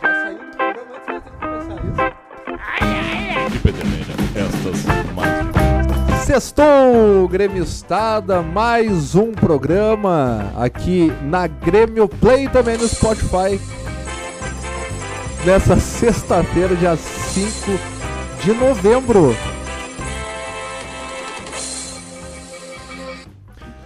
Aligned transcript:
Já 0.00 0.14
saiu 0.14 0.38
do 0.38 0.56
programa 0.56 0.96
antes 1.08 1.24
de 1.24 1.30
começar 1.38 1.78
isso. 1.84 3.50
De 3.50 3.58
Pedreira, 3.58 4.14
estas 4.36 4.84
mais. 5.14 5.42
Sextou, 6.24 7.28
Grêmio 7.28 7.64
Estada, 7.64 8.40
mais 8.42 9.14
um 9.14 9.32
programa 9.32 10.52
aqui 10.56 11.12
na 11.22 11.46
Grêmio 11.46 12.08
Play 12.08 12.48
também 12.48 12.78
no 12.78 12.88
Spotify. 12.88 13.60
Nessa 15.44 15.78
sexta-feira, 15.78 16.76
dia 16.76 16.96
5 16.96 17.72
de 18.42 18.52
novembro. 18.54 19.36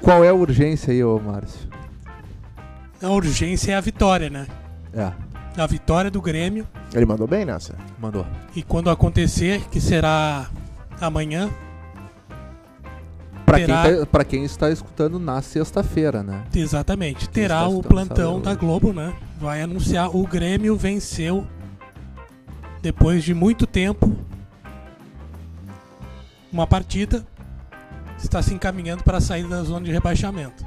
Qual 0.03 0.23
é 0.23 0.29
a 0.29 0.35
urgência 0.35 0.93
aí, 0.93 1.03
ô 1.03 1.19
Márcio? 1.19 1.69
A 3.03 3.09
urgência 3.09 3.73
é 3.73 3.75
a 3.75 3.81
vitória, 3.81 4.31
né? 4.31 4.47
É, 4.95 5.11
A 5.57 5.67
vitória 5.67 6.11
do 6.11 6.21
Grêmio. 6.21 6.67
Ele 6.95 7.07
mandou 7.07 7.27
bem 7.27 7.45
nessa. 7.45 7.75
mandou. 7.99 8.27
E 8.55 8.63
quando 8.63 8.91
acontecer, 8.91 9.63
que 9.71 9.81
será 9.81 10.51
amanhã, 11.01 11.51
Pra 13.45 13.59
quem, 13.59 13.67
Terá- 13.67 13.83
tá- 14.01 14.07
pra 14.07 14.25
quem 14.25 14.45
está 14.45 14.71
escutando 14.73 15.21
na 15.21 15.41
sexta-feira, 15.41 16.21
né? 16.21 16.43
exatamente, 16.53 17.29
terá 17.29 17.59
está 17.59 17.69
o 17.69 17.81
plantão 17.81 18.41
da. 18.41 18.57
Globo, 18.57 18.93
né? 18.93 19.15
Vai 19.39 19.63
anunciar 19.63 20.15
o 20.17 20.27
Grêmio 20.27 20.75
venceu 20.77 21.47
depois 22.83 23.23
de 23.23 23.33
muito 23.35 23.65
tempo 23.65 24.17
uma 26.53 26.67
partida. 26.67 27.25
Está 28.19 28.43
se 28.43 28.53
encaminhando 28.53 29.05
para 29.05 29.21
sair 29.21 29.47
da 29.47 29.63
zona 29.63 29.85
de 29.85 29.93
rebaixamento. 29.93 30.65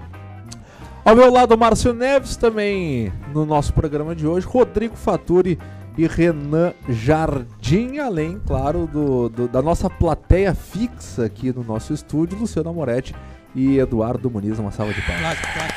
Ao 1.04 1.16
meu 1.16 1.32
lado, 1.32 1.58
Márcio 1.58 1.94
Neves, 1.94 2.36
também 2.36 3.12
no 3.34 3.46
nosso 3.46 3.74
programa 3.74 4.16
de 4.16 4.28
hoje, 4.28 4.46
Rodrigo 4.46 4.96
Faturi 4.96 5.58
e 5.98 6.06
Renan 6.06 6.74
Jardim, 6.88 7.98
além, 7.98 8.40
claro, 8.46 8.86
do, 8.88 9.28
do- 9.30 9.48
da 9.48 9.62
nossa 9.62 9.90
plateia 9.90 10.54
fixa 10.54 11.26
aqui 11.26 11.52
no 11.52 11.64
nosso 11.64 11.94
estúdio, 11.94 12.38
Luciano 12.38 12.72
Moretti 12.74 13.16
e 13.56 13.78
Eduardo 13.80 14.30
Muniz. 14.30 14.60
Uma 14.60 14.72
salva 14.72 14.94
de 14.94 15.02
palmas. 15.02 15.22
Claro, 15.22 15.40
claro. 15.54 15.74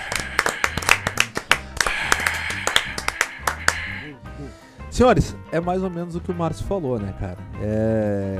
Senhores, 4.90 5.34
é 5.50 5.58
mais 5.60 5.82
ou 5.82 5.88
menos 5.88 6.14
o 6.14 6.20
que 6.20 6.30
o 6.30 6.34
Márcio 6.34 6.66
falou, 6.66 6.98
né, 6.98 7.14
cara? 7.18 7.38
É. 7.62 8.38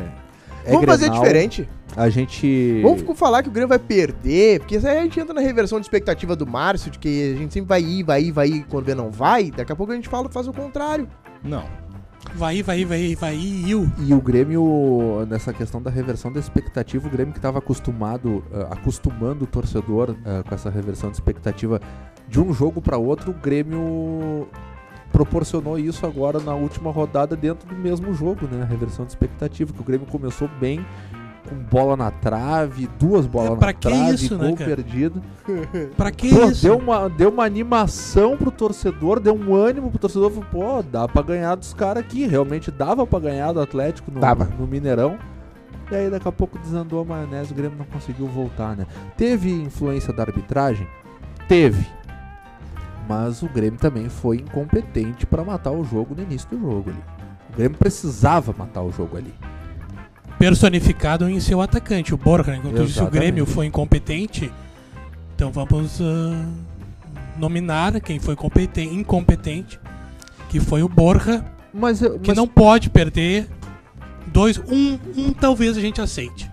é 0.64 0.70
Vamos 0.70 0.86
fazer 0.86 1.06
Grenal, 1.06 1.22
diferente. 1.22 1.68
A 1.96 2.08
gente. 2.08 2.80
Vamos 2.82 3.18
falar 3.18 3.42
que 3.42 3.48
o 3.48 3.52
Grêmio 3.52 3.68
vai 3.68 3.78
perder, 3.78 4.60
porque 4.60 4.76
aí 4.76 4.98
a 4.98 5.02
gente 5.02 5.20
entra 5.20 5.34
na 5.34 5.40
reversão 5.40 5.78
de 5.78 5.86
expectativa 5.86 6.34
do 6.34 6.46
Márcio, 6.46 6.90
de 6.90 6.98
que 6.98 7.34
a 7.34 7.38
gente 7.38 7.52
sempre 7.52 7.68
vai 7.68 7.82
ir, 7.82 8.02
vai 8.02 8.22
ir, 8.22 8.32
vai 8.32 8.48
ir, 8.48 8.66
quando 8.68 8.86
vê 8.86 8.94
não 8.94 9.10
vai, 9.10 9.50
daqui 9.50 9.72
a 9.72 9.76
pouco 9.76 9.92
a 9.92 9.94
gente 9.94 10.08
fala, 10.08 10.28
faz 10.30 10.48
o 10.48 10.52
contrário. 10.52 11.06
Não. 11.42 11.64
Vai, 12.34 12.62
vai, 12.62 12.84
vai, 12.84 13.14
vai, 13.14 13.36
iu. 13.36 13.90
E 13.98 14.14
o 14.14 14.20
Grêmio, 14.20 15.26
nessa 15.28 15.52
questão 15.52 15.82
da 15.82 15.90
reversão 15.90 16.32
da 16.32 16.40
expectativa, 16.40 17.06
o 17.06 17.10
Grêmio 17.10 17.32
que 17.32 17.38
estava 17.38 17.58
acostumado, 17.58 18.42
eh, 18.52 18.66
acostumando 18.70 19.44
o 19.44 19.46
torcedor 19.46 20.16
eh, 20.24 20.42
com 20.48 20.54
essa 20.54 20.70
reversão 20.70 21.10
de 21.10 21.16
expectativa 21.16 21.80
de 22.28 22.40
um 22.40 22.54
jogo 22.54 22.80
para 22.80 22.96
outro, 22.96 23.32
o 23.32 23.34
Grêmio 23.34 24.48
proporcionou 25.12 25.78
isso 25.78 26.06
agora 26.06 26.40
na 26.40 26.54
última 26.54 26.90
rodada 26.90 27.36
dentro 27.36 27.68
do 27.68 27.74
mesmo 27.74 28.12
jogo, 28.14 28.46
né? 28.50 28.62
A 28.62 28.66
reversão 28.66 29.04
de 29.04 29.12
expectativa, 29.12 29.72
que 29.72 29.80
o 29.80 29.84
Grêmio 29.84 30.06
começou 30.06 30.48
bem, 30.60 30.84
com 31.48 31.54
bola 31.56 31.96
na 31.96 32.10
trave, 32.10 32.88
duas 32.98 33.26
bolas 33.26 33.58
É, 33.62 33.66
na 33.66 33.72
que 33.72 33.80
trave, 33.80 34.14
isso, 34.14 34.38
né, 34.38 34.46
gol 34.48 34.56
cara? 34.56 34.74
perdido. 34.76 35.22
Pra 35.96 36.10
que 36.10 36.30
Pô, 36.30 36.44
isso? 36.50 36.62
deu 36.62 36.78
uma, 36.78 37.08
deu 37.10 37.30
uma 37.30 37.44
animação 37.44 38.36
pro 38.36 38.50
torcedor, 38.50 39.20
deu 39.20 39.34
um 39.34 39.54
ânimo 39.54 39.90
pro 39.90 39.98
torcedor. 39.98 40.30
Falou, 40.30 40.48
pô, 40.50 40.82
dá 40.82 41.06
pra 41.06 41.20
ganhar 41.22 41.54
dos 41.56 41.74
caras 41.74 42.02
aqui. 42.02 42.26
Realmente 42.26 42.70
dava 42.70 43.06
pra 43.06 43.18
ganhar 43.18 43.52
do 43.52 43.60
Atlético 43.60 44.10
no, 44.10 44.20
no 44.58 44.66
Mineirão. 44.66 45.18
E 45.90 45.94
aí 45.94 46.08
daqui 46.08 46.26
a 46.26 46.32
pouco 46.32 46.58
desandou 46.58 47.02
a 47.02 47.04
maionese, 47.04 47.52
o 47.52 47.54
Grêmio 47.54 47.76
não 47.76 47.84
conseguiu 47.84 48.26
voltar, 48.26 48.74
né? 48.74 48.86
Teve 49.16 49.50
influência 49.52 50.10
da 50.12 50.22
arbitragem? 50.22 50.86
Teve. 51.46 51.86
Mas 53.08 53.42
o 53.42 53.48
Grêmio 53.48 53.78
também 53.78 54.08
foi 54.08 54.36
incompetente 54.36 55.26
pra 55.26 55.44
matar 55.44 55.70
o 55.72 55.84
jogo 55.84 56.14
no 56.14 56.22
início 56.22 56.48
do 56.48 56.58
jogo 56.60 56.90
ali. 56.90 57.02
O 57.52 57.56
Grêmio 57.56 57.76
precisava 57.76 58.54
matar 58.56 58.82
o 58.82 58.90
jogo 58.92 59.16
ali. 59.16 59.34
personificado 60.38 61.28
em 61.28 61.38
seu 61.38 61.60
atacante, 61.60 62.12
o 62.14 62.16
Borja. 62.16 62.56
Enquanto 62.56 62.84
disse 62.86 63.00
o. 63.02 63.06
Grêmio 63.10 63.46
foi 63.46 63.66
incompetente, 63.66 64.52
então 65.36 65.52
vamos 65.52 66.00
ah, 66.00 66.44
nominar 67.36 68.00
quem 68.00 68.18
foi 68.18 68.34
competen- 68.34 68.92
incompetente, 68.94 69.78
que 70.48 70.58
foi 70.58 70.82
o 70.82 70.88
Borja, 70.88 71.44
Mas, 71.72 72.02
eu- 72.02 72.18
que 72.18 72.28
mas 72.28 72.36
não 72.36 72.48
pode 72.48 72.90
perder 72.90 73.48
dois. 74.26 74.58
Um, 74.58 74.98
um 75.16 75.32
talvez 75.32 75.76
a 75.76 75.80
gente 75.80 76.00
aceite, 76.00 76.50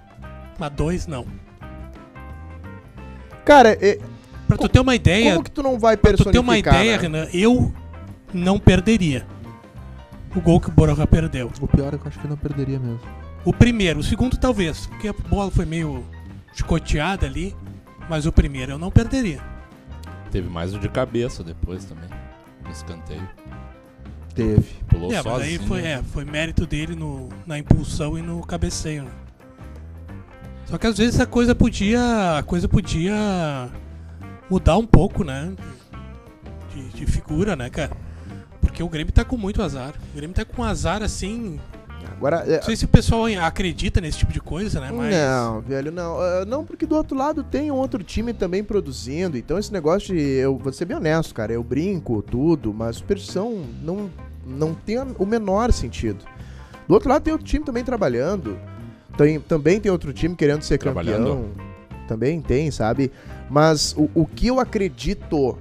mas 0.59 0.71
dois 0.71 1.07
não. 1.07 1.25
Cara, 3.45 3.69
é- 3.81 3.99
Pra 4.49 4.57
tu 4.57 4.69
ter 4.69 4.79
uma 4.79 4.95
ideia, 4.95 5.31
como 5.33 5.43
que 5.43 5.51
tu 5.51 5.63
não 5.63 5.79
vai 5.79 5.95
pra 5.95 6.11
tu 6.13 6.23
personificar, 6.23 6.33
ter 6.33 6.39
uma 6.39 6.57
ideia, 6.57 6.95
né? 6.97 7.01
Renan, 7.01 7.27
eu 7.33 7.73
não 8.33 8.59
perderia 8.59 9.25
o 10.35 10.41
gol 10.41 10.59
que 10.59 10.69
o 10.69 10.71
Borja 10.71 11.07
perdeu. 11.07 11.51
o 11.61 11.67
pior 11.67 11.93
é 11.93 11.97
que 11.97 12.03
eu 12.03 12.07
acho 12.07 12.19
que 12.19 12.27
não 12.27 12.37
perderia 12.37 12.79
mesmo. 12.79 12.99
O 13.45 13.53
primeiro, 13.53 13.99
o 13.99 14.03
segundo 14.03 14.37
talvez, 14.37 14.85
porque 14.87 15.07
a 15.07 15.13
bola 15.13 15.49
foi 15.49 15.65
meio 15.65 16.03
chicoteada 16.53 17.25
ali, 17.25 17.55
mas 18.09 18.25
o 18.25 18.31
primeiro 18.31 18.73
eu 18.73 18.77
não 18.77 18.91
perderia. 18.91 19.39
Teve 20.31 20.49
mais 20.49 20.73
o 20.75 20.79
de 20.79 20.89
cabeça 20.89 21.43
depois 21.43 21.85
também. 21.85 22.09
No 22.65 22.71
escanteio. 22.71 23.27
Teve. 24.35 24.67
Pulou 24.87 25.11
É, 25.11 25.15
mas 25.23 25.25
aí 25.41 25.51
sozinho. 25.57 25.67
foi, 25.67 25.81
é, 25.81 26.03
foi 26.13 26.25
mérito 26.25 26.65
dele 26.65 26.95
no, 26.95 27.29
na 27.47 27.57
impulsão 27.57 28.17
e 28.17 28.21
no 28.21 28.41
cabeceio. 28.45 29.03
né? 29.03 29.11
Só 30.65 30.77
que 30.77 30.85
às 30.85 30.97
vezes 30.97 31.19
a 31.19 31.25
coisa 31.25 31.55
podia. 31.55 32.37
A 32.37 32.43
coisa 32.43 32.67
podia 32.67 33.69
mudar 34.49 34.77
um 34.77 34.85
pouco, 34.85 35.23
né? 35.23 35.53
De, 36.73 36.89
de 36.89 37.05
figura, 37.05 37.55
né, 37.55 37.69
cara? 37.69 37.91
Porque 38.61 38.81
o 38.83 38.89
Grêmio 38.89 39.11
tá 39.13 39.23
com 39.25 39.37
muito 39.37 39.61
azar. 39.61 39.93
O 40.13 40.15
Grêmio 40.15 40.35
tá 40.35 40.45
com 40.45 40.61
um 40.61 40.65
azar 40.65 41.01
assim. 41.01 41.59
Agora, 42.15 42.43
é- 42.47 42.57
Não 42.57 42.63
sei 42.63 42.75
se 42.75 42.85
o 42.85 42.87
pessoal 42.87 43.25
acredita 43.41 43.99
nesse 44.01 44.19
tipo 44.19 44.31
de 44.31 44.39
coisa, 44.41 44.79
né? 44.79 44.91
Mas. 44.91 45.13
Não, 45.15 45.61
velho, 45.61 45.91
não. 45.91 46.19
Ah, 46.19 46.45
não, 46.45 46.65
porque 46.65 46.85
do 46.85 46.95
outro 46.95 47.17
lado 47.17 47.43
tem 47.43 47.71
um 47.71 47.75
outro 47.75 48.03
time 48.03 48.33
também 48.33 48.63
produzindo. 48.63 49.37
Então 49.37 49.57
esse 49.57 49.71
negócio 49.71 50.13
de. 50.15 50.21
Eu 50.21 50.57
vou 50.57 50.71
ser 50.71 50.85
bem 50.85 50.97
honesto, 50.97 51.33
cara. 51.33 51.51
Eu 51.53 51.63
brinco, 51.63 52.21
tudo, 52.21 52.73
mas 52.73 52.97
superstição 52.97 53.63
não, 53.81 54.09
não 54.45 54.73
tem 54.73 54.97
o 55.17 55.25
menor 55.25 55.71
sentido. 55.71 56.23
Do 56.87 56.93
outro 56.93 57.09
lado 57.09 57.23
tem 57.23 57.31
outro 57.33 57.47
time 57.47 57.63
também 57.63 57.83
trabalhando. 57.83 58.57
Tem, 59.17 59.39
também 59.39 59.79
tem 59.79 59.91
outro 59.91 60.13
time 60.13 60.35
querendo 60.35 60.61
ser 60.61 60.77
campeão. 60.77 61.49
Também 62.09 62.41
tem, 62.41 62.71
sabe? 62.71 63.11
Mas 63.47 63.93
o, 63.95 64.09
o 64.15 64.25
que 64.25 64.47
eu 64.47 64.59
acredito. 64.59 65.59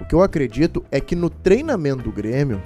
O 0.00 0.04
que 0.04 0.12
eu 0.12 0.22
acredito 0.22 0.84
é 0.90 1.00
que 1.00 1.14
no 1.14 1.30
treinamento 1.30 2.02
do 2.02 2.10
Grêmio. 2.10 2.60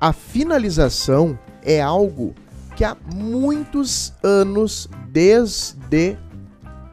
A 0.00 0.12
finalização 0.12 1.38
é 1.62 1.82
algo 1.82 2.34
que 2.74 2.82
há 2.82 2.96
muitos 3.14 4.14
anos, 4.22 4.88
desde 5.10 6.16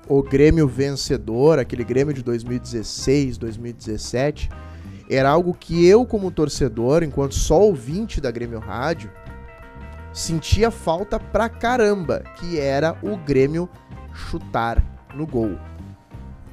o 0.07 0.21
Grêmio 0.21 0.67
vencedor, 0.67 1.59
aquele 1.59 1.85
Grêmio 1.85 2.13
de 2.13 2.21
2016, 2.21 3.37
2017, 3.37 4.49
era 5.09 5.29
algo 5.29 5.55
que 5.57 5.87
eu, 5.87 6.05
como 6.05 6.29
torcedor, 6.29 7.03
enquanto 7.03 7.33
só 7.33 7.61
ouvinte 7.61 8.19
da 8.19 8.29
Grêmio 8.29 8.59
Rádio, 8.59 9.09
sentia 10.19 10.69
falta 10.69 11.19
pra 11.19 11.47
caramba, 11.47 12.23
que 12.35 12.59
era 12.59 12.97
o 13.01 13.15
Grêmio 13.17 13.69
chutar 14.13 14.83
no 15.15 15.25
gol. 15.25 15.57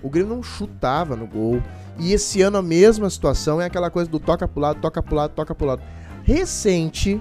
O 0.02 0.08
Grêmio 0.08 0.36
não 0.36 0.42
chutava 0.42 1.16
no 1.16 1.26
gol. 1.26 1.60
E 1.98 2.12
esse 2.12 2.42
ano 2.42 2.58
a 2.58 2.62
mesma 2.62 3.10
situação 3.10 3.60
é 3.60 3.64
aquela 3.64 3.90
coisa 3.90 4.08
do 4.08 4.20
toca 4.20 4.46
pro 4.46 4.60
lado, 4.60 4.80
toca 4.80 5.02
pro 5.02 5.16
lado, 5.16 5.32
toca 5.32 5.54
pro 5.54 5.66
lado. 5.66 5.82
Recente, 6.22 7.20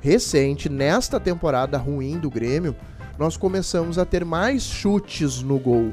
recente, 0.00 0.68
nesta 0.68 1.18
temporada 1.18 1.78
ruim 1.78 2.18
do 2.18 2.28
Grêmio, 2.28 2.76
nós 3.18 3.36
começamos 3.36 3.98
a 3.98 4.04
ter 4.04 4.24
mais 4.24 4.64
chutes 4.64 5.40
no 5.40 5.58
gol. 5.58 5.92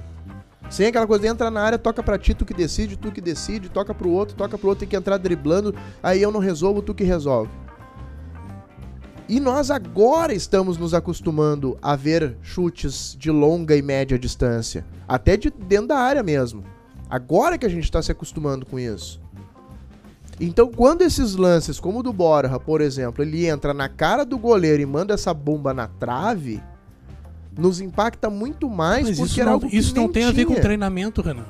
Sem 0.69 0.87
aquela 0.87 1.07
coisa 1.07 1.27
entra 1.27 1.51
na 1.51 1.61
área, 1.61 1.77
toca 1.77 2.01
pra 2.01 2.17
ti, 2.17 2.33
tu 2.33 2.45
que 2.45 2.53
decide, 2.53 2.97
tu 2.97 3.11
que 3.11 3.21
decide, 3.21 3.69
toca 3.69 3.93
pro 3.93 4.09
outro, 4.09 4.35
toca 4.35 4.57
pro 4.57 4.69
outro, 4.69 4.79
tem 4.79 4.89
que 4.89 4.95
entrar 4.95 5.17
driblando, 5.17 5.75
aí 6.01 6.21
eu 6.21 6.31
não 6.31 6.39
resolvo, 6.39 6.81
tu 6.81 6.93
que 6.93 7.03
resolve. 7.03 7.51
E 9.31 9.39
nós 9.39 9.71
agora 9.71 10.33
estamos 10.33 10.77
nos 10.77 10.93
acostumando 10.93 11.77
a 11.81 11.95
ver 11.95 12.35
chutes 12.41 13.15
de 13.17 13.31
longa 13.31 13.77
e 13.77 13.81
média 13.81 14.19
distância, 14.19 14.85
até 15.07 15.37
de 15.37 15.49
dentro 15.49 15.87
da 15.87 15.99
área 15.99 16.21
mesmo. 16.21 16.65
Agora 17.09 17.57
que 17.57 17.65
a 17.65 17.69
gente 17.69 17.85
está 17.85 18.01
se 18.01 18.11
acostumando 18.11 18.65
com 18.65 18.77
isso. 18.77 19.21
Então, 20.37 20.69
quando 20.69 21.03
esses 21.03 21.37
lances, 21.37 21.79
como 21.79 21.99
o 21.99 22.03
do 22.03 22.11
Borja, 22.11 22.59
por 22.59 22.81
exemplo, 22.81 23.23
ele 23.23 23.45
entra 23.47 23.73
na 23.73 23.87
cara 23.87 24.25
do 24.25 24.37
goleiro 24.37 24.81
e 24.81 24.85
manda 24.85 25.13
essa 25.13 25.33
bomba 25.33 25.73
na 25.73 25.87
trave, 25.87 26.61
nos 27.57 27.79
impacta 27.79 28.29
muito 28.29 28.69
mais 28.69 29.07
Mas 29.07 29.17
porque 29.17 29.31
isso 29.31 29.39
era 29.39 29.51
não, 29.51 29.69
isso 29.71 29.95
não 29.95 30.09
tem 30.09 30.25
a 30.25 30.31
ver 30.33 30.43
com 30.43 30.55
tinha. 30.55 30.61
treinamento, 30.61 31.21
Renan. 31.21 31.45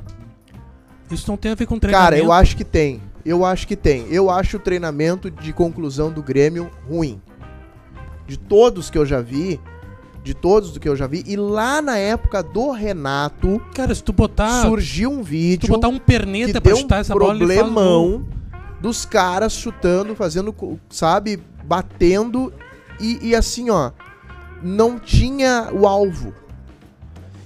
Isso 1.10 1.28
não 1.28 1.36
tem 1.36 1.52
a 1.52 1.56
ver 1.56 1.66
com 1.66 1.80
treinamento. 1.80 2.12
Cara, 2.12 2.20
eu 2.20 2.32
acho 2.32 2.56
que 2.56 2.64
tem. 2.64 3.02
Eu 3.26 3.44
acho 3.44 3.68
que 3.68 3.76
tem. 3.76 4.06
Eu 4.12 4.30
acho 4.30 4.58
o 4.58 4.60
treinamento 4.60 5.32
de 5.32 5.52
conclusão 5.52 6.12
do 6.12 6.22
Grêmio 6.22 6.70
ruim. 6.88 7.20
De 8.32 8.40
todos 8.40 8.90
que 8.90 8.98
eu 8.98 9.06
já 9.06 9.20
vi, 9.20 9.60
de 10.24 10.34
todos 10.34 10.72
do 10.72 10.80
que 10.80 10.88
eu 10.88 10.96
já 10.96 11.06
vi, 11.06 11.22
e 11.28 11.36
lá 11.36 11.82
na 11.82 11.98
época 11.98 12.42
do 12.42 12.72
Renato, 12.72 13.62
Cara, 13.76 13.94
se 13.94 14.02
tu 14.02 14.14
botar, 14.14 14.62
surgiu 14.62 15.12
um 15.12 15.16
se 15.16 15.20
tu 15.20 15.26
vídeo 15.26 15.68
botar 15.68 15.90
um 15.90 16.00
perneta 16.00 16.62
pra 16.62 16.70
deu 16.72 16.78
um 16.78 16.80
chutar 16.80 17.02
essa 17.02 17.14
bola, 17.14 17.36
ele 17.36 17.46
faz 17.46 17.60
gol. 17.60 17.74
problemão 17.74 18.26
dos 18.80 19.04
caras 19.04 19.52
chutando, 19.52 20.16
fazendo, 20.16 20.56
sabe, 20.90 21.44
batendo 21.66 22.54
e, 23.02 23.20
e 23.22 23.36
assim, 23.36 23.70
ó, 23.70 23.92
não 24.64 24.98
tinha 24.98 25.68
o 25.74 25.86
alvo. 25.86 26.34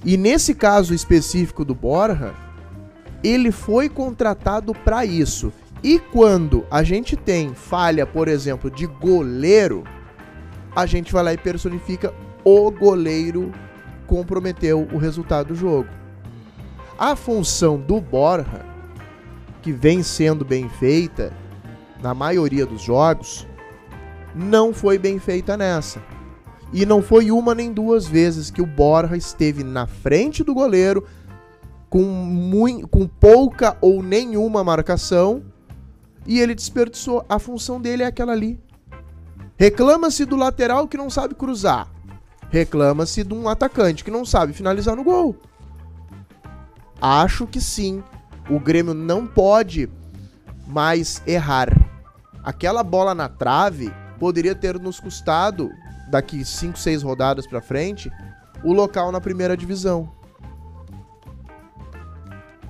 E 0.03 0.15
nesse 0.17 0.53
caso 0.53 0.93
específico 0.93 1.65
do 1.65 1.73
Borja, 1.73 2.35
ele 3.23 3.51
foi 3.51 3.89
contratado 3.89 4.71
pra 4.71 5.03
isso. 5.03 5.51
E 5.81 5.97
quando 5.97 6.63
a 6.69 6.83
gente 6.83 7.15
tem 7.15 7.55
falha, 7.55 8.05
por 8.05 8.27
exemplo, 8.27 8.69
de 8.69 8.85
goleiro, 8.85 9.83
a 10.75 10.85
gente 10.85 11.13
vai 11.13 11.23
lá 11.23 11.33
e 11.33 11.37
personifica 11.37 12.13
o 12.43 12.69
goleiro 12.69 13.51
comprometeu 14.07 14.87
o 14.93 14.97
resultado 14.97 15.47
do 15.47 15.55
jogo. 15.55 15.89
A 16.97 17.15
função 17.15 17.77
do 17.77 17.99
Borja, 17.99 18.65
que 19.61 19.71
vem 19.71 20.03
sendo 20.03 20.45
bem 20.45 20.69
feita 20.69 21.33
na 22.01 22.13
maioria 22.13 22.65
dos 22.65 22.81
jogos, 22.81 23.47
não 24.35 24.73
foi 24.73 24.97
bem 24.97 25.17
feita 25.17 25.57
nessa. 25.57 26.01
E 26.73 26.85
não 26.85 27.01
foi 27.01 27.31
uma 27.31 27.55
nem 27.55 27.71
duas 27.71 28.05
vezes 28.07 28.51
que 28.51 28.61
o 28.61 28.65
Borja 28.65 29.15
esteve 29.15 29.63
na 29.63 29.87
frente 29.87 30.43
do 30.43 30.53
goleiro 30.53 31.05
com, 31.89 32.03
mui- 32.03 32.85
com 32.89 33.07
pouca 33.07 33.77
ou 33.79 34.03
nenhuma 34.03 34.63
marcação 34.63 35.43
e 36.27 36.39
ele 36.39 36.53
desperdiçou. 36.53 37.25
A 37.29 37.39
função 37.39 37.79
dele 37.79 38.03
é 38.03 38.07
aquela 38.07 38.33
ali. 38.33 38.59
Reclama-se 39.57 40.25
do 40.25 40.35
lateral 40.35 40.87
que 40.87 40.97
não 40.97 41.09
sabe 41.09 41.33
cruzar. 41.33 41.87
Reclama-se 42.49 43.23
de 43.23 43.33
um 43.33 43.47
atacante 43.47 44.03
que 44.03 44.11
não 44.11 44.25
sabe 44.25 44.53
finalizar 44.53 44.95
no 44.95 45.03
gol. 45.03 45.35
Acho 47.01 47.47
que 47.47 47.61
sim. 47.61 48.03
O 48.49 48.59
Grêmio 48.59 48.93
não 48.93 49.25
pode 49.25 49.89
mais 50.67 51.21
errar. 51.25 51.69
Aquela 52.43 52.83
bola 52.83 53.15
na 53.15 53.27
trave 53.27 53.91
poderia 54.19 54.53
ter 54.53 54.79
nos 54.79 54.99
custado, 54.99 55.69
daqui 56.09 56.45
5, 56.45 56.77
6 56.77 57.01
rodadas 57.03 57.47
pra 57.47 57.61
frente, 57.61 58.11
o 58.63 58.73
local 58.73 59.11
na 59.11 59.19
primeira 59.19 59.57
divisão. 59.57 60.09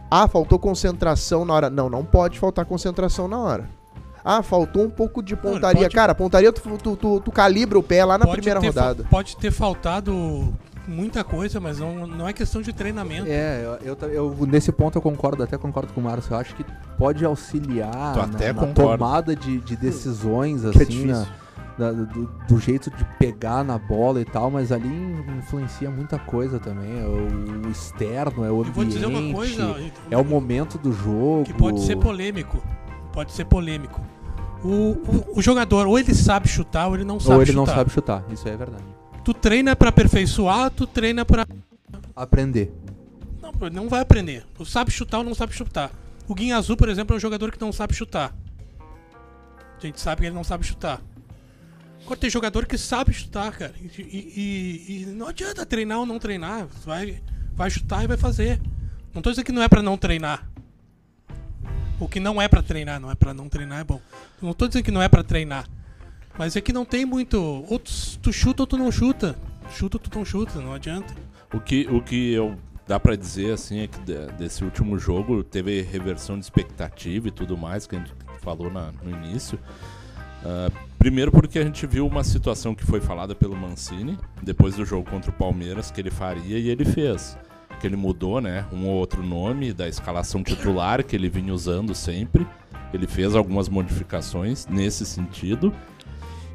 Ah, 0.09 0.27
faltou 0.27 0.59
concentração 0.59 1.43
na 1.43 1.53
hora. 1.53 1.69
Não, 1.69 1.89
não 1.89 2.05
pode 2.05 2.39
faltar 2.39 2.65
concentração 2.65 3.27
na 3.27 3.39
hora. 3.39 3.69
Ah, 4.27 4.41
faltou 4.41 4.83
um 4.85 4.89
pouco 4.89 5.21
de 5.21 5.35
pontaria. 5.35 5.83
pode- 5.83 5.93
Cara, 5.95 6.15
pontaria 6.15 6.51
tu, 6.51 6.61
tu, 6.79 6.95
tu- 6.95 7.19
tu 7.19 7.31
calibra 7.31 7.77
o 7.77 7.83
pé 7.83 8.03
lá 8.03 8.17
na 8.17 8.25
Pode 8.25 8.37
primeira 8.41 8.59
fa- 8.59 8.65
rodada. 8.67 9.03
Pode 9.07 9.37
ter 9.37 9.51
faltado 9.51 10.51
muita 10.87 11.23
coisa, 11.23 11.59
mas 11.59 11.77
não, 11.79 12.07
não 12.07 12.27
é 12.27 12.33
questão 12.33 12.59
de 12.61 12.73
treinamento. 12.73 13.27
É, 13.29 13.77
eu, 13.83 13.95
eu, 14.01 14.09
eu- 14.39 14.47
nesse 14.47 14.71
ponto 14.71 14.97
eu 14.97 15.01
concordo, 15.01 15.43
até 15.43 15.57
concordo 15.59 15.93
com 15.93 16.01
o 16.01 16.03
Márcio. 16.03 16.33
Eu 16.33 16.37
acho 16.39 16.55
que 16.55 16.65
pode 16.97 17.23
auxiliar 17.23 18.15
na, 18.15 18.23
até 18.23 18.51
na 18.51 18.65
tomada 18.67 19.35
de, 19.35 19.59
de 19.59 19.75
decisões, 19.75 20.61
Que 20.61 20.67
é 20.67 20.69
assim, 20.81 21.05
na- 21.05 21.13
difícil. 21.19 21.33
da- 21.77 21.91
do, 21.91 22.05
do 22.47 22.57
jeito 22.59 22.89
de 22.89 23.05
pegar 23.19 23.63
na 23.63 23.77
bola 23.77 24.19
e 24.21 24.25
tal, 24.25 24.49
mas 24.49 24.71
ali 24.71 24.89
influencia 25.37 25.89
muita 25.91 26.17
coisa 26.17 26.59
também. 26.59 26.99
É 26.99 27.05
o, 27.05 27.67
o 27.67 27.69
externo, 27.71 28.43
é 28.43 28.49
o 28.49 28.55
Eu 28.55 28.59
ambiente, 28.61 28.73
vou 28.75 28.85
dizer 28.85 29.05
uma 29.05 29.33
coisa 29.35 29.75
é 30.09 30.17
o 30.17 30.25
momento 30.25 30.79
do 30.79 30.91
jogo. 30.91 31.43
que 31.43 31.53
pode 31.53 31.81
ser 31.81 31.95
polêmico. 31.97 32.57
Pode 33.13 33.31
ser 33.31 33.45
polêmico. 33.45 34.01
O, 34.65 34.93
o, 35.35 35.39
o 35.39 35.41
jogador, 35.41 35.85
ou 35.87 35.99
ele 35.99 36.13
sabe 36.15 36.47
chutar, 36.47 36.87
ou 36.87 36.95
ele 36.95 37.03
não 37.03 37.19
sabe 37.19 37.35
Ou 37.35 37.41
ele 37.41 37.51
chutar. 37.51 37.67
não 37.67 37.75
sabe 37.75 37.91
chutar, 37.91 38.25
isso 38.31 38.47
é 38.47 38.57
verdade. 38.57 38.83
Tu 39.23 39.33
treina 39.33 39.75
pra 39.75 39.89
aperfeiçoar, 39.89 40.71
tu 40.71 40.87
treina 40.87 41.23
pra. 41.23 41.45
Aprender. 42.15 42.73
Não, 43.41 43.69
não 43.69 43.89
vai 43.89 44.01
aprender. 44.01 44.43
Tu 44.55 44.65
sabe 44.65 44.89
chutar 44.91 45.19
ou 45.19 45.23
não 45.23 45.35
sabe 45.35 45.53
chutar. 45.53 45.91
O 46.27 46.33
Guinha 46.33 46.57
Azul, 46.57 46.75
por 46.75 46.89
exemplo, 46.89 47.13
é 47.15 47.17
um 47.17 47.19
jogador 47.19 47.51
que 47.51 47.61
não 47.61 47.71
sabe 47.71 47.93
chutar. 47.93 48.33
A 49.77 49.85
gente 49.85 49.99
sabe 50.01 50.21
que 50.21 50.27
ele 50.27 50.35
não 50.35 50.43
sabe 50.43 50.65
chutar. 50.65 50.99
Agora 52.03 52.19
tem 52.19 52.29
jogador 52.29 52.65
que 52.65 52.77
sabe 52.77 53.13
chutar, 53.13 53.51
cara. 53.51 53.73
E, 53.79 54.01
e- 54.01 55.01
e- 55.01 55.05
não 55.07 55.27
adianta 55.27 55.65
treinar 55.65 55.99
ou 55.99 56.05
não 56.05 56.17
treinar. 56.19 56.67
Vai, 56.85 57.21
vai 57.53 57.69
chutar 57.69 58.03
e 58.03 58.07
vai 58.07 58.17
fazer. 58.17 58.59
Não 59.13 59.21
tô 59.21 59.29
dizendo 59.29 59.45
que 59.45 59.51
não 59.51 59.61
é 59.61 59.67
pra 59.67 59.81
não 59.83 59.97
treinar. 59.97 60.47
O 61.99 62.07
que 62.07 62.19
não 62.19 62.41
é 62.41 62.47
pra 62.47 62.61
treinar, 62.61 62.99
não 62.99 63.09
é 63.09 63.15
pra 63.15 63.33
não 63.33 63.47
treinar, 63.47 63.79
é 63.79 63.83
bom. 63.83 64.01
Não 64.41 64.53
tô 64.53 64.67
dizendo 64.67 64.83
que 64.83 64.91
não 64.91 65.01
é 65.01 65.07
pra 65.07 65.23
treinar. 65.23 65.65
Mas 66.37 66.55
é 66.55 66.61
que 66.61 66.73
não 66.73 66.83
tem 66.83 67.05
muito. 67.05 67.37
Ou 67.69 67.79
tu, 67.79 67.91
tu 68.21 68.33
chuta 68.33 68.63
ou 68.63 68.67
tu 68.67 68.77
não 68.77 68.91
chuta. 68.91 69.35
Chuta 69.71 69.95
ou 69.97 70.01
tu 70.01 70.17
não 70.17 70.25
chuta, 70.25 70.59
não 70.59 70.73
adianta. 70.73 71.13
O 71.53 71.59
que, 71.59 71.87
o 71.89 72.01
que 72.01 72.33
eu 72.33 72.57
dá 72.85 72.99
pra 72.99 73.15
dizer 73.15 73.53
assim 73.53 73.79
é 73.79 73.87
que 73.87 73.97
de- 74.01 74.27
desse 74.37 74.63
último 74.63 74.99
jogo 74.99 75.43
teve 75.43 75.81
reversão 75.81 76.37
de 76.37 76.43
expectativa 76.43 77.29
e 77.29 77.31
tudo 77.31 77.57
mais 77.57 77.87
que 77.87 77.95
a 77.95 77.99
gente 77.99 78.11
falou 78.41 78.69
na- 78.69 78.91
no 79.01 79.09
início. 79.25 79.57
Ah, 80.43 80.69
primeiro 80.99 81.31
porque 81.31 81.57
a 81.57 81.63
gente 81.63 81.87
viu 81.87 82.05
uma 82.05 82.23
situação 82.23 82.75
que 82.75 82.85
foi 82.85 82.99
falada 82.99 83.33
pelo 83.33 83.55
Mancini 83.55 84.17
depois 84.43 84.75
do 84.75 84.85
jogo 84.85 85.09
contra 85.09 85.31
o 85.31 85.33
Palmeiras 85.33 85.89
que 85.89 86.01
ele 86.01 86.11
faria 86.11 86.59
e 86.59 86.67
ele 86.69 86.83
fez. 86.83 87.37
Que 87.85 87.89
ele 87.89 87.95
mudou, 87.95 88.41
né, 88.41 88.65
um 88.73 88.87
ou 88.87 88.95
outro 88.95 89.21
nome 89.21 89.71
da 89.71 89.87
escalação 89.87 90.41
titular 90.41 91.03
que 91.03 91.15
ele 91.15 91.29
vinha 91.29 91.53
usando 91.53 91.93
sempre. 91.93 92.47
Ele 92.91 93.05
fez 93.05 93.35
algumas 93.35 93.69
modificações 93.69 94.65
nesse 94.65 95.05
sentido. 95.05 95.71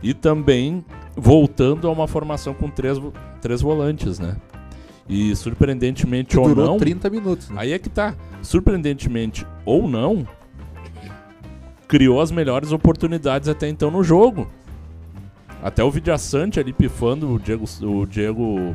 E 0.03 0.13
também 0.13 0.85
voltando 1.15 1.87
a 1.87 1.91
uma 1.93 2.09
formação 2.09 2.53
com 2.53 2.69
três, 2.69 2.99
três 3.41 3.61
volantes, 3.61 4.19
né? 4.19 4.39
E 5.09 5.37
surpreendentemente 5.37 6.37
ou 6.37 6.49
durou 6.49 6.67
não. 6.67 6.79
30 6.79 7.09
minutos. 7.09 7.49
Né? 7.49 7.57
Aí 7.61 7.73
é 7.73 7.79
que 7.79 7.89
tá. 7.89 8.17
Surpreendentemente 8.43 9.47
ou 9.65 9.87
não, 9.87 10.27
criou 11.87 12.21
as 12.21 12.33
melhores 12.33 12.73
oportunidades 12.73 13.49
até 13.49 13.69
então 13.69 13.89
no 13.89 14.03
jogo. 14.03 14.51
Até 15.63 15.85
o 15.85 15.91
Vidiaçante 15.93 16.59
ali 16.59 16.73
pifando 16.73 17.33
o 17.33 17.39
Diego. 17.39 17.67
O 17.83 18.05
Diego. 18.05 18.75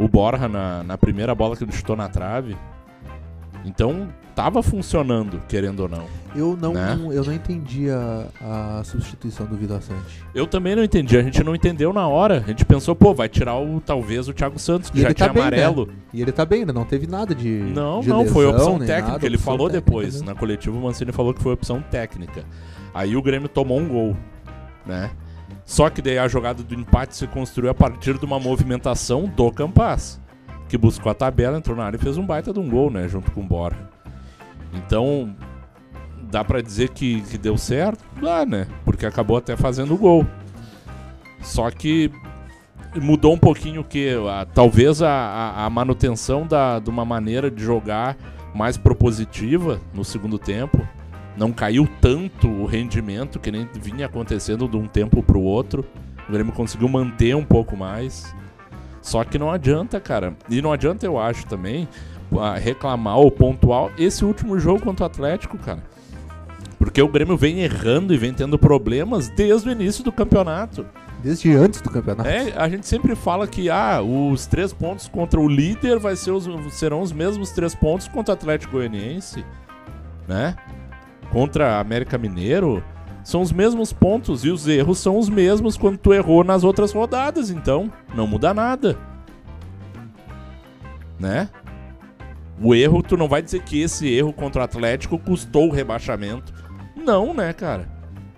O 0.00 0.08
Borja 0.08 0.48
na, 0.48 0.82
na 0.82 0.96
primeira 0.98 1.34
bola 1.34 1.56
que 1.56 1.62
ele 1.64 1.72
chutou 1.72 1.94
na 1.96 2.08
trave. 2.08 2.56
Então 3.64 4.08
tava 4.34 4.62
funcionando, 4.62 5.42
querendo 5.46 5.80
ou 5.80 5.88
não. 5.88 6.04
Eu 6.34 6.56
não, 6.56 6.72
Né? 6.72 6.98
eu 7.12 7.22
não 7.24 7.32
entendi 7.32 7.90
a, 7.90 8.78
a 8.78 8.84
substituição 8.84 9.44
do 9.44 9.54
Vida 9.56 9.78
Sante. 9.82 10.24
Eu 10.34 10.46
também 10.46 10.74
não 10.74 10.82
entendi, 10.82 11.18
a 11.18 11.22
gente 11.22 11.44
não 11.44 11.54
entendeu 11.54 11.92
na 11.92 12.08
hora. 12.08 12.38
A 12.38 12.48
gente 12.48 12.64
pensou, 12.64 12.96
pô, 12.96 13.12
vai 13.12 13.28
tirar 13.28 13.58
o 13.58 13.80
talvez 13.80 14.28
o 14.28 14.32
Thiago 14.32 14.58
Santos, 14.58 14.88
que 14.88 14.98
E 14.98 15.02
já 15.02 15.08
ele 15.08 15.14
tinha 15.14 15.28
tá 15.28 15.34
bem, 15.34 15.42
amarelo. 15.42 15.90
E 16.14 16.22
ele 16.22 16.32
tá 16.32 16.46
bem, 16.46 16.64
né? 16.64 16.72
Não 16.72 16.84
teve 16.86 17.06
nada 17.06 17.34
de. 17.34 17.48
Não, 17.74 18.00
de 18.00 18.08
não, 18.08 18.24
foi 18.26 18.46
lesão, 18.46 18.56
opção 18.58 18.78
nem 18.78 18.86
técnica. 18.86 19.12
nada, 19.12 19.26
ele 19.26 19.36
opção 19.36 19.52
falou 19.52 19.66
técnica 19.68 19.84
depois. 19.90 20.14
mesmo. 20.14 20.26
Na 20.28 20.34
coletiva, 20.34 20.78
o 20.78 20.80
Mancini 20.80 21.12
falou 21.12 21.34
que 21.34 21.42
foi 21.42 21.52
opção 21.52 21.82
técnica. 21.90 22.44
Aí 22.94 23.14
o 23.16 23.20
Grêmio 23.22 23.48
tomou 23.48 23.78
um 23.78 23.86
gol, 23.88 24.16
né? 24.86 25.10
Só 25.70 25.88
que 25.88 26.02
daí 26.02 26.18
a 26.18 26.26
jogada 26.26 26.64
do 26.64 26.74
empate 26.74 27.14
se 27.14 27.28
construiu 27.28 27.70
a 27.70 27.74
partir 27.74 28.18
de 28.18 28.24
uma 28.24 28.40
movimentação 28.40 29.26
do 29.26 29.52
Campas, 29.52 30.20
que 30.68 30.76
buscou 30.76 31.12
a 31.12 31.14
tabela, 31.14 31.58
entrou 31.58 31.76
na 31.76 31.84
área 31.84 31.96
e 31.96 32.00
fez 32.00 32.16
um 32.18 32.26
baita 32.26 32.52
de 32.52 32.58
um 32.58 32.68
gol, 32.68 32.90
né? 32.90 33.06
Junto 33.06 33.30
com 33.30 33.40
o 33.40 33.46
Borja. 33.46 33.78
Então, 34.74 35.32
dá 36.28 36.42
pra 36.44 36.60
dizer 36.60 36.88
que, 36.88 37.20
que 37.20 37.38
deu 37.38 37.56
certo? 37.56 38.04
Dá, 38.20 38.44
né? 38.44 38.66
Porque 38.84 39.06
acabou 39.06 39.36
até 39.36 39.56
fazendo 39.56 39.94
o 39.94 39.96
gol. 39.96 40.26
Só 41.40 41.70
que 41.70 42.10
mudou 43.00 43.32
um 43.32 43.38
pouquinho 43.38 43.84
que 43.84 44.12
talvez 44.52 45.00
a, 45.00 45.08
a- 45.08 45.66
a 45.66 45.70
manutenção 45.70 46.48
da, 46.48 46.80
de 46.80 46.90
uma 46.90 47.04
maneira 47.04 47.48
de 47.48 47.62
jogar 47.62 48.16
mais 48.52 48.76
propositiva 48.76 49.80
no 49.94 50.04
segundo 50.04 50.36
tempo 50.36 50.84
não 51.40 51.52
caiu 51.52 51.88
tanto 52.02 52.46
o 52.46 52.66
rendimento 52.66 53.40
que 53.40 53.50
nem 53.50 53.66
vinha 53.80 54.04
acontecendo 54.04 54.68
de 54.68 54.76
um 54.76 54.86
tempo 54.86 55.22
pro 55.22 55.40
outro. 55.40 55.86
O 56.28 56.32
Grêmio 56.32 56.52
conseguiu 56.52 56.86
manter 56.86 57.34
um 57.34 57.44
pouco 57.46 57.74
mais. 57.74 58.34
Só 59.00 59.24
que 59.24 59.38
não 59.38 59.50
adianta 59.50 59.98
cara. 59.98 60.36
E 60.50 60.60
não 60.60 60.70
adianta 60.70 61.06
eu 61.06 61.18
acho 61.18 61.46
também 61.46 61.88
ah, 62.38 62.58
reclamar 62.58 63.16
ou 63.16 63.30
pontuar 63.30 63.90
esse 63.96 64.22
último 64.22 64.58
jogo 64.58 64.82
contra 64.82 65.04
o 65.04 65.06
Atlético 65.06 65.56
cara. 65.56 65.82
Porque 66.78 67.00
o 67.00 67.08
Grêmio 67.08 67.38
vem 67.38 67.60
errando 67.60 68.12
e 68.12 68.18
vem 68.18 68.34
tendo 68.34 68.58
problemas 68.58 69.30
desde 69.30 69.70
o 69.70 69.72
início 69.72 70.04
do 70.04 70.12
campeonato. 70.12 70.84
Desde 71.22 71.54
antes 71.54 71.80
do 71.80 71.88
campeonato. 71.88 72.28
é, 72.28 72.52
a 72.54 72.68
gente 72.68 72.86
sempre 72.86 73.16
fala 73.16 73.46
que 73.46 73.70
ah, 73.70 74.02
os 74.02 74.46
três 74.46 74.74
pontos 74.74 75.08
contra 75.08 75.40
o 75.40 75.48
líder 75.48 75.98
vai 75.98 76.16
ser 76.16 76.32
os, 76.32 76.46
serão 76.74 77.00
os 77.00 77.12
mesmos 77.12 77.50
três 77.50 77.74
pontos 77.74 78.08
contra 78.08 78.32
o 78.32 78.36
Atlético 78.36 78.72
Goianiense, 78.72 79.42
né? 80.28 80.54
Contra 81.32 81.76
a 81.76 81.80
América 81.80 82.18
Mineiro, 82.18 82.82
são 83.22 83.40
os 83.40 83.52
mesmos 83.52 83.92
pontos 83.92 84.44
e 84.44 84.50
os 84.50 84.66
erros 84.66 84.98
são 84.98 85.18
os 85.18 85.28
mesmos 85.28 85.76
quando 85.76 85.98
tu 85.98 86.12
errou 86.12 86.42
nas 86.42 86.64
outras 86.64 86.92
rodadas, 86.92 87.50
então 87.50 87.90
não 88.14 88.26
muda 88.26 88.52
nada. 88.52 88.98
Né? 91.18 91.48
O 92.60 92.74
erro, 92.74 93.02
tu 93.02 93.16
não 93.16 93.28
vai 93.28 93.40
dizer 93.40 93.62
que 93.62 93.80
esse 93.80 94.08
erro 94.08 94.32
contra 94.32 94.60
o 94.60 94.64
Atlético 94.64 95.18
custou 95.18 95.68
o 95.68 95.72
rebaixamento. 95.72 96.52
Não, 96.96 97.32
né, 97.32 97.52
cara? 97.52 97.88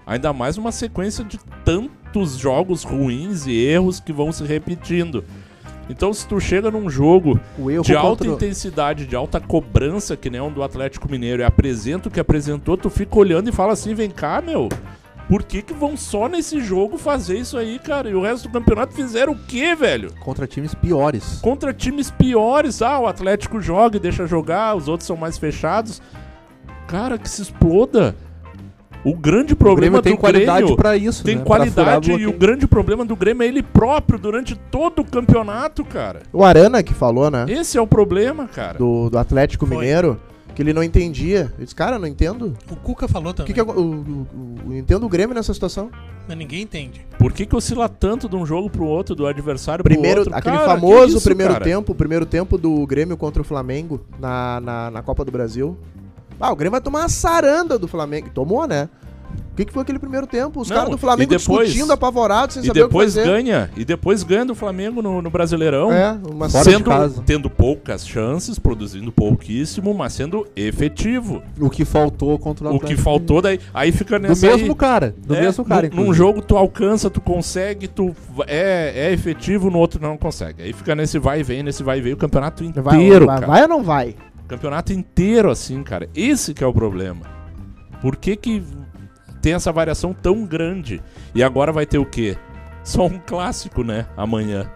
Ainda 0.07 0.33
mais 0.33 0.59
uma 0.59 0.71
sequência 0.71 1.25
de 1.25 1.39
tantos 1.65 2.37
jogos 2.37 2.83
ruins 2.83 3.47
e 3.47 3.53
erros 3.53 3.99
que 3.99 4.13
vão 4.13 4.31
se 4.31 4.45
repetindo. 4.45 5.25
Então, 5.93 6.13
se 6.13 6.27
tu 6.27 6.41
chega 6.41 6.71
num 6.71 6.89
jogo 6.91 7.39
O 7.59 7.71
erro 7.71 7.85
de 7.85 7.95
alta 7.95 8.25
contra- 8.25 8.29
intensidade, 8.47 9.07
de 9.07 9.15
alta 9.15 9.39
cobrança, 9.39 10.17
que 10.17 10.29
nem 10.31 10.41
um 10.41 10.51
do 10.51 10.63
Atlético 10.63 11.11
Mineiro, 11.11 11.43
e 11.43 11.45
apresenta 11.45 12.09
o 12.09 12.13
que 12.13 12.19
apresentou, 12.19 12.77
tu 12.77 12.91
fica 12.91 13.17
olhando 13.19 13.49
e 13.49 13.53
fala 13.53 13.73
assim: 13.75 13.95
vem 13.95 14.11
cá, 14.11 14.41
meu. 14.45 14.69
Por 15.29 15.45
que, 15.45 15.63
que 15.63 15.73
vão 15.73 15.97
só 15.97 16.29
nesse 16.29 16.61
jogo 16.61 16.99
fazer 16.99 17.39
isso 17.39 17.57
aí, 17.57 17.79
cara? 17.79 18.11
E 18.11 18.15
o 18.15 18.21
resto 18.21 18.49
do 18.49 18.53
campeonato 18.53 18.93
fizeram 18.93 19.33
o 19.33 19.39
quê, 19.39 19.75
velho? 19.75 20.13
contra 20.21 20.47
times 20.47 20.75
piores. 20.75 21.39
Contra 21.41 21.73
times 21.73 22.11
piores. 22.11 22.83
Ah, 22.83 22.99
o 22.99 23.07
Atlético 23.07 23.61
joga 23.61 23.97
e 23.97 24.01
deixa 24.01 24.27
jogar, 24.27 24.75
os 24.77 24.89
outros 24.89 25.07
são 25.07 25.17
mais 25.17 25.39
fechados. 25.39 26.03
Cara, 26.89 27.17
que 27.17 27.31
se 27.31 27.41
exploda. 27.43 28.15
O 29.05 29.15
grande 29.17 29.53
O 29.53 29.57
problema 29.57 30.01
Grêmio 30.01 30.03
tem 30.03 30.13
do 30.15 30.19
qualidade 30.19 30.59
Grêmio 30.61 30.77
pra 30.77 30.97
isso, 30.97 31.25
tem 31.25 31.37
né? 31.37 31.43
Qualidade 31.45 32.13
e 32.13 32.27
o 32.27 32.33
grande 32.33 32.67
problema 32.69 33.05
do 33.05 33.17
Grêmio 33.17 33.43
é 33.43 33.49
ele 33.49 33.63
próprio 33.63 34.19
durante 34.19 34.55
todo 34.55 35.01
o 35.01 35.05
campeonato, 35.05 35.85
cara. 35.85 36.21
O 36.33 36.45
Arana 36.45 36.83
que 36.85 36.95
falou, 36.95 37.31
né? 37.31 37.45
Esse 37.49 37.77
é 37.77 37.81
o 37.81 37.87
problema, 37.87 38.47
cara. 38.47 38.79
Do, 38.79 39.11
do 39.11 39.19
Atlético 39.19 39.67
Foi. 39.67 39.77
Mineiro, 39.79 40.21
que 40.55 40.63
ele 40.63 40.73
não 40.73 40.85
entendia. 40.85 41.53
Ele 41.57 41.65
disse, 41.65 41.75
cara, 41.75 41.97
eu 41.97 41.99
não 41.99 42.07
entendo. 42.07 42.57
O 42.71 42.77
Cuca 42.77 43.09
falou 43.09 43.31
O 43.31 43.35
também. 43.35 43.47
que, 43.49 43.55
que 43.55 43.59
é 43.61 43.63
o, 43.65 43.77
o, 43.77 43.81
o- 43.83 44.69
o- 44.69 44.75
entendo 44.75 45.05
o 45.05 45.09
Grêmio 45.09 45.35
nessa 45.35 45.53
situação? 45.53 45.91
Mas 46.29 46.39
ninguém 46.39 46.63
entende. 46.63 47.05
Por 47.19 47.33
que, 47.33 47.45
que 47.45 47.57
oscila 47.57 47.89
tanto 47.89 48.29
de 48.29 48.37
um 48.37 48.47
jogo 48.47 48.71
pro 48.71 48.85
outro, 48.85 49.17
do 49.17 49.27
adversário 49.27 49.83
pro 49.83 49.93
Primeiro, 49.93 50.21
outro? 50.21 50.33
aquele 50.37 50.57
Cara, 50.59 50.69
famoso 50.69 51.07
que 51.07 51.17
isso, 51.17 51.25
primeiro 51.25 51.55
cara? 51.55 51.65
tempo, 51.65 51.91
o 51.91 51.95
primeiro 51.97 52.25
tempo 52.25 52.57
do 52.57 52.87
Grêmio 52.87 53.17
contra 53.17 53.43
o 53.43 53.45
Flamengo 53.45 54.01
na, 54.21 54.61
na, 54.61 54.91
na 54.93 55.03
Copa 55.03 55.25
do 55.25 55.33
Brasil. 55.33 55.77
Ah, 56.41 56.53
o 56.53 56.57
Grêmio 56.57 56.73
vai 56.73 56.81
tomar 56.81 57.01
uma 57.01 57.09
saranda 57.09 57.79
do 57.79 57.87
Flamengo. 57.89 58.29
Tomou, 58.33 58.67
né? 58.67 58.89
O 59.51 59.55
que, 59.55 59.67
que 59.67 59.73
foi 59.73 59.83
aquele 59.83 59.99
primeiro 59.99 60.27
tempo? 60.27 60.61
Os 60.63 60.71
caras 60.71 60.89
do 60.89 60.97
Flamengo 60.97 61.31
e 61.35 61.37
depois- 61.37 61.67
discutindo, 61.69 61.93
apavorados, 61.93 62.55
sem 62.55 62.63
E 62.63 62.67
saber 62.69 62.85
depois 62.85 63.13
o 63.15 63.19
que 63.19 63.27
fazer. 63.27 63.43
ganha. 63.45 63.71
E 63.77 63.85
depois 63.85 64.23
ganha 64.23 64.47
do 64.47 64.55
Flamengo 64.55 65.03
no, 65.03 65.21
no 65.21 65.31
Brasileirão. 65.31 65.93
É, 65.93 66.19
uma 66.27 66.49
sendo, 66.49 66.85
casa. 66.89 67.23
tendo 67.27 67.51
poucas 67.51 68.07
chances, 68.07 68.59
produzindo 68.59 69.13
pouquíssimo, 69.13 69.93
mas 69.93 70.15
sendo 70.15 70.47
efetivo. 70.57 71.43
O 71.61 71.69
que 71.69 71.85
faltou 71.85 72.39
contra 72.39 72.65
o 72.67 72.73
O 72.73 72.77
Atlético 72.77 72.97
que 72.97 73.03
faltou 73.05 73.43
daí. 73.43 73.61
Aí 73.75 73.93
fica 73.93 74.19
Do 74.19 74.23
nessa. 74.29 74.47
mesmo 74.47 74.73
aí, 74.73 74.75
cara. 74.75 75.15
Do 75.19 75.35
É, 75.35 75.41
mesmo 75.43 75.65
cara, 75.67 75.91
num- 75.93 76.15
jogo 76.15 76.41
tu 76.41 76.57
alcança, 76.57 77.11
tu 77.11 77.21
consegue, 77.21 77.89
tu 77.89 78.15
é, 78.47 78.93
é 79.09 79.13
efetivo, 79.13 79.71
no 79.71 79.79
outro 79.79 80.01
não 80.01 80.17
consegue. 80.17 80.63
Aí 80.63 80.73
fica 80.73 80.95
nesse 80.95 81.19
vai 81.19 81.41
e 81.41 81.43
vem, 81.43 81.63
nesse 81.63 81.83
vai 81.83 81.99
e 81.99 82.01
vem 82.01 82.15
o 82.15 82.17
campeonato 82.17 82.65
Vai, 82.77 82.97
inteiro, 82.97 83.27
vai, 83.27 83.35
cara. 83.35 83.47
vai 83.47 83.63
ou 83.63 83.69
não 83.69 83.83
vai? 83.83 84.15
Campeonato 84.49 84.93
inteiro 84.93 85.51
assim, 85.51 85.83
cara. 85.83 86.09
Esse 86.15 86.55
que 86.55 86.63
é 86.63 86.67
o 86.67 86.73
problema. 86.73 87.23
Por 88.01 88.17
que 88.17 88.37
que 88.37 88.63
tem 89.41 89.55
essa 89.55 89.73
variação 89.73 90.13
tão 90.13 90.45
grande? 90.45 91.03
E 91.35 91.43
agora 91.43 91.73
vai 91.73 91.87
ter 91.87 91.99
o 91.99 92.07
quê? 92.07 92.37
Só 92.85 93.07
um 93.07 93.19
clássico, 93.19 93.83
né? 93.83 94.07
Amanhã. 94.17 94.71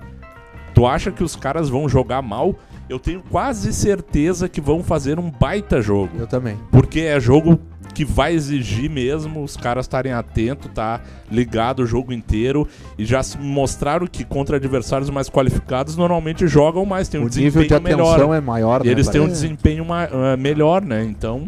Tu 0.74 0.86
acha 0.86 1.10
que 1.10 1.24
os 1.24 1.34
caras 1.34 1.68
vão 1.68 1.88
jogar 1.88 2.22
mal? 2.22 2.54
Eu 2.88 3.00
tenho 3.00 3.22
quase 3.22 3.72
certeza 3.72 4.48
que 4.48 4.60
vão 4.60 4.82
fazer 4.82 5.18
um 5.18 5.30
baita 5.30 5.82
jogo. 5.82 6.18
Eu 6.18 6.26
também. 6.26 6.56
Porque 6.70 7.00
é 7.00 7.18
jogo 7.18 7.58
que 7.96 8.04
vai 8.04 8.34
exigir 8.34 8.90
mesmo 8.90 9.42
os 9.42 9.56
caras 9.56 9.86
estarem 9.86 10.12
atentos, 10.12 10.70
tá 10.74 11.00
ligado 11.32 11.80
o 11.80 11.86
jogo 11.86 12.12
inteiro 12.12 12.68
e 12.98 13.06
já 13.06 13.22
se 13.22 13.38
mostraram 13.38 14.06
que 14.06 14.22
contra 14.22 14.58
adversários 14.58 15.08
mais 15.08 15.30
qualificados 15.30 15.96
normalmente 15.96 16.46
jogam 16.46 16.84
mais, 16.84 17.08
tem 17.08 17.18
um 17.18 17.24
o 17.24 17.26
nível 17.26 17.62
de 17.62 17.68
desempenho 17.68 17.96
melhor. 17.96 18.10
atenção 18.12 18.34
é 18.34 18.40
maior, 18.42 18.82
E 18.82 18.88
né? 18.88 18.92
eles 18.92 19.08
têm 19.08 19.22
um 19.22 19.26
desempenho 19.26 19.86
ah, 19.90 20.36
melhor, 20.36 20.82
né? 20.82 21.02
Então, 21.04 21.46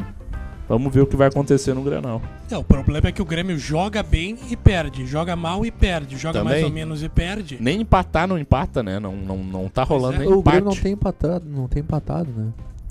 vamos 0.66 0.90
ver 0.90 1.02
o 1.02 1.06
que 1.06 1.16
vai 1.16 1.28
acontecer 1.28 1.74
no 1.74 1.82
Grenal. 1.82 2.22
É, 2.50 2.56
o 2.56 2.64
problema 2.64 3.08
é 3.08 3.12
que 3.12 3.20
o 3.20 3.26
Grêmio 3.26 3.58
joga 3.58 4.02
bem 4.02 4.38
e 4.50 4.56
perde. 4.56 5.06
Joga 5.06 5.36
mal 5.36 5.66
e 5.66 5.70
perde. 5.70 6.16
Joga 6.16 6.42
mais 6.42 6.56
Também. 6.56 6.64
ou 6.64 6.72
menos 6.72 7.02
e 7.02 7.10
perde. 7.10 7.58
Nem 7.60 7.82
empatar 7.82 8.26
não 8.26 8.38
empata, 8.38 8.82
né? 8.82 8.98
Não, 8.98 9.14
não, 9.14 9.36
não 9.36 9.68
tá 9.68 9.82
rolando 9.82 10.14
é. 10.14 10.18
nem 10.20 10.28
O 10.28 10.38
empate. 10.40 10.56
Grêmio 10.56 10.74
não 10.74 10.82
tem 10.82 10.92
empatado, 10.94 11.44
não 11.46 11.68
tem 11.68 11.82
empatado, 11.82 12.30
né? 12.34 12.46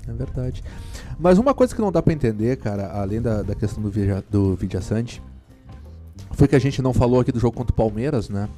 É 0.08 0.12
verdade. 0.12 0.62
Mas 1.18 1.36
uma 1.36 1.52
coisa 1.52 1.74
que 1.74 1.80
não 1.80 1.90
dá 1.90 2.00
pra 2.00 2.12
entender, 2.12 2.56
cara, 2.58 2.92
além 2.92 3.20
da, 3.20 3.42
da 3.42 3.54
questão 3.54 3.82
do, 3.82 3.90
Vidia, 3.90 4.24
do 4.30 4.54
Vidiaçante, 4.54 5.20
foi 6.32 6.46
que 6.46 6.54
a 6.54 6.60
gente 6.60 6.80
não 6.80 6.92
falou 6.92 7.20
aqui 7.20 7.32
do 7.32 7.40
jogo 7.40 7.56
contra 7.56 7.72
o 7.72 7.76
Palmeiras, 7.76 8.28
né? 8.28 8.48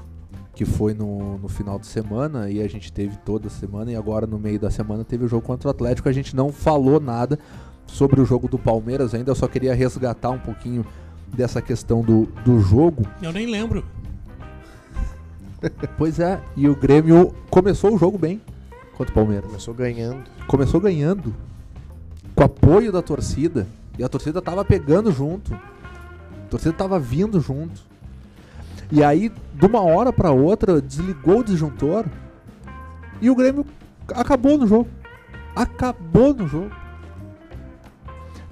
Que 0.55 0.67
foi 0.67 0.93
no, 0.93 1.39
no 1.39 1.49
final 1.49 1.79
de 1.79 1.87
semana 1.87 2.51
e 2.51 2.61
a 2.61 2.69
gente 2.69 2.93
teve 2.93 3.17
toda 3.19 3.47
a 3.47 3.51
semana 3.51 3.91
e 3.91 3.97
agora 3.97 4.27
no 4.27 4.39
meio 4.39 4.61
da 4.61 4.71
semana 4.71 5.03
teve 5.05 5.25
o 5.25 5.29
jogo 5.29 5.47
contra 5.47 5.69
o 5.69 5.71
Atlético. 5.71 6.09
A 6.09 6.13
gente 6.13 6.37
não 6.37 6.53
falou 6.53 7.01
nada 7.01 7.39
sobre 7.87 8.21
o 8.21 8.27
jogo 8.27 8.47
do 8.47 8.59
Palmeiras 8.59 9.15
ainda, 9.15 9.31
eu 9.31 9.35
só 9.35 9.49
queria 9.49 9.75
resgatar 9.75 10.31
um 10.31 10.39
pouquinho 10.39 10.85
dessa 11.29 11.63
questão 11.63 12.03
do, 12.03 12.27
do 12.45 12.61
jogo. 12.61 13.05
Eu 13.23 13.33
nem 13.33 13.47
lembro. 13.47 13.85
Pois 15.99 16.19
é, 16.19 16.41
e 16.57 16.67
o 16.71 16.75
Grêmio 16.75 17.35
começou 17.51 17.95
o 17.95 17.99
jogo 17.99 18.17
bem 18.17 18.41
contra 18.97 19.13
o 19.13 19.15
Palmeiras. 19.15 19.45
Começou 19.45 19.75
ganhando. 19.75 20.25
começou 20.47 20.81
ganhando 20.81 21.35
com 22.41 22.45
apoio 22.45 22.91
da 22.91 23.03
torcida 23.03 23.67
e 23.99 24.03
a 24.03 24.09
torcida 24.09 24.41
tava 24.41 24.65
pegando 24.65 25.13
junto. 25.13 25.53
A 25.53 26.49
torcida 26.49 26.73
tava 26.73 26.99
vindo 26.99 27.39
junto. 27.39 27.83
E 28.91 29.05
aí, 29.05 29.31
de 29.55 29.67
uma 29.67 29.83
hora 29.83 30.11
pra 30.11 30.31
outra, 30.31 30.81
desligou 30.81 31.41
o 31.41 31.45
disjuntor 31.45 32.07
e 33.21 33.29
o 33.29 33.35
Grêmio 33.35 33.67
acabou 34.15 34.57
no 34.57 34.67
jogo. 34.67 34.89
Acabou 35.55 36.33
no 36.33 36.49
jogo. 36.49 36.71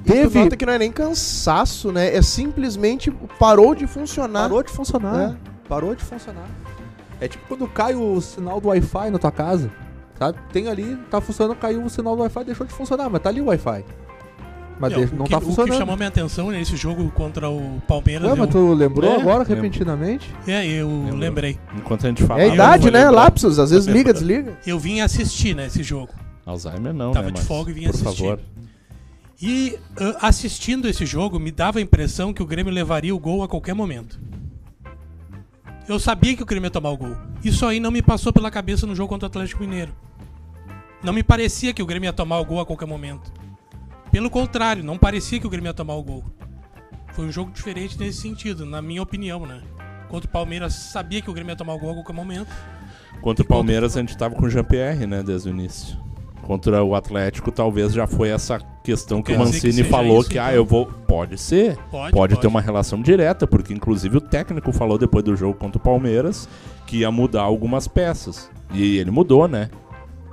Teve 0.04 0.38
nota 0.38 0.57
que 0.57 0.66
não 0.66 0.75
é 0.75 0.78
nem 0.78 0.92
cansaço, 0.92 1.90
né? 1.90 2.14
É 2.14 2.21
simplesmente 2.21 3.11
parou 3.38 3.75
de 3.75 3.87
funcionar. 3.87 4.42
parou 4.42 4.62
de 4.62 4.71
funcionar. 4.71 5.30
É. 5.30 5.37
Parou 5.66 5.95
de 5.95 6.04
funcionar. 6.04 6.47
É 7.21 7.26
tipo 7.26 7.47
quando 7.49 7.66
cai 7.66 7.95
o 7.95 8.21
sinal 8.21 8.61
do 8.61 8.68
Wi-Fi 8.68 9.11
na 9.11 9.18
tua 9.18 9.33
casa. 9.33 9.73
Sabe? 10.18 10.38
Tem 10.52 10.66
ali, 10.68 10.96
tá 11.10 11.20
funcionando, 11.20 11.56
caiu 11.56 11.84
o 11.84 11.88
sinal 11.90 12.16
do 12.16 12.22
Wi-Fi, 12.22 12.44
deixou 12.44 12.66
de 12.66 12.72
funcionar, 12.72 13.08
mas 13.08 13.22
tá 13.22 13.28
ali 13.28 13.40
o 13.40 13.46
Wi-Fi. 13.46 13.84
Mas 14.80 14.92
É, 14.92 14.96
deixa- 14.96 15.14
o 15.14 15.18
não 15.18 15.25
que, 15.25 15.30
tá 15.30 15.37
O 15.38 15.40
que 15.40 15.46
funcionando. 15.46 15.76
chamou 15.78 15.96
minha 15.96 16.08
atenção 16.08 16.50
nesse 16.50 16.76
jogo 16.76 17.10
contra 17.12 17.48
o 17.50 17.80
Palmeiras. 17.87 18.28
Ué, 18.28 18.34
mas 18.37 18.40
eu, 18.40 18.46
tu 18.48 18.75
lembrou 18.75 19.10
É, 19.12 19.20
agora, 19.20 19.38
lembro. 19.40 19.54
repentinamente? 19.54 20.32
é, 20.46 20.66
eu 20.66 20.88
Lembro. 20.88 21.16
lembrei. 21.16 21.58
Enquanto 21.76 22.04
a 22.06 22.08
gente 22.08 22.25
fala. 22.25 22.40
É 22.40 22.50
a 22.50 22.54
idade, 22.54 22.90
né? 22.90 23.04
lembrar. 23.04 23.10
Lapsos, 23.22 23.58
às 23.58 23.70
vezes 23.70 23.87
liga, 23.87 24.12
desliga. 24.12 24.56
Eu 24.66 24.78
vim 24.78 25.00
assistir, 25.00 25.54
né, 25.54 25.66
esse 25.66 25.82
jogo. 25.82 26.12
Alzheimer 26.46 26.92
não, 26.94 27.10
Tava 27.12 27.26
né? 27.26 27.32
de 27.32 27.38
mas, 27.40 27.46
folga 27.48 27.70
e 27.70 27.75
vinha 27.75 27.90
Por 27.90 27.96
assistir. 28.00 28.22
favor. 28.22 28.40
E 29.40 29.78
ah, 30.00 30.28
assistindo 30.28 30.88
esse 30.88 31.04
jogo, 31.06 31.38
me 31.38 31.50
dava 31.52 31.78
a 31.78 31.82
impressão 31.82 32.32
que 32.32 32.42
o 32.42 32.46
Grêmio 32.46 32.72
levaria 32.72 33.14
o 33.14 33.18
gol 33.20 33.42
a 33.42 33.48
qualquer 33.48 33.75
momento. 33.75 34.18
Eu 35.88 35.98
sabia 35.98 36.37
que 36.37 36.42
o 36.42 36.46
Grêmio 36.46 36.66
ia 36.66 36.70
tomar 36.70 36.90
o 36.90 36.96
gol. 36.96 37.16
Isso 37.42 37.64
aí 37.64 37.80
não 37.80 37.90
me 37.90 38.02
passou 38.02 38.32
pela 38.32 38.50
cabeça 38.50 38.87
no 38.87 38.94
jogo 38.94 39.08
contra 39.08 39.26
o 39.26 39.28
Atlético 39.30 39.62
Mineiro. 39.62 39.92
Não 41.02 41.12
me 41.12 41.23
parecia 41.23 41.73
que 41.73 41.83
o 41.83 41.87
Grêmio 41.87 42.09
ia 42.09 42.12
tomar 42.12 42.38
o 42.40 42.45
gol 42.45 42.61
a 42.61 42.67
qualquer 42.67 42.87
momento. 42.87 43.33
Pelo 44.11 44.28
contrário, 44.31 44.83
não 44.83 44.99
parecia 44.99 45.38
que 45.38 45.47
o 45.47 45.50
Grêmio 45.50 45.69
ia 45.69 45.75
tomar 45.75 45.95
o 45.95 46.02
gol. 46.02 46.25
Foi 47.12 47.25
um 47.25 47.33
jogo 47.33 47.50
diferente 47.50 47.99
nesse 47.99 48.21
sentido, 48.21 48.67
na 48.67 48.83
minha 48.83 49.02
opinião, 49.02 49.47
né? 49.47 49.62
Contra 50.09 50.28
o 50.28 50.33
Palmeiras, 50.33 50.75
sabia 50.75 51.21
que 51.21 51.31
o 51.31 51.33
Grêmio 51.33 51.52
ia 51.52 51.57
tomar 51.57 51.75
o 51.75 51.78
gol 51.78 51.90
a 51.90 51.95
qualquer 51.95 52.14
momento. 52.14 52.50
Contra 53.21 53.45
o 53.45 53.49
Palmeiras 53.49 53.97
a 53.97 54.00
gente 54.00 54.17
tava 54.17 54.35
com 54.35 54.47
o 54.47 54.50
Jean-Pierre, 54.50 55.07
né, 55.07 55.23
desde 55.23 55.49
o 55.49 55.50
início. 55.50 55.97
Contra 56.43 56.83
o 56.83 56.95
Atlético, 56.95 57.52
talvez 57.52 57.93
já 57.93 58.07
foi 58.07 58.31
essa 58.31 58.59
questão 58.83 59.23
que 59.23 59.33
o 59.33 59.35
que 59.35 59.38
Mancini 59.38 59.73
seja 59.73 59.85
falou 59.90 60.21
isso, 60.21 60.31
que, 60.31 60.38
ah, 60.38 60.45
então? 60.45 60.55
eu 60.55 60.64
vou. 60.64 60.87
Pode 60.87 61.37
ser. 61.37 61.76
Pode, 61.76 61.90
Pode, 61.90 62.35
pode. 62.35 62.40
ter 62.40 62.47
uma 62.47 62.61
relação 62.61 63.02
direta, 63.02 63.47
porque 63.47 63.75
inclusive 63.75 64.17
o 64.17 64.21
técnico 64.21 64.73
falou 64.73 64.97
depois 64.97 65.23
do 65.23 65.37
jogo 65.37 65.55
contra 65.55 65.76
o 65.76 65.81
Palmeiras 65.81 66.49
que 66.87 66.99
ia 66.99 67.11
mudar 67.11 67.43
algumas 67.43 67.87
peças. 67.87 68.50
E 68.73 68.97
ele 68.97 69.11
mudou, 69.11 69.47
né? 69.47 69.69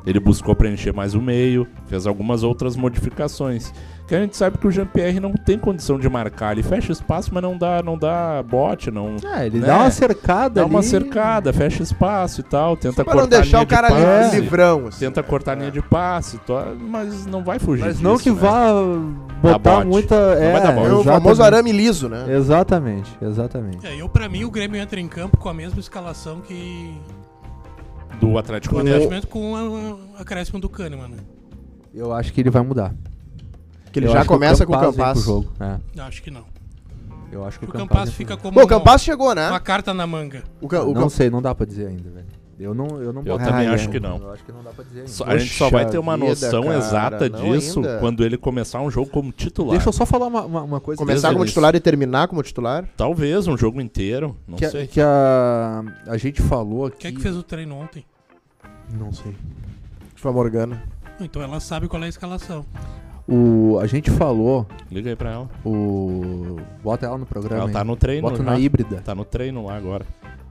Ele 0.05 0.19
buscou 0.19 0.55
preencher 0.55 0.93
mais 0.93 1.13
o 1.15 1.21
meio, 1.21 1.67
fez 1.87 2.05
algumas 2.05 2.43
outras 2.43 2.75
modificações. 2.75 3.73
Que 4.07 4.13
a 4.13 4.21
gente 4.21 4.37
sabe 4.37 4.59
que 4.59 4.67
o 4.67 4.71
Jean-Pierre 4.71 5.19
não 5.19 5.33
tem 5.33 5.57
condição 5.57 5.97
de 5.97 6.07
marcar. 6.07 6.51
Ele 6.51 6.61
fecha 6.61 6.91
espaço, 6.91 7.31
mas 7.33 7.41
não 7.41 7.57
dá, 7.57 7.81
não 7.81 7.97
dá 7.97 8.43
bote, 8.43 8.91
não. 8.91 9.15
É, 9.35 9.47
ele 9.47 9.57
Né? 9.59 9.65
dá 9.65 9.77
uma 9.79 9.89
cercada 9.89 10.61
Dá 10.61 10.65
uma 10.67 10.77
ali. 10.77 10.87
cercada, 10.87 11.51
fecha 11.51 11.81
espaço 11.81 12.41
e 12.41 12.43
tal, 12.43 12.77
tenta 12.77 13.03
Pra 13.03 13.15
não 13.15 13.21
cortar 13.21 13.37
a 13.37 13.39
deixar 13.41 13.57
linha 13.57 13.63
o 13.65 13.67
cara 13.67 13.87
de 13.89 14.03
passe, 14.03 14.39
livrão. 14.39 14.87
assim. 14.87 14.99
Tenta 15.05 15.23
cortar 15.23 15.53
a 15.53 15.55
linha 15.55 15.71
de 15.71 15.81
passe, 15.81 16.39
mas 16.87 17.25
não 17.25 17.43
vai 17.43 17.57
fugir 17.57 17.83
Mas 17.83 17.93
disso, 17.95 18.03
não 18.07 18.19
que 18.19 18.29
né? 18.29 18.35
vá 18.39 18.73
botar 19.41 19.57
bote. 19.77 19.87
muita. 19.87 20.15
É, 20.15 20.51
vai 20.51 20.61
dar 20.61 20.71
bote. 20.73 20.87
É 20.87 20.93
o 20.93 21.03
famoso 21.03 21.41
arame 21.41 21.71
liso, 21.71 22.07
né? 22.07 22.25
Exatamente, 22.29 23.09
exatamente. 23.19 23.87
É, 23.87 23.99
eu, 23.99 24.07
pra 24.07 24.29
mim, 24.29 24.43
o 24.43 24.51
Grêmio 24.51 24.79
entra 24.79 24.99
em 24.99 25.07
campo 25.07 25.37
com 25.37 25.49
a 25.49 25.53
mesma 25.53 25.79
escalação 25.79 26.41
que 26.41 26.95
Do 28.19 28.37
Atlético 28.37 28.75
o 28.75 28.77
Mineiro. 28.79 29.27
Com 29.27 29.55
a, 29.55 30.17
a 30.17 30.21
acréscimo 30.21 30.59
do 30.59 30.69
Kahneman, 30.69 31.09
né? 31.09 31.17
Eu 31.93 32.13
acho 32.13 32.31
que 32.33 32.41
ele 32.41 32.49
vai 32.49 32.61
mudar. 32.61 32.93
Que 33.91 33.99
ele 33.99 34.07
Eu 34.07 34.11
já 34.11 34.19
acho 34.19 34.27
que 34.27 34.33
começa 34.33 34.65
com 34.65 34.73
o 34.73 34.79
vem 34.79 34.91
pro 34.91 34.97
Campas. 35.03 35.23
jogo. 35.23 35.51
É, 35.59 36.01
Acho 36.01 36.21
que 36.23 36.29
não. 36.31 36.43
eu 37.31 37.45
acho 37.45 37.59
que 37.59 37.65
O 37.65 37.69
o 37.69 37.71
Campas 37.71 38.11
fica 38.11 38.35
como 38.37 38.53
Bom, 38.53 38.59
o 38.61 38.63
uma- 38.63 38.69
Campas 38.69 39.01
chegou, 39.01 39.33
né? 39.35 39.49
uma 39.49 39.59
carta 39.59 39.93
na 39.93 40.05
manga. 40.05 40.43
O, 40.61 40.67
Ca- 40.67 40.83
o 40.83 40.93
Não 40.93 41.09
sei, 41.09 41.29
não 41.29 41.41
dá 41.41 41.53
pra 41.55 41.65
dizer 41.65 41.87
ainda, 41.87 42.09
velho. 42.09 42.25
Eu 42.57 42.73
não, 42.73 42.87
eu 43.01 43.11
não 43.11 43.21
Eu 43.25 43.37
boto- 43.37 43.43
também 43.49 43.67
Ah, 43.67 43.73
acho 43.73 43.89
é. 43.89 43.91
que 43.91 43.99
não. 43.99 44.17
Eu 44.17 44.31
acho 44.31 44.43
que 44.45 44.51
não 44.51 44.63
dá 44.63 44.69
pra 44.71 44.83
dizer 44.85 44.99
ainda. 45.01 45.11
Só- 45.11 45.25
a 45.25 45.37
gente 45.37 45.53
só 45.53 45.69
vai 45.69 45.85
ter 45.89 45.97
uma 45.97 46.15
vida, 46.15 46.29
noção 46.29 46.63
cara, 46.63 46.77
exata 46.77 47.29
disso 47.29 47.79
ainda. 47.79 47.99
quando 47.99 48.23
ele 48.23 48.37
começar 48.37 48.79
um 48.81 48.89
jogo 48.89 49.09
como 49.09 49.31
titular. 49.33 49.71
Deixa 49.71 49.89
eu 49.89 49.93
só 49.93 50.05
falar 50.05 50.27
uma, 50.27 50.45
uma, 50.45 50.61
uma 50.63 50.79
coisa. 50.79 50.97
Começar 50.97 51.33
como 51.33 51.45
titular 51.45 51.75
e 51.75 51.79
terminar 51.81 52.27
como 52.29 52.41
titular? 52.41 52.87
Talvez 52.95 53.45
um 53.47 53.57
jogo 53.57 53.81
inteiro, 53.81 54.37
não 54.47 54.57
que, 54.57 54.63
a- 54.65 54.69
sei. 54.71 54.87
que 54.87 55.01
a, 55.01 55.83
a 56.07 56.15
gente 56.17 56.41
falou 56.41 56.85
aqui. 56.85 56.99
Quem 56.99 57.11
é 57.11 57.13
que 57.13 57.21
fez 57.21 57.35
o 57.35 57.43
treino 57.43 57.75
ontem? 57.75 58.05
Não 58.97 59.11
sei. 59.11 59.35
Tipo 60.15 60.29
a 60.29 60.31
Morgana. 60.31 60.81
Então 61.19 61.41
ela 61.41 61.59
sabe 61.59 61.87
qual 61.89 62.01
é 62.03 62.05
a 62.05 62.09
escalação. 62.09 62.65
O, 63.27 63.79
a 63.81 63.87
gente 63.87 64.11
falou, 64.11 64.67
Liga 64.91 65.09
aí 65.09 65.15
pra 65.15 65.31
ela. 65.31 65.49
o. 65.65 66.57
Bota 66.83 67.05
ela 67.07 67.17
no 67.17 67.25
programa. 67.25 67.57
Ela 67.61 67.67
aí. 67.69 67.73
tá 67.73 67.83
no 67.83 67.95
treino 67.95 68.21
Bota 68.29 68.37
já. 68.37 68.43
na 68.43 68.59
híbrida. 68.59 69.01
Tá 69.03 69.15
no 69.15 69.25
treino 69.25 69.65
lá 69.65 69.75
agora. 69.75 70.05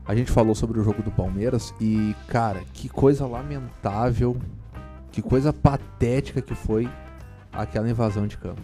A 0.07 0.15
gente 0.15 0.31
falou 0.31 0.55
sobre 0.55 0.79
o 0.79 0.85
jogo 0.85 1.03
do 1.03 1.11
Palmeiras 1.11 1.73
e, 1.81 2.15
cara, 2.29 2.63
que 2.73 2.89
coisa 2.89 3.27
lamentável, 3.27 4.37
que 5.11 5.23
coisa 5.23 5.53
patética 5.53 6.43
que 6.43 6.55
foi 6.55 6.89
aquela 7.53 7.89
invasão 7.89 8.27
de 8.27 8.37
campo. 8.37 8.61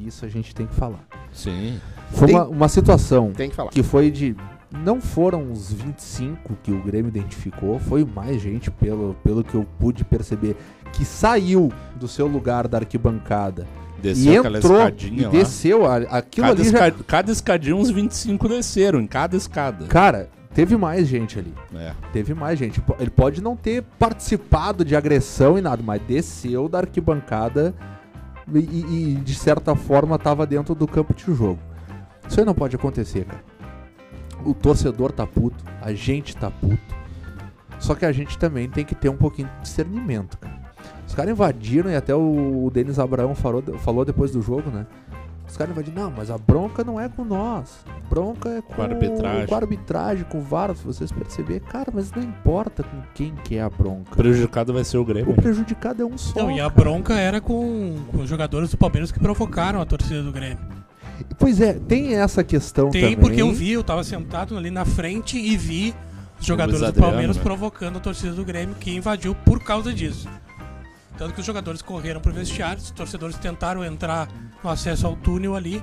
Isso 0.00 0.24
a 0.24 0.28
gente 0.28 0.54
tem 0.54 0.66
que 0.66 0.74
falar. 0.74 1.00
Sim. 1.32 1.80
Foi 2.12 2.26
Tem- 2.28 2.36
uma, 2.36 2.44
uma 2.46 2.68
situação 2.68 3.32
Tem 3.32 3.48
que 3.50 3.56
falar. 3.56 3.70
que 3.70 3.82
foi 3.82 4.10
de. 4.10 4.36
Não 4.70 5.00
foram 5.00 5.50
os 5.52 5.72
25 5.72 6.54
que 6.62 6.72
o 6.72 6.82
Grêmio 6.82 7.08
identificou, 7.08 7.78
foi 7.78 8.04
mais 8.04 8.42
gente, 8.42 8.70
pelo, 8.70 9.14
pelo 9.22 9.44
que 9.44 9.54
eu 9.54 9.64
pude 9.78 10.04
perceber, 10.04 10.56
que 10.92 11.04
saiu 11.04 11.72
do 11.94 12.08
seu 12.08 12.26
lugar 12.26 12.66
da 12.66 12.78
arquibancada 12.78 13.66
Desceu 14.14 14.32
e 14.32 14.38
aquela 14.38 14.58
entrou 14.58 14.76
escadinha 14.78 15.22
e 15.22 15.24
lá. 15.24 15.30
desceu. 15.30 15.86
Aquilo 15.86 16.46
Cada, 16.48 16.60
ali 16.62 16.70
já. 16.70 16.90
cada 17.06 17.32
escadinha 17.32 17.76
uns 17.76 17.90
25 17.90 18.48
desceram, 18.48 19.00
em 19.00 19.06
cada 19.06 19.36
escada. 19.36 19.86
Cara, 19.86 20.28
teve 20.54 20.76
mais 20.76 21.06
gente 21.06 21.38
ali. 21.38 21.54
É. 21.74 21.92
Teve 22.12 22.34
mais 22.34 22.58
gente. 22.58 22.82
Ele 22.98 23.10
pode 23.10 23.42
não 23.42 23.54
ter 23.56 23.82
participado 23.98 24.84
de 24.84 24.94
agressão 24.96 25.58
e 25.58 25.60
nada, 25.60 25.82
mas 25.84 26.00
desceu 26.02 26.68
da 26.68 26.78
arquibancada 26.78 27.74
e, 28.52 28.58
e- 28.58 29.12
e, 29.12 29.14
de 29.16 29.34
certa 29.34 29.74
forma 29.74 30.18
tava 30.18 30.46
dentro 30.46 30.74
do 30.74 30.86
campo 30.86 31.12
de 31.14 31.24
jogo. 31.34 31.58
Isso 32.28 32.38
aí 32.40 32.46
não 32.46 32.54
pode 32.54 32.74
acontecer, 32.76 33.24
cara. 33.24 33.42
O 34.44 34.54
torcedor 34.54 35.10
tá 35.12 35.26
puto, 35.26 35.64
a 35.82 35.92
gente 35.92 36.36
tá 36.36 36.50
puto. 36.50 36.94
Só 37.78 37.94
que 37.94 38.04
a 38.06 38.12
gente 38.12 38.38
também 38.38 38.68
tem 38.70 38.84
que 38.84 38.94
ter 38.94 39.08
um 39.08 39.16
pouquinho 39.16 39.48
de 39.56 39.62
discernimento, 39.62 40.38
cara. 40.38 40.55
Os 41.16 41.18
caras 41.18 41.32
invadiram 41.32 41.90
e 41.90 41.96
até 41.96 42.14
o, 42.14 42.66
o 42.66 42.70
Denis 42.70 42.98
Abraão 42.98 43.34
falou, 43.34 43.62
falou 43.78 44.04
depois 44.04 44.32
do 44.32 44.42
jogo, 44.42 44.68
né? 44.70 44.84
Os 45.48 45.56
caras 45.56 45.72
invadiram, 45.72 46.04
não, 46.04 46.10
mas 46.14 46.30
a 46.30 46.36
bronca 46.36 46.84
não 46.84 47.00
é 47.00 47.08
com 47.08 47.24
nós. 47.24 47.78
A 47.88 48.06
bronca 48.06 48.50
é 48.50 48.60
com, 48.60 48.82
a 48.82 48.84
arbitragem." 48.84 49.46
com 49.46 49.54
a 49.54 49.58
arbitragem, 49.58 50.24
com 50.24 50.38
o 50.40 50.42
VAR, 50.42 50.76
se 50.76 50.84
vocês 50.84 51.10
perceberem. 51.10 51.62
Cara, 51.66 51.90
mas 51.90 52.12
não 52.12 52.22
importa 52.22 52.82
com 52.82 53.00
quem 53.14 53.34
que 53.44 53.56
é 53.56 53.62
a 53.62 53.70
bronca. 53.70 54.12
O 54.12 54.16
prejudicado 54.16 54.74
vai 54.74 54.84
ser 54.84 54.98
o 54.98 55.06
Grêmio. 55.06 55.32
O 55.32 55.34
prejudicado 55.34 56.02
é 56.02 56.04
um 56.04 56.18
só. 56.18 56.38
Não, 56.38 56.50
e 56.50 56.60
a 56.60 56.68
cara. 56.68 56.74
bronca 56.74 57.14
era 57.14 57.40
com, 57.40 57.96
com 58.12 58.18
os 58.18 58.28
jogadores 58.28 58.70
do 58.70 58.76
Palmeiras 58.76 59.10
que 59.10 59.18
provocaram 59.18 59.80
a 59.80 59.86
torcida 59.86 60.22
do 60.22 60.30
Grêmio. 60.30 60.58
Pois 61.38 61.62
é, 61.62 61.72
tem 61.72 62.14
essa 62.14 62.44
questão 62.44 62.90
Tem, 62.90 63.00
também. 63.00 63.16
porque 63.16 63.40
eu 63.40 63.50
vi, 63.54 63.72
eu 63.72 63.82
tava 63.82 64.04
sentado 64.04 64.54
ali 64.54 64.70
na 64.70 64.84
frente 64.84 65.38
e 65.38 65.56
vi 65.56 65.94
os 66.38 66.44
jogadores 66.44 66.82
Luiz 66.82 66.92
do 66.92 66.98
Adriano, 66.98 67.10
Palmeiras 67.10 67.36
né? 67.38 67.42
provocando 67.42 67.96
a 67.96 68.00
torcida 68.00 68.34
do 68.34 68.44
Grêmio, 68.44 68.74
que 68.78 68.94
invadiu 68.94 69.34
por 69.34 69.64
causa 69.64 69.94
disso. 69.94 70.28
Tanto 71.18 71.34
que 71.34 71.40
os 71.40 71.46
jogadores 71.46 71.80
correram 71.82 72.20
pro 72.20 72.32
vestiário, 72.32 72.82
os 72.82 72.90
torcedores 72.90 73.36
tentaram 73.38 73.84
entrar 73.84 74.28
no 74.62 74.68
acesso 74.70 75.06
ao 75.06 75.16
túnel 75.16 75.54
ali 75.56 75.82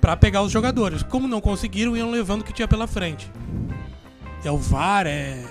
pra 0.00 0.16
pegar 0.16 0.42
os 0.42 0.52
jogadores. 0.52 1.02
Como 1.02 1.26
não 1.26 1.40
conseguiram, 1.40 1.96
iam 1.96 2.10
levando 2.10 2.42
o 2.42 2.44
que 2.44 2.52
tinha 2.52 2.68
pela 2.68 2.86
frente. 2.86 3.30
É 4.44 4.50
o 4.50 4.58
VAR, 4.58 5.06
é, 5.06 5.42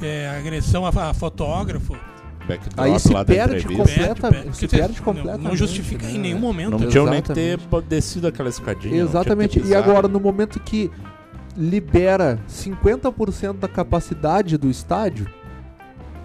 é 0.00 0.28
agressão 0.38 0.86
a, 0.86 0.88
a 1.10 1.14
fotógrafo. 1.14 1.96
Backdrop 2.48 2.80
Aí 2.80 2.98
se 3.00 3.12
perde 3.24 3.56
entrevista. 3.56 3.98
completa- 3.98 4.30
Perde, 4.30 4.56
se 4.56 4.68
perde 4.68 4.96
não- 4.98 5.04
completamente, 5.04 5.44
Não 5.48 5.56
justifica 5.56 6.06
né? 6.06 6.12
em 6.12 6.18
nenhum 6.18 6.38
momento. 6.38 6.70
Não 6.70 6.78
né? 6.78 6.86
tinham 6.86 7.06
nem 7.06 7.20
ter 7.20 7.58
descido 7.88 8.26
aquela 8.28 8.48
escadinha. 8.48 8.84
não 8.84 8.90
tinha 8.90 9.02
Exatamente. 9.04 9.60
E 9.64 9.74
agora, 9.74 10.06
no 10.06 10.20
momento 10.20 10.60
que 10.60 10.90
libera 11.56 12.38
50% 12.48 13.54
da 13.58 13.68
capacidade 13.68 14.56
do 14.56 14.70
estádio, 14.70 15.26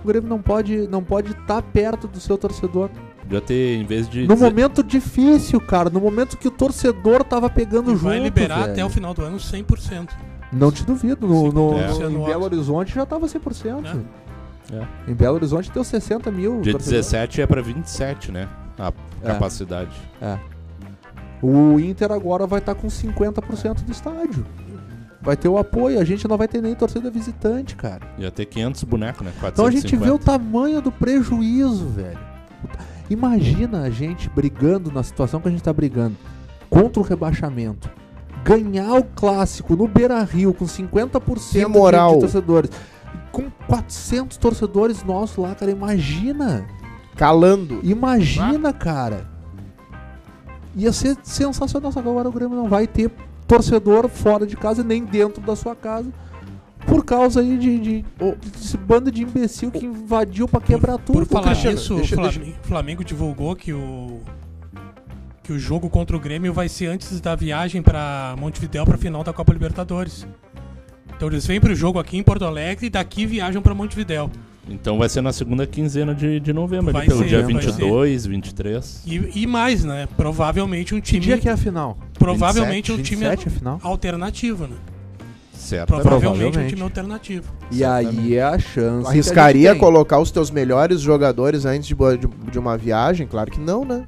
o 0.03 0.07
Grêmio 0.07 0.29
não 0.29 0.41
pode 0.41 0.87
não 0.87 1.03
pode 1.03 1.31
estar 1.31 1.61
perto 1.61 2.07
do 2.07 2.19
seu 2.19 2.37
torcedor. 2.37 2.89
Podia 3.21 3.39
ter, 3.41 3.75
em 3.77 3.85
vez 3.85 4.09
de. 4.09 4.27
No 4.27 4.33
dizer- 4.33 4.45
momento 4.45 4.83
difícil, 4.83 5.59
cara, 5.61 5.89
no 5.89 5.99
momento 6.01 6.37
que 6.37 6.47
o 6.47 6.51
torcedor 6.51 7.23
tava 7.23 7.49
pegando 7.49 7.91
E 7.91 7.93
junto, 7.95 8.03
vai 8.05 8.19
liberar 8.19 8.59
velho. 8.61 8.71
até 8.73 8.85
o 8.85 8.89
final 8.89 9.13
do 9.13 9.21
ano 9.23 9.37
100%. 9.39 10.09
Não 10.51 10.71
te 10.71 10.83
duvido, 10.85 11.25
no, 11.27 11.51
no- 11.51 11.77
É. 11.79 11.87
no- 12.09 12.21
em 12.23 12.25
Belo 12.25 12.43
Horizonte 12.43 12.93
já 12.93 13.05
tava 13.05 13.27
100%. 13.27 13.87
É. 14.73 15.11
Em 15.11 15.13
Belo 15.13 15.35
Horizonte 15.35 15.71
deu 15.71 15.83
60 15.83 16.29
mil. 16.31 16.61
Dia 16.61 16.73
torcedores. 16.73 17.05
17 17.05 17.41
é 17.41 17.47
pra 17.47 17.61
27, 17.61 18.31
né? 18.31 18.47
A 18.77 18.91
É. 19.23 19.27
capacidade. 19.27 19.91
É. 20.21 20.37
O 21.41 21.79
Inter 21.79 22.11
agora 22.11 22.45
vai 22.45 22.59
estar 22.59 22.75
com 22.75 22.87
50% 22.89 23.83
do 23.83 23.91
estádio. 23.91 24.45
Vai 25.21 25.37
ter 25.37 25.47
o 25.47 25.57
apoio, 25.57 25.99
a 25.99 26.03
gente 26.03 26.27
não 26.27 26.35
vai 26.37 26.47
ter 26.47 26.61
nem 26.61 26.73
torcida 26.73 27.11
visitante, 27.11 27.75
cara. 27.75 28.01
Ia 28.17 28.31
ter 28.31 28.45
500 28.45 28.83
bonecos, 28.85 29.23
né? 29.23 29.31
450. 29.39 29.53
Então 29.53 29.65
a 29.65 29.71
gente 29.71 29.95
vê 29.95 30.09
o 30.09 30.17
tamanho 30.17 30.81
do 30.81 30.91
prejuízo, 30.91 31.87
velho. 31.89 32.17
Imagina 33.09 33.81
a 33.81 33.89
gente 33.89 34.29
brigando 34.29 34.91
na 34.91 35.03
situação 35.03 35.39
que 35.39 35.47
a 35.47 35.51
gente 35.51 35.61
tá 35.61 35.71
brigando 35.73 36.15
contra 36.69 36.99
o 36.99 37.03
rebaixamento. 37.03 37.89
Ganhar 38.43 38.93
o 38.95 39.03
clássico 39.03 39.75
no 39.75 39.87
Beira 39.87 40.23
Rio 40.23 40.53
com 40.53 40.65
50% 40.65 41.51
Que 41.51 41.59
de- 41.59 41.65
moral. 41.67 42.13
de 42.15 42.19
torcedores. 42.21 42.71
Com 43.31 43.49
400 43.67 44.37
torcedores 44.37 45.03
nossos 45.03 45.37
lá, 45.37 45.53
cara. 45.53 45.69
Imagina. 45.71 46.65
Calando. 47.15 47.79
Imagina, 47.83 48.73
cara. 48.73 49.27
Ia 50.75 50.91
ser 50.93 51.17
sensacional, 51.21 51.91
só 51.91 52.01
que 52.01 52.07
agora 52.09 52.29
o 52.29 52.31
Grêmio 52.31 52.55
não 52.55 52.67
vai 52.69 52.87
ter 52.87 53.11
torcedor 53.55 54.07
fora 54.07 54.47
de 54.47 54.55
casa, 54.55 54.83
nem 54.83 55.03
dentro 55.03 55.41
da 55.41 55.55
sua 55.55 55.75
casa. 55.75 56.11
Por 56.87 57.05
causa 57.05 57.41
aí 57.41 57.57
de, 57.57 57.79
de, 57.79 58.05
desse 58.51 58.77
bando 58.77 59.11
de 59.11 59.21
imbecil 59.21 59.69
que 59.69 59.85
invadiu 59.85 60.47
pra 60.47 60.59
quebrar 60.59 60.97
tudo. 60.97 61.19
Por 61.19 61.27
falar 61.27 61.47
Cristiano, 61.49 61.75
nisso, 61.77 61.95
deixa- 61.95 62.15
o 62.15 62.17
Flamengo, 62.17 62.55
Flamengo 62.63 63.03
divulgou 63.03 63.55
que 63.55 63.71
o 63.73 64.19
que 65.43 65.51
o 65.51 65.59
jogo 65.59 65.89
contra 65.89 66.15
o 66.15 66.19
Grêmio 66.19 66.53
vai 66.53 66.69
ser 66.69 66.85
antes 66.85 67.19
da 67.19 67.35
viagem 67.35 67.81
pra 67.81 68.35
Montevidéu 68.39 68.85
pra 68.85 68.97
final 68.97 69.23
da 69.23 69.33
Copa 69.33 69.51
Libertadores. 69.51 70.25
Então 71.15 71.27
eles 71.27 71.45
vêm 71.45 71.59
pro 71.59 71.73
jogo 71.75 71.99
aqui 71.99 72.17
em 72.17 72.23
Porto 72.23 72.45
Alegre 72.45 72.87
e 72.87 72.89
daqui 72.89 73.25
viajam 73.25 73.61
pra 73.61 73.73
Montevidéu. 73.73 74.29
Então 74.69 74.97
vai 74.97 75.09
ser 75.09 75.21
na 75.21 75.33
segunda 75.33 75.65
quinzena 75.65 76.13
de, 76.13 76.39
de 76.39 76.53
novembro, 76.53 76.93
Vai 76.93 77.01
ali, 77.01 77.09
pelo 77.09 77.21
ser, 77.23 77.27
dia 77.29 77.41
vai 77.43 77.53
22, 77.53 78.25
23. 78.25 79.03
E, 79.05 79.41
e 79.43 79.47
mais, 79.47 79.83
né? 79.83 80.07
Provavelmente 80.15 80.93
um 80.95 81.01
Que 81.01 81.07
time 81.07 81.19
dia 81.21 81.37
que 81.37 81.49
é 81.49 81.51
a 81.51 81.57
final? 81.57 81.97
provavelmente 82.13 82.91
um 82.91 83.01
time 83.01 83.25
27 83.25 83.47
a 83.47 83.51
final? 83.51 83.79
alternativo, 83.83 84.67
né? 84.67 84.75
Certo. 85.53 85.87
Provavelmente, 85.87 86.27
um 86.27 86.31
provavelmente. 86.33 86.69
time 86.69 86.81
alternativo. 86.83 87.51
E 87.71 87.83
aí 87.83 88.35
é 88.35 88.43
a 88.43 88.57
chance. 88.59 89.07
Arriscaria 89.07 89.71
que 89.71 89.77
a 89.77 89.79
colocar 89.79 90.19
os 90.19 90.31
teus 90.31 90.49
melhores 90.51 91.01
jogadores 91.01 91.65
antes 91.65 91.87
de, 91.87 91.95
de, 91.95 92.27
de 92.51 92.59
uma 92.59 92.77
viagem? 92.77 93.27
Claro 93.27 93.51
que 93.51 93.59
não, 93.59 93.83
né? 93.85 94.07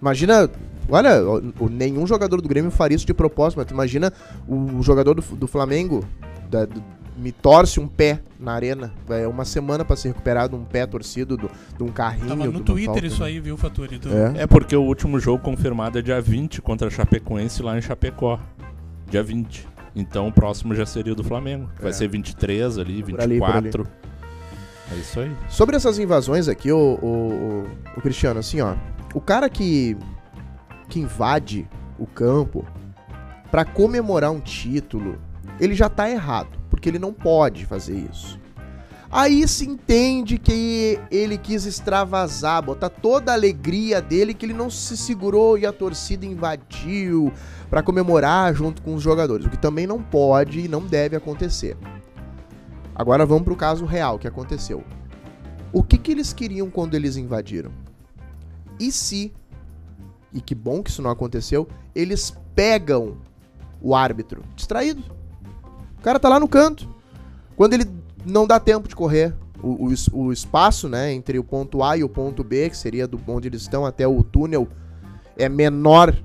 Imagina. 0.00 0.48
Olha, 0.88 1.22
o- 1.22 1.52
o- 1.60 1.68
nenhum 1.68 2.06
jogador 2.06 2.40
do 2.40 2.48
Grêmio 2.48 2.70
faria 2.70 2.96
isso 2.96 3.06
de 3.06 3.14
propósito, 3.14 3.58
mas 3.58 3.66
tu 3.66 3.74
imagina 3.74 4.12
o 4.48 4.82
jogador 4.82 5.14
do, 5.14 5.22
do 5.22 5.46
Flamengo 5.46 6.04
da- 6.50 6.64
do- 6.64 6.82
me 7.20 7.30
torce 7.32 7.78
um 7.78 7.86
pé 7.86 8.20
na 8.38 8.52
arena. 8.52 8.92
É 9.10 9.26
uma 9.28 9.44
semana 9.44 9.84
pra 9.84 9.94
se 9.96 10.08
recuperar 10.08 10.48
de 10.48 10.54
um 10.56 10.64
pé 10.64 10.86
torcido, 10.86 11.36
do- 11.36 11.50
de 11.76 11.82
um 11.82 11.88
carrinho. 11.88 12.28
Tava 12.28 12.46
no 12.46 12.60
Twitter 12.60 12.86
falta, 12.94 13.06
isso 13.06 13.20
né? 13.20 13.26
aí, 13.28 13.40
viu, 13.40 13.56
Faturi? 13.56 13.98
Do- 13.98 14.08
É. 14.12 14.42
É 14.42 14.46
porque 14.46 14.74
o 14.74 14.82
último 14.82 15.18
jogo 15.20 15.42
confirmado 15.42 15.98
é 15.98 16.02
dia 16.02 16.20
20 16.20 16.60
contra 16.62 16.88
a 16.88 16.90
Chapecoense 16.90 17.62
lá 17.62 17.76
em 17.76 17.82
Chapecó. 17.82 18.40
Dia 19.10 19.22
20. 19.22 19.68
Então 19.94 20.28
o 20.28 20.32
próximo 20.32 20.74
já 20.74 20.86
seria 20.86 21.12
o 21.12 21.16
do 21.16 21.24
Flamengo. 21.24 21.68
Vai 21.80 21.90
É. 21.90 21.92
ser 21.92 22.08
23 22.08 22.78
ali, 22.78 23.02
Por 23.02 23.20
ali, 23.20 23.38
por 23.38 23.52
24. 23.52 23.86
É 24.92 24.96
isso 24.96 25.20
aí. 25.20 25.30
Sobre 25.48 25.76
essas 25.76 25.98
invasões 25.98 26.48
aqui, 26.48 26.72
o, 26.72 26.76
o, 27.02 27.06
o- 27.06 27.68
o 27.96 28.00
Cristiano, 28.00 28.40
assim, 28.40 28.60
ó. 28.60 28.74
O 29.14 29.20
cara 29.20 29.48
que, 29.48 29.96
que 30.88 30.98
invade 31.00 31.68
o 31.98 32.06
campo 32.06 32.64
pra 33.50 33.64
comemorar 33.64 34.30
um 34.30 34.40
título, 34.40 35.18
ele 35.60 35.74
já 35.74 35.88
tá 35.88 36.10
errado, 36.10 36.58
porque 36.70 36.88
ele 36.88 36.98
não 36.98 37.12
pode 37.12 37.66
fazer 37.66 37.94
isso. 38.10 38.40
Aí 39.12 39.46
se 39.46 39.68
entende 39.68 40.38
que 40.38 40.98
ele 41.10 41.36
quis 41.36 41.66
extravasar, 41.66 42.62
botar 42.62 42.88
toda 42.88 43.32
a 43.32 43.34
alegria 43.34 44.00
dele, 44.00 44.32
que 44.32 44.46
ele 44.46 44.52
não 44.52 44.70
se 44.70 44.96
segurou 44.96 45.58
e 45.58 45.66
a 45.66 45.72
torcida 45.72 46.24
invadiu 46.24 47.32
pra 47.68 47.82
comemorar 47.82 48.54
junto 48.54 48.80
com 48.80 48.94
os 48.94 49.02
jogadores, 49.02 49.46
o 49.46 49.50
que 49.50 49.58
também 49.58 49.84
não 49.84 50.00
pode 50.00 50.60
e 50.60 50.68
não 50.68 50.80
deve 50.80 51.16
acontecer. 51.16 51.76
Agora 52.94 53.26
vamos 53.26 53.44
pro 53.44 53.56
caso 53.56 53.84
real 53.84 54.16
que 54.18 54.28
aconteceu. 54.28 54.84
O 55.72 55.82
que, 55.82 55.98
que 55.98 56.12
eles 56.12 56.32
queriam 56.32 56.70
quando 56.70 56.94
eles 56.94 57.16
invadiram? 57.16 57.72
E 58.78 58.92
se, 58.92 59.32
e 60.32 60.40
que 60.40 60.54
bom 60.54 60.82
que 60.82 60.90
isso 60.90 61.02
não 61.02 61.10
aconteceu, 61.10 61.68
eles 61.94 62.32
pegam 62.54 63.16
o 63.80 63.94
árbitro 63.94 64.42
distraído? 64.54 65.19
O 66.00 66.02
cara 66.02 66.18
tá 66.18 66.28
lá 66.28 66.40
no 66.40 66.48
canto. 66.48 66.88
Quando 67.54 67.74
ele 67.74 67.84
não 68.24 68.46
dá 68.46 68.58
tempo 68.58 68.88
de 68.88 68.96
correr. 68.96 69.34
O, 69.62 69.88
o, 69.90 70.24
o 70.24 70.32
espaço, 70.32 70.88
né, 70.88 71.12
entre 71.12 71.38
o 71.38 71.44
ponto 71.44 71.82
A 71.82 71.94
e 71.94 72.02
o 72.02 72.08
ponto 72.08 72.42
B, 72.42 72.70
que 72.70 72.76
seria 72.76 73.06
do 73.06 73.20
onde 73.28 73.46
eles 73.46 73.60
estão 73.60 73.84
até 73.84 74.08
o 74.08 74.22
túnel, 74.24 74.66
é 75.36 75.50
menor 75.50 76.16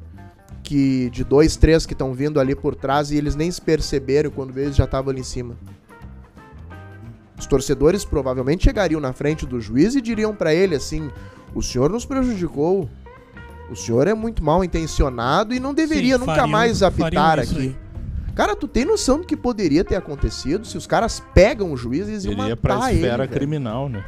que 0.64 1.10
de 1.10 1.22
dois, 1.26 1.58
três 1.58 1.86
que 1.86 1.92
estão 1.92 2.14
vindo 2.14 2.40
ali 2.40 2.56
por 2.56 2.74
trás 2.76 3.12
e 3.12 3.18
eles 3.18 3.36
nem 3.36 3.52
se 3.52 3.62
perceberam 3.62 4.32
quando 4.32 4.58
eles 4.58 4.74
já 4.74 4.86
estavam 4.86 5.12
ali 5.12 5.20
em 5.20 5.26
cima. 5.26 5.58
Os 7.38 7.46
torcedores 7.46 8.06
provavelmente 8.06 8.64
chegariam 8.64 9.02
na 9.02 9.12
frente 9.12 9.46
do 9.46 9.60
juiz 9.60 9.96
e 9.96 10.02
diriam 10.02 10.34
pra 10.34 10.54
ele 10.54 10.74
assim: 10.76 11.12
"O 11.54 11.62
senhor 11.62 11.90
nos 11.90 12.06
prejudicou. 12.06 12.90
O 13.70 13.76
senhor 13.76 14.08
é 14.08 14.14
muito 14.14 14.42
mal 14.42 14.64
intencionado 14.64 15.54
e 15.54 15.60
não 15.60 15.74
deveria 15.74 16.14
Sim, 16.14 16.20
nunca 16.22 16.36
fariam- 16.36 16.48
mais 16.48 16.82
apitar 16.82 17.40
aqui." 17.40 17.58
aí. 17.58 17.85
Cara, 18.36 18.56
tu 18.56 18.68
tem 18.68 18.84
noção 18.84 19.20
do 19.22 19.26
que 19.26 19.36
poderia 19.38 19.84
ter 19.84 19.96
acontecido 19.96 20.68
se 20.68 20.78
os 20.78 20.86
caras 20.86 21.24
pegam 21.34 21.72
o 21.72 21.78
juiz 21.78 22.08
e 22.08 22.12
eles 22.12 22.26
Ele 22.26 22.34
ia 22.34 22.38
matar 22.50 22.58
pra 22.58 22.90
ele, 22.92 23.00
esfera 23.00 23.18
velho. 23.26 23.32
criminal, 23.32 23.88
né? 23.88 24.04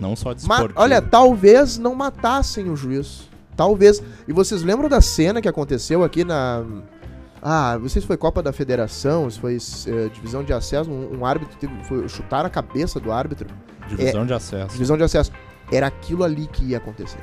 Não 0.00 0.16
só 0.16 0.32
desportiva. 0.32 0.72
olha, 0.74 1.02
talvez 1.02 1.76
não 1.78 1.94
matassem 1.94 2.70
o 2.70 2.74
juiz. 2.74 3.28
Talvez. 3.54 4.02
E 4.26 4.32
vocês 4.32 4.62
lembram 4.62 4.88
da 4.88 5.00
cena 5.02 5.40
que 5.42 5.48
aconteceu 5.48 6.02
aqui 6.02 6.24
na. 6.24 6.64
Ah, 7.42 7.76
não 7.80 7.88
sei 7.88 8.00
se 8.00 8.06
foi 8.06 8.16
Copa 8.16 8.42
da 8.42 8.52
Federação, 8.52 9.28
se 9.28 9.38
foi 9.38 9.56
eh, 9.56 10.08
divisão 10.14 10.42
de 10.44 10.52
acesso, 10.52 10.90
um, 10.90 11.18
um 11.18 11.26
árbitro 11.26 11.56
teve, 11.58 11.72
foi 11.84 12.08
chutar 12.08 12.46
a 12.46 12.50
cabeça 12.50 12.98
do 12.98 13.12
árbitro. 13.12 13.48
Divisão 13.88 14.24
de 14.24 14.32
acesso. 14.32 14.72
Divisão 14.72 14.96
de 14.96 15.02
acesso. 15.02 15.30
Era 15.70 15.88
aquilo 15.88 16.24
ali 16.24 16.46
que 16.46 16.64
ia 16.64 16.78
acontecer. 16.78 17.20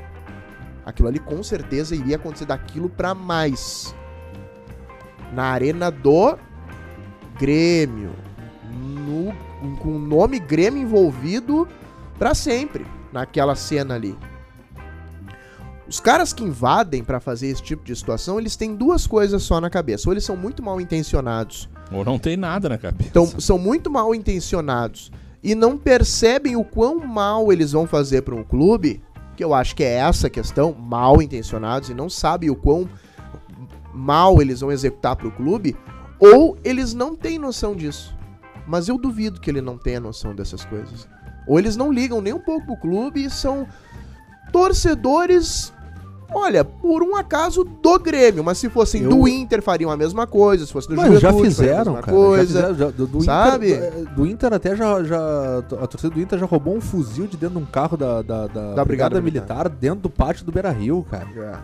Aquilo 0.85 1.07
ali 1.07 1.19
com 1.19 1.41
certeza 1.41 1.95
iria 1.95 2.17
acontecer 2.17 2.45
daquilo 2.45 2.89
pra 2.89 3.15
mais. 3.15 3.95
Na 5.33 5.45
arena 5.45 5.89
do 5.91 6.37
Grêmio. 7.39 8.11
No, 8.71 9.33
com 9.77 9.95
o 9.95 9.99
nome 9.99 10.39
Grêmio 10.39 10.81
envolvido 10.81 11.67
pra 12.17 12.33
sempre 12.33 12.85
naquela 13.11 13.55
cena 13.55 13.95
ali. 13.95 14.17
Os 15.87 15.99
caras 15.99 16.31
que 16.31 16.43
invadem 16.43 17.03
pra 17.03 17.19
fazer 17.19 17.47
esse 17.47 17.63
tipo 17.63 17.83
de 17.83 17.95
situação, 17.95 18.39
eles 18.39 18.55
têm 18.55 18.75
duas 18.75 19.07
coisas 19.07 19.41
só 19.41 19.59
na 19.59 19.71
cabeça. 19.71 20.07
Ou 20.07 20.13
eles 20.13 20.23
são 20.23 20.37
muito 20.37 20.61
mal 20.61 20.79
intencionados 20.79 21.67
Ou 21.91 22.05
não 22.05 22.19
tem 22.19 22.37
nada 22.37 22.69
na 22.69 22.77
cabeça. 22.77 23.09
então, 23.09 23.25
são 23.25 23.57
muito 23.57 23.89
mal 23.89 24.13
intencionados 24.13 25.11
e 25.41 25.55
não 25.55 25.77
percebem 25.77 26.55
o 26.55 26.63
quão 26.63 26.99
mal 26.99 27.51
eles 27.51 27.71
vão 27.71 27.87
fazer 27.87 28.21
para 28.21 28.35
um 28.35 28.43
clube, 28.43 29.01
que 29.35 29.43
eu 29.43 29.53
acho 29.53 29.75
que 29.75 29.83
é 29.83 29.93
essa 29.93 30.27
a 30.27 30.29
questão, 30.29 30.73
mal 30.73 31.21
intencionados 31.21 31.89
e 31.89 31.93
não 31.93 32.09
sabem 32.09 32.49
o 32.51 32.55
quão 32.55 32.87
mal 33.99 34.41
eles 34.41 34.61
vão 34.61 34.71
executar 34.71 35.15
para 35.15 35.27
o 35.27 35.31
clube, 35.31 35.75
ou 36.19 36.57
eles 36.63 36.93
não 36.93 37.15
têm 37.15 37.37
noção 37.37 37.75
disso. 37.75 38.15
Mas 38.67 38.87
eu 38.87 38.97
duvido 38.97 39.39
que 39.39 39.49
ele 39.49 39.61
não 39.61 39.77
tenha 39.77 39.99
noção 39.99 40.33
dessas 40.35 40.63
coisas. 40.65 41.07
Ou 41.47 41.57
eles 41.59 41.75
não 41.75 41.91
ligam 41.91 42.21
nem 42.21 42.33
um 42.33 42.39
pouco 42.39 42.65
pro 42.67 42.77
clube 42.77 43.23
e 43.25 43.29
são 43.29 43.65
torcedores, 44.51 45.73
olha, 46.31 46.63
por 46.63 47.01
um 47.01 47.15
acaso 47.15 47.63
do 47.63 47.97
Grêmio, 47.99 48.43
mas 48.43 48.57
se 48.57 48.69
fossem 48.69 49.01
Eu- 49.03 49.09
do 49.09 49.27
Inter 49.27 49.61
fariam 49.61 49.89
a 49.89 49.97
mesma 49.97 50.27
coisa, 50.27 50.65
se 50.65 50.71
fosse 50.73 50.87
do 50.87 50.95
Mas 50.95 51.19
já 51.19 51.31
Juventude 51.31 51.41
a 51.41 51.49
fizeram, 51.49 51.93
cara. 51.95 52.05
Já 52.05 52.11
coisa. 52.13 52.45
fizeram, 52.45 52.75
já- 52.75 52.89
do, 52.91 53.07
do 53.07 53.21
sabe? 53.23 53.71
Inter, 53.73 53.91
do, 53.91 54.05
do 54.15 54.25
Inter 54.27 54.53
até 54.53 54.75
já, 54.75 55.03
já. 55.03 55.19
A 55.81 55.87
torcida 55.87 56.13
do 56.13 56.21
Inter 56.21 56.37
já 56.39 56.45
roubou 56.45 56.75
um 56.75 56.81
fuzil 56.81 57.25
de 57.27 57.37
dentro 57.37 57.57
de 57.57 57.63
um 57.63 57.65
carro 57.65 57.97
da, 57.97 58.21
da, 58.21 58.47
da, 58.47 58.73
Da 58.75 58.85
Brigada 58.85 58.85
Brigada 58.85 59.21
Militar. 59.21 59.55
Militar 59.57 59.69
dentro 59.69 60.01
do 60.01 60.09
pátio 60.09 60.45
do 60.45 60.51
Beira 60.51 60.69
Rio, 60.71 61.03
cara. 61.09 61.27
Já. 61.33 61.59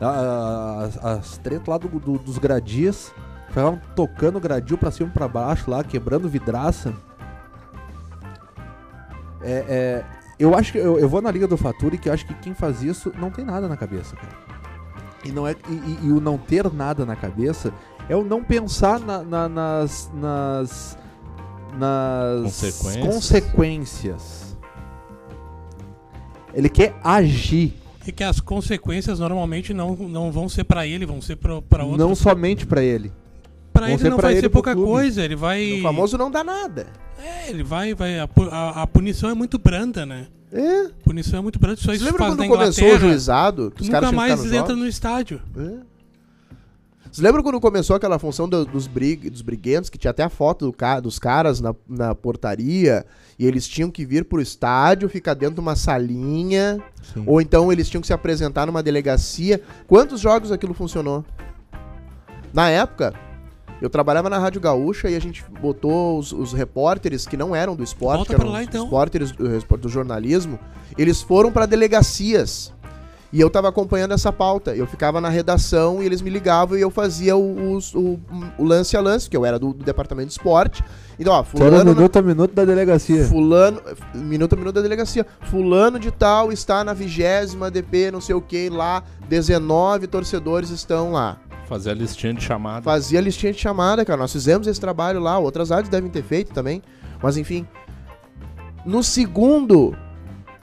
As, 0.00 1.04
as 1.04 1.38
tretas 1.38 1.66
lá 1.66 1.78
do, 1.78 1.88
do- 1.88 2.18
dos 2.18 2.38
gradis. 2.38 3.12
Ficavam 3.48 3.80
tocando 3.94 4.38
gradil 4.40 4.76
pra 4.76 4.90
cima 4.90 5.08
e 5.08 5.12
pra 5.12 5.26
baixo 5.28 5.70
lá, 5.70 5.82
quebrando 5.82 6.28
vidraça. 6.28 6.92
É, 9.40 9.64
é, 9.68 10.04
eu 10.38 10.54
acho 10.54 10.72
que 10.72 10.78
eu, 10.78 10.98
eu 10.98 11.08
vou 11.08 11.22
na 11.22 11.30
Liga 11.30 11.46
do 11.46 11.56
Faturi 11.56 11.96
que 11.98 12.08
eu 12.08 12.12
acho 12.12 12.26
que 12.26 12.34
quem 12.34 12.52
faz 12.54 12.82
isso 12.82 13.12
não 13.18 13.30
tem 13.30 13.44
nada 13.44 13.68
na 13.68 13.76
cabeça, 13.76 14.16
cara. 14.16 14.32
E, 15.24 15.32
não 15.32 15.46
é, 15.46 15.54
e, 15.68 15.72
e- 15.72 15.98
e 16.04 16.12
o 16.12 16.20
não 16.20 16.36
ter 16.36 16.70
nada 16.72 17.06
na 17.06 17.16
cabeça 17.16 17.72
é 18.08 18.16
o 18.16 18.22
não 18.24 18.42
pensar 18.44 19.00
na- 19.00 19.22
na- 19.22 19.48
nas, 19.48 20.10
nas, 20.14 20.98
nas 21.78 22.42
Consequências. 22.42 23.06
consequências. 23.14 24.56
Ele 26.52 26.68
quer 26.68 26.94
agir, 27.02 27.80
E 28.06 28.12
que 28.12 28.22
as 28.24 28.40
consequências 28.40 29.18
normalmente 29.18 29.74
não, 29.74 29.94
não 29.96 30.30
vão 30.30 30.48
ser 30.48 30.64
pra 30.64 30.86
ele, 30.86 31.04
vão 31.04 31.20
ser 31.20 31.36
pra, 31.36 31.60
pra 31.62 31.84
outro. 31.84 31.98
não 31.98 32.14
somente 32.14 32.64
pra 32.66 32.82
ele. 32.82 33.10
pra 33.72 33.86
vão 33.86 33.94
ele 33.96 34.08
não 34.10 34.16
pra 34.16 34.28
vai 34.28 34.32
ele 34.34 34.40
ser 34.42 34.48
pouca 34.48 34.72
clube. 34.74 34.88
coisa, 34.90 35.22
ele 35.24 35.34
vai. 35.36 35.80
O 35.80 35.82
famoso 35.82 36.16
não 36.16 36.30
dá 36.30 36.44
nada. 36.44 36.86
É, 37.22 37.50
ele 37.50 37.62
vai. 37.64 37.94
vai 37.94 38.18
a, 38.20 38.28
a- 38.52 38.82
a 38.82 38.86
punição 38.86 39.28
é 39.30 39.34
muito 39.34 39.58
branda, 39.58 40.06
né? 40.06 40.26
É. 40.52 40.82
A 40.84 40.90
punição 41.02 41.40
é 41.40 41.42
muito 41.42 41.58
branda. 41.58 41.76
Só 41.76 41.86
Você 41.90 41.96
isso 41.96 42.04
lembra 42.04 42.18
faz 42.18 42.36
quando 42.36 42.48
começou 42.48 42.88
o 42.94 42.98
juizado? 42.98 43.72
Que 43.74 43.82
os 43.82 43.88
Nunca 43.88 44.00
caras 44.00 44.10
tinham 44.10 44.22
que 44.22 44.28
mais 44.28 44.44
entra 44.46 44.58
jogos? 44.58 44.76
no 44.78 44.86
estádio. 44.86 45.40
É. 45.58 45.72
Você 47.16 47.22
lembra 47.22 47.42
quando 47.42 47.58
começou 47.58 47.96
aquela 47.96 48.18
função 48.18 48.46
do- 48.46 48.66
dos, 48.66 48.86
brig, 48.86 49.30
dos 49.30 49.40
briguentos, 49.40 49.88
que 49.88 49.96
tinha 49.96 50.10
até 50.10 50.22
a 50.22 50.28
foto 50.28 50.70
do 50.70 51.00
dos 51.00 51.18
caras 51.18 51.62
na, 51.62 51.74
na 51.88 52.14
portaria, 52.14 53.06
e 53.38 53.46
eles 53.46 53.66
tinham 53.66 53.90
que 53.90 54.04
vir 54.04 54.26
pro 54.26 54.38
estádio, 54.38 55.08
ficar 55.08 55.32
dentro 55.32 55.54
de 55.54 55.60
uma 55.62 55.74
salinha, 55.74 56.78
Sim. 57.14 57.24
ou 57.26 57.40
então 57.40 57.72
eles 57.72 57.88
tinham 57.88 58.02
que 58.02 58.06
se 58.06 58.12
apresentar 58.12 58.66
numa 58.66 58.82
delegacia. 58.82 59.62
Quantos 59.86 60.20
jogos 60.20 60.52
aquilo 60.52 60.74
funcionou? 60.74 61.24
Na 62.52 62.68
época, 62.68 63.14
eu 63.80 63.88
trabalhava 63.88 64.28
na 64.28 64.38
Rádio 64.38 64.60
Gaúcha 64.60 65.08
e 65.08 65.16
a 65.16 65.20
gente 65.20 65.42
botou 65.58 66.18
os, 66.18 66.32
os 66.32 66.52
repórteres 66.52 67.26
que 67.26 67.36
não 67.38 67.56
eram 67.56 67.74
do 67.74 67.82
esporte, 67.82 68.18
Volta 68.28 68.34
que 68.34 68.40
eram 68.42 68.52
lá, 68.52 68.60
os 68.60 68.66
então. 68.66 68.84
repórteres 68.84 69.32
do, 69.32 69.48
do 69.78 69.88
jornalismo, 69.88 70.58
eles 70.98 71.22
foram 71.22 71.50
pra 71.50 71.64
delegacias. 71.64 72.74
E 73.32 73.40
eu 73.40 73.50
tava 73.50 73.68
acompanhando 73.68 74.12
essa 74.14 74.32
pauta. 74.32 74.74
Eu 74.74 74.86
ficava 74.86 75.20
na 75.20 75.28
redação 75.28 76.02
e 76.02 76.06
eles 76.06 76.22
me 76.22 76.30
ligavam 76.30 76.78
e 76.78 76.80
eu 76.80 76.90
fazia 76.90 77.36
o, 77.36 77.78
o- 77.94 78.20
o 78.56 78.64
lance 78.64 78.96
a 78.96 79.00
lance, 79.00 79.26
porque 79.26 79.36
eu 79.36 79.44
era 79.44 79.58
do, 79.58 79.72
do 79.72 79.84
departamento 79.84 80.28
de 80.28 80.32
esporte. 80.34 80.82
Então, 81.18 81.32
ó, 81.32 81.38
era 81.38 81.44
fulano, 81.44 81.94
minuto 81.94 82.16
a 82.18 82.22
minuto 82.22 82.54
da 82.54 82.64
delegacia. 82.64 83.24
fulano, 83.26 83.80
minuto 84.14 84.52
a 84.52 84.56
minuto 84.56 84.74
da 84.76 84.80
delegacia. 84.82 85.26
Fulano 85.42 85.98
de 85.98 86.10
tal 86.10 86.52
está 86.52 86.84
na 86.84 86.92
vigésima 86.94 87.70
DP, 87.70 88.10
não 88.12 88.20
sei 88.20 88.34
o 88.34 88.40
que, 88.40 88.68
lá, 88.70 89.02
19 89.28 90.06
torcedores 90.06 90.70
estão 90.70 91.12
lá. 91.12 91.38
Fazer 91.68 91.90
a 91.90 91.94
listinha 91.94 92.32
de 92.32 92.42
chamada. 92.44 92.82
Fazia 92.82 93.20
listinha 93.20 93.52
de 93.52 93.58
chamada, 93.58 94.04
cara. 94.04 94.18
Nós 94.18 94.32
fizemos 94.32 94.68
esse 94.68 94.80
trabalho 94.80 95.18
lá, 95.18 95.36
outras 95.36 95.72
áreas 95.72 95.88
devem 95.88 96.08
ter 96.08 96.22
feito 96.22 96.52
também. 96.52 96.80
Mas 97.20 97.36
enfim. 97.36 97.66
No 98.84 99.02
segundo 99.02 99.96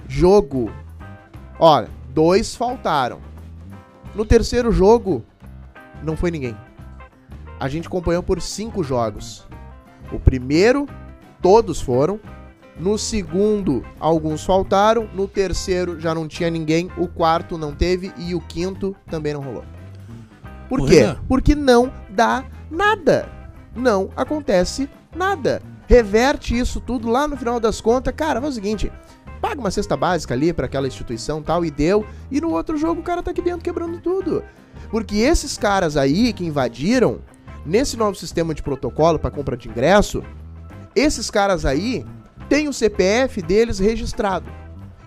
jogo, 0.07 0.71
olha, 1.59 1.89
dois 2.13 2.55
faltaram. 2.55 3.19
No 4.13 4.25
terceiro 4.25 4.71
jogo, 4.71 5.23
não 6.03 6.15
foi 6.15 6.29
ninguém. 6.29 6.55
A 7.59 7.67
gente 7.67 7.87
acompanhou 7.87 8.21
por 8.21 8.41
cinco 8.41 8.83
jogos. 8.83 9.47
O 10.11 10.19
primeiro, 10.19 10.87
todos 11.41 11.81
foram. 11.81 12.19
No 12.77 12.97
segundo, 12.97 13.83
alguns 13.99 14.43
faltaram. 14.43 15.09
No 15.13 15.27
terceiro, 15.27 15.99
já 15.99 16.13
não 16.13 16.27
tinha 16.27 16.49
ninguém. 16.49 16.91
O 16.97 17.07
quarto 17.07 17.57
não 17.57 17.73
teve. 17.73 18.13
E 18.17 18.35
o 18.35 18.41
quinto 18.41 18.95
também 19.09 19.33
não 19.33 19.41
rolou. 19.41 19.63
Por 20.69 20.87
quê? 20.87 21.15
Porque 21.27 21.55
não 21.55 21.91
dá 22.09 22.43
nada. 22.69 23.29
Não 23.75 24.09
acontece 24.15 24.89
nada. 25.15 25.61
Reverte 25.87 26.57
isso 26.57 26.79
tudo 26.79 27.09
lá 27.09 27.27
no 27.27 27.37
final 27.37 27.59
das 27.59 27.81
contas. 27.81 28.13
Cara, 28.15 28.41
faz 28.41 28.53
o 28.53 28.55
seguinte: 28.55 28.91
paga 29.43 29.59
uma 29.59 29.71
cesta 29.71 29.97
básica 29.97 30.33
ali 30.33 30.53
pra 30.53 30.67
aquela 30.67 30.87
instituição 30.87 31.43
tal 31.43 31.65
e 31.65 31.69
deu. 31.69 32.05
E 32.31 32.39
no 32.39 32.51
outro 32.51 32.77
jogo 32.77 33.01
o 33.01 33.03
cara 33.03 33.21
tá 33.21 33.31
aqui 33.31 33.41
dentro 33.41 33.59
quebrando 33.59 33.99
tudo. 33.99 34.41
Porque 34.89 35.17
esses 35.17 35.57
caras 35.57 35.97
aí 35.97 36.31
que 36.31 36.45
invadiram, 36.45 37.19
nesse 37.65 37.97
novo 37.97 38.15
sistema 38.15 38.53
de 38.53 38.63
protocolo 38.63 39.19
pra 39.19 39.29
compra 39.29 39.57
de 39.57 39.67
ingresso, 39.67 40.23
esses 40.95 41.29
caras 41.29 41.65
aí 41.65 42.05
têm 42.47 42.69
o 42.69 42.73
CPF 42.73 43.41
deles 43.41 43.79
registrado. 43.79 44.49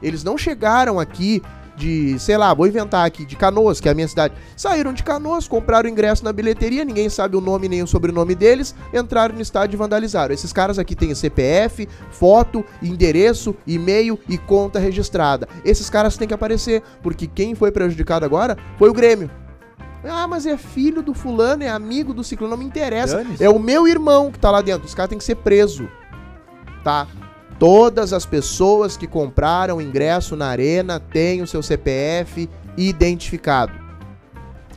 Eles 0.02 0.22
não 0.22 0.36
chegaram 0.36 1.00
aqui 1.00 1.40
de, 1.76 2.18
sei 2.18 2.36
lá, 2.36 2.52
vou 2.54 2.66
inventar 2.66 3.06
aqui, 3.06 3.24
de 3.24 3.36
Canoas, 3.36 3.80
que 3.80 3.88
é 3.88 3.92
a 3.92 3.94
minha 3.94 4.08
cidade. 4.08 4.34
Saíram 4.56 4.92
de 4.92 5.02
Canoas, 5.02 5.46
compraram 5.46 5.88
ingresso 5.88 6.24
na 6.24 6.32
bilheteria, 6.32 6.84
ninguém 6.84 7.08
sabe 7.08 7.36
o 7.36 7.40
nome 7.40 7.68
nem 7.68 7.82
o 7.82 7.86
sobrenome 7.86 8.34
deles, 8.34 8.74
entraram 8.92 9.34
no 9.34 9.42
estádio 9.42 9.76
e 9.76 9.78
vandalizaram. 9.78 10.34
Esses 10.34 10.52
caras 10.52 10.78
aqui 10.78 10.94
têm 10.94 11.14
CPF, 11.14 11.88
foto, 12.10 12.64
endereço, 12.82 13.54
e-mail 13.66 14.18
e 14.28 14.38
conta 14.38 14.78
registrada. 14.78 15.48
Esses 15.64 15.90
caras 15.90 16.16
têm 16.16 16.26
que 16.26 16.34
aparecer, 16.34 16.82
porque 17.02 17.26
quem 17.26 17.54
foi 17.54 17.70
prejudicado 17.70 18.24
agora 18.24 18.56
foi 18.78 18.88
o 18.88 18.94
Grêmio. 18.94 19.30
Ah, 20.04 20.26
mas 20.28 20.46
é 20.46 20.56
filho 20.56 21.02
do 21.02 21.12
fulano, 21.12 21.64
é 21.64 21.68
amigo 21.68 22.14
do 22.14 22.22
ciclano, 22.22 22.52
não 22.52 22.58
me 22.58 22.64
interessa. 22.64 23.24
É 23.40 23.50
o 23.50 23.58
meu 23.58 23.88
irmão 23.88 24.30
que 24.30 24.38
tá 24.38 24.50
lá 24.50 24.60
dentro. 24.60 24.86
Os 24.86 24.94
caras 24.94 25.08
têm 25.08 25.18
que 25.18 25.24
ser 25.24 25.34
preso. 25.36 25.88
Tá? 26.84 27.08
Todas 27.58 28.12
as 28.12 28.26
pessoas 28.26 28.96
que 28.96 29.06
compraram 29.06 29.80
ingresso 29.80 30.36
na 30.36 30.46
arena 30.46 31.00
têm 31.00 31.40
o 31.42 31.46
seu 31.46 31.62
CPF 31.62 32.48
identificado. 32.76 33.72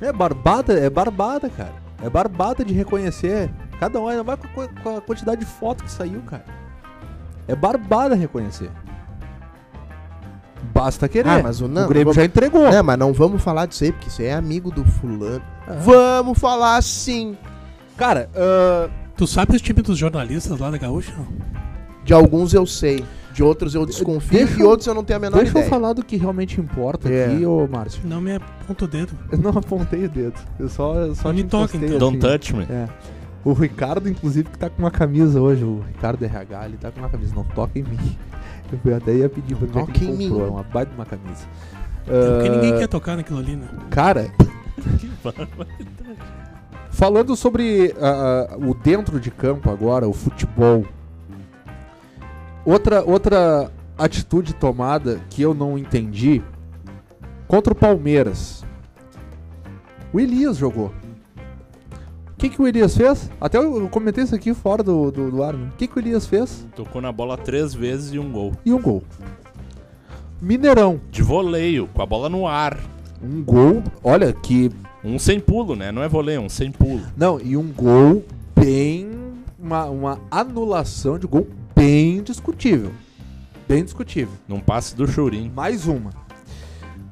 É 0.02 0.13
barbada, 0.13 0.74
é 0.80 0.89
barbada, 0.89 1.50
cara. 1.50 1.74
É 2.02 2.10
barbada 2.10 2.63
de 2.63 2.74
reconhecer. 2.74 3.52
Cada 3.80 4.00
um 4.00 4.08
ainda 4.08 4.24
vai 4.24 4.38
com 4.38 4.89
a, 4.89 5.02
quantidade 5.02 5.42
de 5.42 5.46
foto 5.46 5.84
que 5.84 5.92
saiu, 5.92 6.22
cara. 6.22 6.46
É 7.48 7.56
barbada 7.56 8.15
reconhecer. 8.15 8.72
Basta 10.74 11.10
querer. 11.10 11.30
Ah, 11.30 11.44
mas 11.44 11.60
o 11.60 11.68
não, 11.68 11.86
o 11.86 11.88
Grêmio 11.89 12.06
vamos- 12.06 12.15
já 12.15 12.24
entregou. 12.26 12.65
É, 12.68 12.82
mas 12.82 12.98
não 12.98 13.12
vamos 13.12 13.42
falar 13.42 13.65
disso 13.65 13.84
aí, 13.84 13.92
porque 13.92 14.22
aí 14.22 14.30
é 14.30 14.34
amigo 14.34 14.72
do 14.72 14.86
fulano. 14.86 15.42
É. 15.68 15.74
Vamos 15.78 16.38
falar 16.39 16.82
sim. 16.82 17.38
Cara, 17.98 18.30
ah, 18.36 18.89
Tu 19.20 19.28
sabe 19.28 19.54
os 19.54 19.62
times 19.62 19.84
dos 19.84 19.98
jornalistas 19.98 20.58
lá 20.58 20.72
da 20.72 20.78
Gaúcha? 20.78 21.13
não? 21.18 21.28
De 22.10 22.13
alguns 22.15 22.56
eu 22.56 22.65
sei, 22.65 23.06
de 23.32 23.43
outros 23.43 23.76
eu 23.76 23.86
desconfio 23.86 24.39
Deixa 24.39 24.60
e 24.60 24.63
outros 24.63 24.88
eu 24.88 24.95
não 24.95 25.04
tenho 25.04 25.17
a 25.17 25.19
menor 25.19 25.36
deixa 25.38 25.52
ideia. 25.52 25.63
eu 25.63 25.69
falar 25.69 25.93
do 25.93 26.04
que 26.04 26.17
realmente 26.17 26.60
importa 26.60 27.08
É. 27.08 27.26
aqui, 27.28 27.45
ô 27.45 27.67
Márcio. 27.67 28.02
Não 28.04 28.19
me 28.19 28.34
aponta 28.34 28.86
o 28.86 28.88
dedo. 28.88 29.13
Eu 29.32 29.38
não 29.38 29.52
apontei 29.52 30.06
o 30.06 30.10
dedo. 30.10 30.34
Eu 30.60 30.67
só, 30.69 30.95
eu 30.95 31.13
só 31.13 31.32
me 31.32 31.43
toca, 31.43 31.78
então. 31.78 32.00
Don't 32.00 32.17
assim. 32.17 32.28
touch 32.28 32.56
me. 32.56 32.63
É. 32.63 32.89
O 33.45 33.54
Ricardo, 33.54 34.10
inclusive, 34.10 34.50
que 34.50 34.58
tá 34.58 34.72
com 34.72 34.82
uma 34.82 34.89
camisa 34.89 35.39
hoje, 35.39 35.63
o 35.63 35.84
Ricardo 35.88 36.26
RH, 36.26 36.65
ele 36.65 36.78
tá 36.78 36.89
com 36.89 37.00
uma 37.00 37.10
camisa, 37.10 37.36
não 37.36 37.43
toca 37.43 37.78
em 37.78 37.84
mim. 37.84 38.17
Eu 38.84 38.95
até 38.98 39.13
ia 39.13 39.30
pedir 39.30 39.56
pra 39.56 39.67
Não 39.67 39.86
que 39.86 39.91
toca 39.93 40.04
ele 40.04 40.12
em 40.12 40.17
mim. 40.17 40.30
comprou, 40.30 40.48
é 40.48 40.50
uma 40.50 40.63
baita 40.63 40.89
de 40.89 40.98
uma 40.98 41.06
camisa. 41.06 41.45
É 42.08 42.32
porque 42.32 42.48
Ah, 42.48 42.52
ninguém 42.56 42.76
quer 42.80 42.88
tocar 42.88 43.15
naquilo 43.17 43.38
ali, 43.38 43.56
né? 43.56 43.67
Cara, 43.91 44.32
falando 46.89 47.36
sobre 47.36 47.93
ah, 48.02 48.58
o 48.58 48.74
dentro 48.74 49.19
de 49.19 49.30
campo 49.30 49.69
agora, 49.69 50.08
o 50.08 50.13
futebol. 50.13 50.84
Outra, 52.69 53.03
outra 53.03 53.71
atitude 53.97 54.53
tomada 54.53 55.19
que 55.32 55.41
eu 55.41 55.55
não 55.55 55.75
entendi 55.75 56.39
contra 57.47 57.73
o 57.73 57.75
Palmeiras. 57.75 58.63
O 60.13 60.19
Elias 60.19 60.55
jogou. 60.58 60.93
O 62.27 62.38
que, 62.38 62.47
que 62.47 62.62
o 62.62 62.67
Elias 62.67 62.95
fez? 62.95 63.32
Até 63.41 63.58
eu 63.58 63.89
comentei 63.89 64.23
isso 64.23 64.36
aqui 64.36 64.53
fora 64.53 64.84
do, 64.84 65.10
do, 65.10 65.32
do 65.32 65.41
ar. 65.43 65.55
né? 65.55 65.67
O 65.73 65.77
que, 65.77 65.88
que 65.88 65.97
o 65.97 65.99
Elias 65.99 66.27
fez? 66.27 66.63
Tocou 66.75 67.01
na 67.01 67.12
bola 67.12 67.36
três 67.39 67.73
vezes 67.73 68.13
e 68.13 68.19
um 68.19 68.32
gol. 68.32 68.51
E 68.63 68.71
um 68.71 68.79
gol. 68.79 69.01
Mineirão. 70.39 71.01
De 71.10 71.23
voleio, 71.23 71.89
com 71.91 72.03
a 72.03 72.05
bola 72.05 72.29
no 72.29 72.45
ar. 72.45 72.77
Um 73.19 73.43
gol. 73.43 73.82
Olha 74.03 74.32
que 74.32 74.69
Um 75.03 75.17
sem 75.17 75.39
pulo, 75.39 75.75
né? 75.75 75.91
Não 75.91 76.03
é 76.03 76.08
voleio, 76.08 76.38
é 76.38 76.39
um 76.39 76.47
sem 76.49 76.71
pulo. 76.71 77.01
Não, 77.17 77.41
e 77.41 77.58
um 77.58 77.73
gol 77.73 78.23
bem. 78.55 79.10
Uma, 79.58 79.86
uma 79.86 80.19
anulação 80.29 81.17
de 81.17 81.25
gol 81.25 81.47
discutível. 82.39 82.91
Bem 83.67 83.84
discutível. 83.84 84.34
Num 84.47 84.60
passe 84.60 84.95
do 84.95 85.06
Churim. 85.08 85.52
Mais 85.54 85.86
uma. 85.86 86.12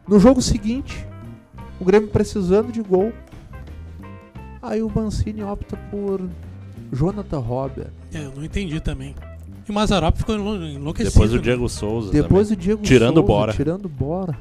No 0.07 0.19
jogo 0.19 0.41
seguinte, 0.41 1.05
o 1.79 1.85
Grêmio 1.85 2.07
precisando 2.07 2.71
de 2.71 2.81
gol. 2.81 3.11
Aí 4.61 4.81
o 4.81 4.89
Mancini 4.89 5.43
opta 5.43 5.77
por 5.91 6.21
Jonathan 6.91 7.39
Robert. 7.39 7.89
É, 8.13 8.25
eu 8.25 8.31
não 8.35 8.43
entendi 8.43 8.79
também. 8.79 9.13
E 9.67 9.71
o 9.71 9.73
Mazarop 9.73 10.15
ficou 10.17 10.35
enlou- 10.35 10.55
enlouquecido. 10.63 11.13
Depois 11.13 11.31
o 11.33 11.35
né? 11.35 11.41
Diego 11.41 11.69
Souza. 11.69 12.11
Depois 12.11 12.49
o 12.49 12.55
Diego 12.55 12.81
Tirando 12.81 13.15
Souza, 13.15 13.27
bora. 13.27 13.53
Tirando 13.53 13.89
bora. 13.89 14.37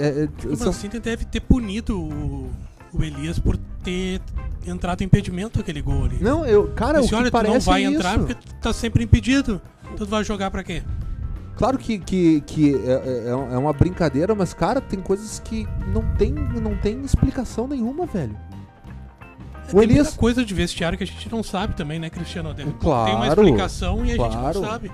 É, 0.00 0.24
é, 0.24 0.48
O 0.48 0.56
são- 0.56 0.68
Mancini 0.68 0.98
deve 0.98 1.24
ter 1.26 1.40
punido 1.40 2.00
o, 2.00 2.50
o 2.92 3.02
Elias 3.04 3.38
por 3.38 3.58
ter 3.84 4.20
entrado 4.66 5.02
em 5.02 5.04
impedimento 5.04 5.60
aquele 5.60 5.80
gol 5.82 6.04
ali. 6.06 6.18
Não, 6.20 6.44
eu, 6.44 6.68
cara, 6.72 6.98
o 6.98 7.02
Disse, 7.02 7.10
que 7.12 7.14
olha, 7.20 7.30
tu 7.30 7.32
parece 7.32 7.52
não 7.54 7.60
vai 7.60 7.84
é 7.84 7.86
entrar 7.86 8.10
isso. 8.16 8.18
porque 8.26 8.34
tu 8.34 8.54
tá 8.56 8.72
sempre 8.72 9.04
impedido. 9.04 9.60
Tu 9.96 10.06
vai 10.06 10.24
jogar 10.24 10.50
pra 10.50 10.64
quê? 10.64 10.82
Claro 11.56 11.78
que, 11.78 11.98
que, 12.00 12.40
que 12.40 12.74
é, 12.74 13.28
é- 13.28 13.28
é 13.30 13.58
uma 13.58 13.72
brincadeira, 13.72 14.34
mas, 14.34 14.52
cara, 14.52 14.80
tem 14.80 14.98
coisas 15.00 15.38
que 15.44 15.68
não 15.92 16.02
tem, 16.16 16.32
não 16.32 16.74
tem 16.76 17.00
explicação 17.02 17.68
nenhuma, 17.68 18.06
velho. 18.06 18.36
O 19.68 19.72
Tem 19.76 19.82
Elias. 19.84 20.06
muita 20.08 20.18
coisa 20.18 20.44
de 20.44 20.52
vestiário 20.52 20.98
que 20.98 21.04
a 21.04 21.06
gente 21.06 21.30
não 21.30 21.42
sabe 21.42 21.74
também, 21.74 21.98
né, 22.00 22.10
Cristiano? 22.10 22.52
Deve- 22.52 22.72
Claro, 22.72 23.06
tem 23.06 23.14
uma 23.14 23.28
explicação 23.28 23.98
e 24.00 24.12
a 24.12 24.16
gente 24.16 24.16
claro. 24.16 24.60
não 24.60 24.68
sabe. 24.68 24.90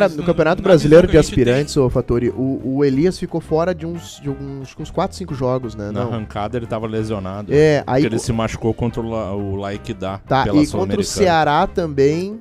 Cara, 0.00 0.08
no 0.08 0.22
Campeonato 0.24 0.60
na 0.62 0.68
Brasileiro 0.68 1.06
de 1.06 1.16
Aspirantes, 1.16 1.76
ô 1.76 1.88
Fatori, 1.88 2.28
o, 2.30 2.60
o 2.64 2.84
Elias 2.84 3.18
ficou 3.18 3.40
fora 3.40 3.74
de 3.74 3.86
uns, 3.86 4.20
de 4.20 4.28
uns, 4.30 4.74
uns 4.78 4.90
4, 4.90 5.16
5 5.16 5.34
jogos, 5.34 5.74
né? 5.74 5.86
Na 5.90 6.04
Não. 6.04 6.12
arrancada 6.12 6.56
ele 6.56 6.66
tava 6.66 6.86
lesionado. 6.86 7.52
É, 7.54 7.82
aí 7.86 8.02
Porque 8.02 8.14
ele 8.14 8.18
se 8.20 8.32
machucou 8.32 8.72
contra 8.74 9.00
o, 9.00 9.52
o 9.52 9.56
Laikidá 9.56 10.18
Tá, 10.26 10.44
pela 10.44 10.62
e 10.62 10.66
contra 10.66 11.00
o. 11.00 11.04
Ceará 11.04 11.66
também, 11.66 12.40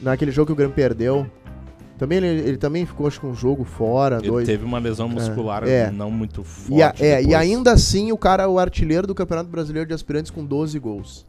naquele 0.00 0.30
jogo 0.30 0.46
que 0.46 0.52
o 0.52 0.56
Grêmio 0.56 0.74
perdeu, 0.74 1.26
também 1.98 2.18
ele, 2.18 2.26
ele 2.48 2.56
também 2.56 2.84
ficou 2.84 3.06
acho 3.06 3.20
que 3.20 3.26
um 3.26 3.34
jogo 3.34 3.64
fora, 3.64 4.16
Ele 4.16 4.28
dois. 4.28 4.46
teve 4.46 4.64
uma 4.64 4.78
lesão 4.78 5.08
muscular 5.08 5.62
é. 5.66 5.90
não 5.90 6.10
muito 6.10 6.42
forte. 6.42 6.74
E, 6.78 6.82
a- 6.82 6.94
é, 6.98 7.22
e 7.22 7.34
ainda 7.34 7.72
assim 7.72 8.10
o 8.10 8.18
cara 8.18 8.42
é 8.42 8.46
o 8.46 8.58
artilheiro 8.58 9.06
do 9.06 9.14
Campeonato 9.14 9.48
Brasileiro 9.48 9.86
de 9.88 9.94
Aspirantes 9.94 10.30
com 10.30 10.44
12 10.44 10.78
gols. 10.78 11.26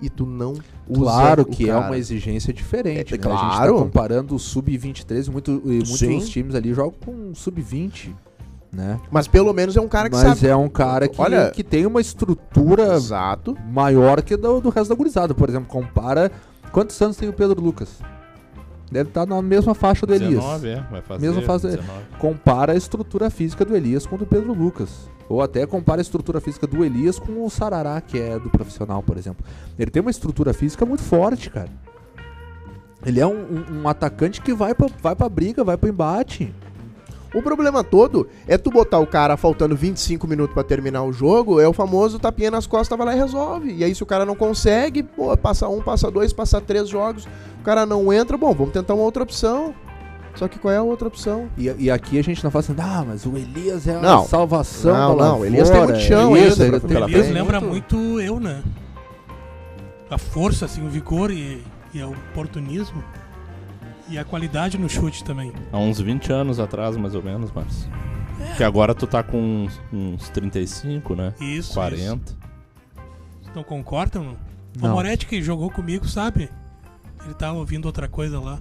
E 0.00 0.10
tu 0.10 0.26
não 0.26 0.52
usa 0.86 1.00
Claro 1.00 1.42
o 1.42 1.46
que 1.46 1.70
é 1.70 1.76
uma 1.76 1.96
exigência 1.96 2.52
diferente, 2.52 3.14
É, 3.14 3.16
né? 3.18 3.24
A 3.24 3.30
gente 3.34 3.40
tá 3.48 3.54
claro. 3.56 3.78
comparando 3.78 4.34
o 4.34 4.38
sub-23 4.38 5.26
e, 5.26 5.30
muito, 5.30 5.50
e 5.64 5.68
muitos 5.68 5.98
Sim. 5.98 6.18
times 6.20 6.54
ali 6.54 6.74
jogam 6.74 6.94
com 7.04 7.34
sub-20, 7.34 8.10
né? 8.70 9.00
Mas 9.10 9.26
pelo 9.26 9.52
menos 9.54 9.74
é 9.74 9.80
um 9.80 9.88
cara 9.88 10.10
que 10.10 10.16
Mas 10.16 10.24
sabe. 10.38 10.46
é 10.48 10.54
um 10.54 10.68
cara 10.68 11.08
que, 11.08 11.18
Olha- 11.20 11.50
que 11.50 11.64
tem 11.64 11.86
uma 11.86 12.00
estrutura 12.00 12.94
Exato. 12.94 13.56
maior 13.72 14.20
que 14.22 14.36
do, 14.36 14.60
do 14.60 14.68
resto 14.68 14.90
da 14.90 14.94
gurizada. 14.94 15.34
Por 15.34 15.48
exemplo, 15.48 15.68
compara... 15.68 16.30
Quantos 16.72 17.00
anos 17.00 17.16
tem 17.16 17.26
o 17.28 17.32
Pedro 17.32 17.58
Lucas? 17.62 17.88
Deve 18.92 19.08
estar 19.08 19.24
na 19.26 19.40
mesma 19.40 19.74
faixa 19.74 20.04
do 20.06 20.14
Elias. 20.14 20.34
19, 20.44 20.68
é, 20.68 20.80
vai 20.90 21.00
fazer. 21.00 21.26
Mesmo 21.26 21.42
fase- 21.42 21.68
19. 21.68 21.90
compara 22.18 22.72
a 22.72 22.76
estrutura 22.76 23.30
física 23.30 23.64
do 23.64 23.74
Elias 23.74 24.04
com 24.06 24.14
a 24.14 24.18
do 24.18 24.26
Pedro 24.26 24.52
Lucas. 24.52 25.08
Ou 25.28 25.42
até 25.42 25.66
compara 25.66 26.00
a 26.00 26.02
estrutura 26.02 26.40
física 26.40 26.66
do 26.66 26.84
Elias 26.84 27.18
com 27.18 27.44
o 27.44 27.50
Sarará, 27.50 28.00
que 28.00 28.18
é 28.18 28.38
do 28.38 28.48
profissional, 28.48 29.02
por 29.02 29.16
exemplo. 29.18 29.44
Ele 29.78 29.90
tem 29.90 30.00
uma 30.00 30.10
estrutura 30.10 30.52
física 30.54 30.86
muito 30.86 31.02
forte, 31.02 31.50
cara. 31.50 31.68
Ele 33.04 33.20
é 33.20 33.26
um, 33.26 33.32
um- 33.34 33.82
um 33.82 33.88
atacante 33.88 34.40
que 34.40 34.52
vai 34.54 34.74
pra, 34.74 34.88
vai 35.02 35.14
pra 35.14 35.28
briga, 35.28 35.62
vai 35.64 35.76
pro 35.76 35.88
embate. 35.88 36.52
O 37.34 37.42
problema 37.42 37.84
todo 37.84 38.26
é 38.46 38.56
tu 38.56 38.70
botar 38.70 38.98
o 38.98 39.06
cara 39.06 39.36
faltando 39.36 39.76
25 39.76 40.26
minutos 40.26 40.54
pra 40.54 40.62
terminar 40.62 41.02
o 41.02 41.12
jogo, 41.12 41.60
é 41.60 41.68
o 41.68 41.72
famoso 41.72 42.18
tapinha 42.18 42.50
nas 42.50 42.66
costas, 42.66 42.96
vai 42.96 43.06
lá 43.08 43.14
e 43.14 43.18
resolve. 43.18 43.74
E 43.74 43.84
aí 43.84 43.94
se 43.94 44.02
o 44.02 44.06
cara 44.06 44.24
não 44.24 44.34
consegue, 44.34 45.02
pô, 45.02 45.36
passa 45.36 45.68
um, 45.68 45.82
passa 45.82 46.10
dois, 46.10 46.32
passa 46.32 46.60
três 46.60 46.88
jogos, 46.88 47.26
o 47.60 47.64
cara 47.64 47.84
não 47.84 48.10
entra, 48.12 48.38
bom, 48.38 48.54
vamos 48.54 48.72
tentar 48.72 48.94
uma 48.94 49.02
outra 49.02 49.22
opção. 49.22 49.74
Só 50.36 50.46
que 50.48 50.58
qual 50.58 50.72
é 50.72 50.76
a 50.76 50.82
outra 50.82 51.08
opção? 51.08 51.48
E, 51.56 51.64
e 51.78 51.90
aqui 51.90 52.18
a 52.18 52.22
gente 52.22 52.44
não 52.44 52.50
fala 52.50 52.60
assim, 52.60 52.74
ah, 52.78 53.04
mas 53.06 53.24
o 53.26 53.36
Elias 53.36 53.88
é 53.88 53.96
a 53.96 54.00
Não. 54.00 54.24
salvação. 54.26 54.92
Não, 54.92 55.16
não, 55.16 55.40
o 55.40 55.44
Elias 55.46 55.70
tem 55.70 55.80
muito 55.82 55.98
chão 56.00 56.36
é 56.36 56.40
ainda 56.40 56.48
isso, 56.48 56.56
pra- 56.88 56.96
ele 56.96 57.04
Elias 57.04 57.30
lembra 57.30 57.60
muito 57.60 58.20
eu, 58.20 58.38
né? 58.38 58.62
A 60.10 60.18
força, 60.18 60.66
assim, 60.66 60.86
o 60.86 60.88
vigor 60.90 61.30
e, 61.30 61.64
e 61.92 62.02
o 62.02 62.10
oportunismo. 62.10 63.02
E 64.08 64.16
a 64.18 64.24
qualidade 64.24 64.78
no 64.78 64.88
chute 64.88 65.24
também. 65.24 65.52
Há 65.72 65.78
uns 65.78 66.00
20 66.00 66.32
anos 66.32 66.60
atrás, 66.60 66.96
mais 66.96 67.14
ou 67.14 67.22
menos, 67.22 67.50
Márcio. 67.50 67.90
Que 68.56 68.62
agora 68.62 68.94
tu 68.94 69.06
tá 69.06 69.22
com 69.22 69.38
uns, 69.64 69.80
uns 69.92 70.28
35, 70.28 71.16
né? 71.16 71.34
Isso. 71.40 71.70
Isso. 71.70 71.74
40. 71.74 72.36
Vocês 73.42 73.56
não 73.56 73.64
concordam? 73.64 74.36
Não? 74.78 74.90
O. 74.90 74.92
Moretti 74.94 75.26
que 75.26 75.42
jogou 75.42 75.70
comigo, 75.70 76.06
sabe? 76.06 76.48
Ele 77.24 77.34
tava 77.34 77.58
ouvindo 77.58 77.86
outra 77.86 78.06
coisa 78.06 78.38
lá. 78.38 78.60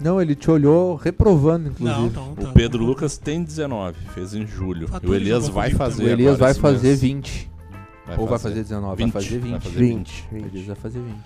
Não, 0.00 0.20
ele 0.20 0.34
te 0.34 0.50
olhou 0.50 0.94
reprovando, 0.96 1.68
inclusive. 1.70 2.00
Não, 2.00 2.26
não. 2.26 2.34
Tá, 2.34 2.48
O 2.50 2.52
Pedro 2.52 2.84
Lucas 2.84 3.16
tem 3.16 3.42
19, 3.42 3.98
fez 4.14 4.34
em 4.34 4.46
julho. 4.46 4.88
Ah, 4.92 5.00
E 5.02 5.06
o 5.06 5.14
Elias 5.14 5.48
vai 5.48 5.70
fazer 5.70 6.04
O 6.04 6.08
Elias 6.08 6.34
agora 6.34 6.38
vai 6.38 6.50
esse 6.50 6.60
fazer 6.60 6.88
mês. 6.88 7.00
20. 7.00 7.50
Ou 8.18 8.26
vai 8.26 8.38
fazer 8.38 8.54
19, 8.62 8.96
20, 9.04 9.12
vai 9.12 9.22
fazer 9.22 9.38
20. 9.38 9.50
vai 9.50 9.60
fazer 9.60 9.76
20. 9.78 10.28
O 10.32 10.36
Elias 10.36 10.66
vai 10.66 10.76
fazer 10.76 10.98
20. 11.00 11.16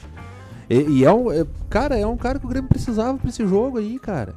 E, 0.70 0.98
e 1.00 1.04
é 1.04 1.12
um. 1.12 1.32
é- 1.32 1.44
cara, 1.68 1.98
é 1.98 2.06
um 2.06 2.16
cara 2.16 2.38
que 2.38 2.46
o 2.46 2.48
Grêmio 2.48 2.68
precisava 2.70 3.18
pra 3.18 3.28
esse 3.28 3.44
jogo 3.46 3.76
aí, 3.78 3.98
cara. 3.98 4.34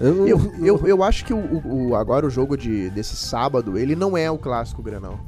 Eu, 0.00 0.26
Eu, 0.28 0.52
eu, 0.62 0.86
eu 0.86 1.02
acho 1.02 1.24
que 1.24 1.32
o, 1.32 1.62
o- 1.88 1.94
agora 1.96 2.26
o 2.26 2.30
jogo 2.30 2.56
de, 2.56 2.90
desse 2.90 3.16
sábado, 3.16 3.78
ele 3.78 3.96
não 3.96 4.16
é 4.16 4.30
o 4.30 4.36
clássico 4.38 4.82
Grenal. 4.82 5.18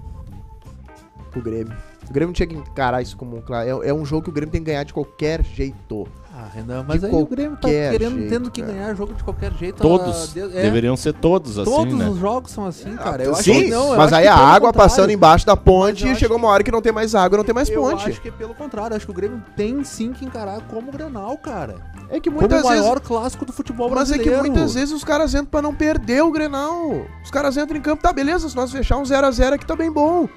O 1.35 1.41
Grêmio. 1.41 1.75
O 2.09 2.13
Grêmio 2.13 2.33
tinha 2.35 2.47
que 2.47 2.55
encarar 2.55 3.03
isso 3.03 3.17
como 3.17 3.37
um 3.37 3.41
clássico. 3.41 3.83
É, 3.83 3.89
é 3.89 3.95
um 3.95 4.05
jogo 4.05 4.25
que 4.25 4.31
o 4.31 4.33
Grêmio 4.33 4.51
tem 4.53 4.61
que 4.63 4.67
ganhar 4.67 4.85
de 4.85 4.93
qualquer 4.95 5.43
jeito. 5.45 6.07
Ah, 6.41 6.47
Renan, 6.55 6.85
mas 6.87 7.01
de 7.01 7.07
aí 7.07 7.13
o 7.13 7.27
Grêmio 7.27 7.57
tá 7.57 7.63
qualquer 7.63 7.91
querendo, 7.91 8.15
jeito, 8.17 8.31
tendo 8.31 8.49
que 8.53 8.61
cara. 8.63 8.73
ganhar 8.73 8.95
jogo 8.95 9.13
de 9.13 9.25
qualquer 9.25 9.53
jeito. 9.55 9.83
Todos. 9.83 10.23
ah, 10.23 10.33
de- 10.33 10.57
é, 10.57 10.63
Deveriam 10.63 10.97
ser 10.97 11.13
todos 11.15 11.59
assim, 11.59 11.69
Todos 11.69 11.95
né? 11.95 12.09
os 12.09 12.17
jogos 12.19 12.53
são 12.53 12.65
assim, 12.65 12.95
cara. 12.95 13.25
Eu 13.25 13.33
acho 13.33 13.43
Sim, 13.43 13.65
que 13.65 13.71
não, 13.71 13.91
eu 13.91 13.97
mas 13.99 14.07
acho 14.13 14.15
aí 14.15 14.23
que 14.23 14.29
a 14.29 14.37
água 14.37 14.69
contrário. 14.69 14.75
passando 14.91 15.11
embaixo 15.11 15.45
da 15.45 15.57
ponte 15.57 16.07
eu 16.07 16.13
e 16.13 16.15
chegou 16.15 16.37
acho 16.37 16.45
uma 16.47 16.53
hora 16.53 16.63
que 16.63 16.71
não 16.71 16.81
tem 16.81 16.93
mais 16.93 17.13
água, 17.17 17.39
não 17.39 17.45
tem 17.45 17.53
mais 17.55 17.69
Eu 17.69 17.83
ponte. 17.83 18.09
acho 18.09 18.21
que 18.21 18.29
é 18.29 18.31
pelo 18.31 18.55
contrário. 18.55 18.97
Acho 18.97 19.05
que 19.05 19.11
o 19.11 19.15
Grêmio 19.15 19.43
tem 19.57 19.83
sim 19.83 20.13
que 20.13 20.25
encarar 20.25 20.61
como 20.69 20.93
Grenal, 20.93 21.37
cara. 21.39 21.75
É 22.09 22.21
que 22.21 22.31
Como 22.31 22.41
muitas 22.41 22.63
o 22.65 22.69
vezes. 22.69 22.81
maior 22.83 23.01
clássico 23.01 23.45
do 23.45 23.53
futebol 23.53 23.91
Mas 23.91 24.13
é 24.13 24.15
brasileiro. 24.17 24.43
que 24.45 24.51
muitas 24.51 24.75
vezes 24.75 24.95
os 24.95 25.03
caras 25.03 25.35
entram 25.35 25.47
pra 25.47 25.61
não 25.61 25.75
perder 25.75 26.23
o 26.23 26.31
Grenal. 26.31 27.05
Os 27.25 27.33
caras 27.33 27.57
entram 27.57 27.77
em 27.77 27.83
campo, 27.83 28.01
tá 28.01 28.13
beleza, 28.13 28.49
se 28.49 28.55
nós 28.55 28.71
fechar 28.71 28.97
um 28.97 29.03
0x0 29.03 29.55
aqui 29.55 29.67
tá 29.67 29.75
bem 29.75 29.91
bom. 29.91 30.29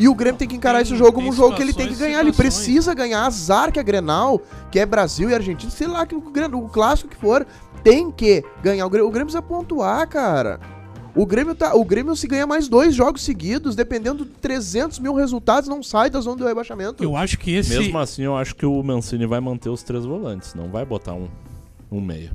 E 0.00 0.08
o 0.08 0.14
Grêmio 0.14 0.38
tem 0.38 0.48
que 0.48 0.56
encarar 0.56 0.80
esse 0.80 0.96
jogo 0.96 1.12
como 1.12 1.28
um 1.28 1.32
jogo 1.32 1.54
que 1.54 1.60
ele 1.60 1.74
tem 1.74 1.86
que 1.86 1.94
ganhar. 1.94 2.20
Ele 2.20 2.32
precisa 2.32 2.94
ganhar. 2.94 3.26
Azar 3.26 3.70
que 3.70 3.78
é 3.78 3.82
Grenal, 3.82 4.40
que 4.70 4.78
é 4.78 4.86
Brasil 4.86 5.28
e 5.28 5.34
Argentina, 5.34 5.70
sei 5.70 5.86
lá, 5.86 6.06
que 6.06 6.14
o, 6.14 6.22
o 6.54 6.68
clássico 6.70 7.10
que 7.10 7.16
for, 7.16 7.46
tem 7.84 8.10
que 8.10 8.42
ganhar. 8.62 8.86
O 8.86 8.88
Grêmio, 8.88 9.06
o 9.06 9.10
Grêmio 9.10 9.26
precisa 9.26 9.42
pontuar, 9.42 10.08
cara. 10.08 10.58
O 11.14 11.26
Grêmio, 11.26 11.54
tá, 11.54 11.74
o 11.74 11.84
Grêmio 11.84 12.16
se 12.16 12.26
ganha 12.26 12.46
mais 12.46 12.66
dois 12.66 12.94
jogos 12.94 13.22
seguidos, 13.22 13.76
dependendo 13.76 14.24
de 14.24 14.30
300 14.30 14.98
mil 15.00 15.12
resultados, 15.12 15.68
não 15.68 15.82
sai 15.82 16.08
da 16.08 16.18
zona 16.22 16.36
do 16.36 16.46
rebaixamento. 16.46 17.04
Eu 17.04 17.14
acho 17.14 17.36
que 17.36 17.54
esse. 17.54 17.76
Mesmo 17.76 17.98
assim, 17.98 18.22
eu 18.22 18.34
acho 18.34 18.56
que 18.56 18.64
o 18.64 18.82
Mancini 18.82 19.26
vai 19.26 19.40
manter 19.40 19.68
os 19.68 19.82
três 19.82 20.06
volantes, 20.06 20.54
não 20.54 20.70
vai 20.70 20.86
botar 20.86 21.12
um, 21.12 21.28
um 21.92 22.00
meia. 22.00 22.30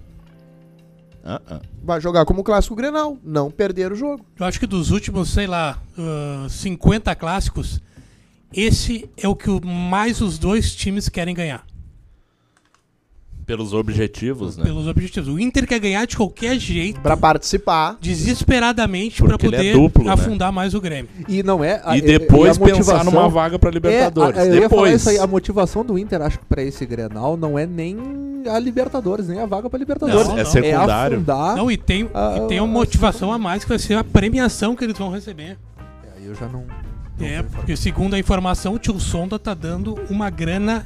Ah, 1.25 1.41
ah. 1.49 1.61
Vai 1.83 1.99
jogar 1.99 2.23
como 2.23 2.43
clássico 2.43 2.75
Grenal, 2.75 3.17
não 3.23 3.49
perder 3.49 3.91
o 3.91 3.95
jogo. 3.95 4.23
Eu 4.39 4.45
acho 4.45 4.59
que 4.59 4.67
dos 4.67 4.91
últimos, 4.91 5.29
sei 5.29 5.47
lá, 5.47 5.81
ah, 5.97 6.47
50 6.47 7.15
clássicos, 7.15 7.81
esse 8.53 9.09
é 9.17 9.27
o 9.27 9.35
que 9.35 9.49
mais 9.65 10.21
os 10.21 10.38
dois 10.38 10.75
times 10.75 11.09
querem 11.09 11.33
ganhar. 11.33 11.65
Pelos 13.45 13.73
objetivos, 13.73 14.58
né? 14.58 14.63
Pelos 14.63 14.88
objetivos. 14.88 15.29
O 15.29 15.39
Inter 15.39 15.67
quer 15.67 15.79
ganhar 15.79 16.05
de 16.08 16.17
qualquer 16.17 16.58
jeito, 16.58 16.99
Pra 17.01 17.15
participar. 17.15 17.95
desesperadamente, 18.01 19.21
Porque 19.21 19.45
ele 19.45 19.55
é 19.55 19.60
poder 19.60 19.73
duplo, 19.73 20.03
né? 20.05 20.12
afundar 20.12 20.51
mais 20.51 20.73
o 20.73 20.81
Grêmio. 20.81 21.10
E 21.27 21.43
não 21.43 21.63
é. 21.63 21.81
a- 21.86 21.95
E 21.97 22.01
depois 22.01 22.58
a 22.58 22.60
pensar 22.65 22.75
motivação- 22.77 23.12
numa 23.12 23.29
vaga 23.29 23.60
pra 23.60 23.69
Libertadores. 23.69 24.38
É, 24.38 24.41
a- 24.41 24.45
eu 24.45 24.53
ia 24.55 24.69
falar 24.69 24.81
depois. 24.84 25.01
isso 25.01 25.10
aí, 25.10 25.19
a 25.19 25.27
motivação 25.27 25.86
do 25.86 25.97
Inter, 25.97 26.21
acho 26.21 26.39
que 26.39 26.45
pra 26.45 26.62
esse 26.63 26.86
Grenal, 26.86 27.38
não 27.38 27.58
é 27.58 27.65
nem 27.65 27.97
a 28.49 28.58
Libertadores, 28.60 29.27
nem 29.27 29.39
a 29.39 29.45
vaga 29.45 29.69
pra 29.69 29.77
Libertadores. 29.79 30.27
Não, 30.27 30.38
é 30.38 30.43
não. 30.43 30.51
secundário. 30.51 31.13
É 31.15 31.17
afundar. 31.17 31.55
Não, 31.55 31.71
e 31.71 31.77
tem, 31.77 32.10
Ah, 32.13 32.39
e 32.43 32.47
tem 32.47 32.60
uma 32.60 32.67
ah, 32.69 32.71
motivação 32.73 33.31
a 33.31 33.38
mais 33.38 33.63
que 33.63 33.69
vai 33.69 33.79
ser 33.79 33.95
a 33.95 34.03
premiação 34.03 34.75
que 34.75 34.84
eles 34.84 34.97
vão 34.97 35.10
receber. 35.12 35.58
É, 35.77 36.17
Aí 36.17 36.25
eu 36.25 36.36
já 36.36 36.47
não. 36.47 36.63
não 37.19 37.25
É, 37.25 37.41
vou 37.41 37.51
porque 37.51 37.75
segundo 37.77 38.13
a 38.15 38.19
informação, 38.19 38.73
o 38.73 38.79
tio 38.79 38.99
Sonda 38.99 39.38
tá 39.39 39.53
dando 39.53 39.97
uma 40.10 40.29
grana 40.29 40.86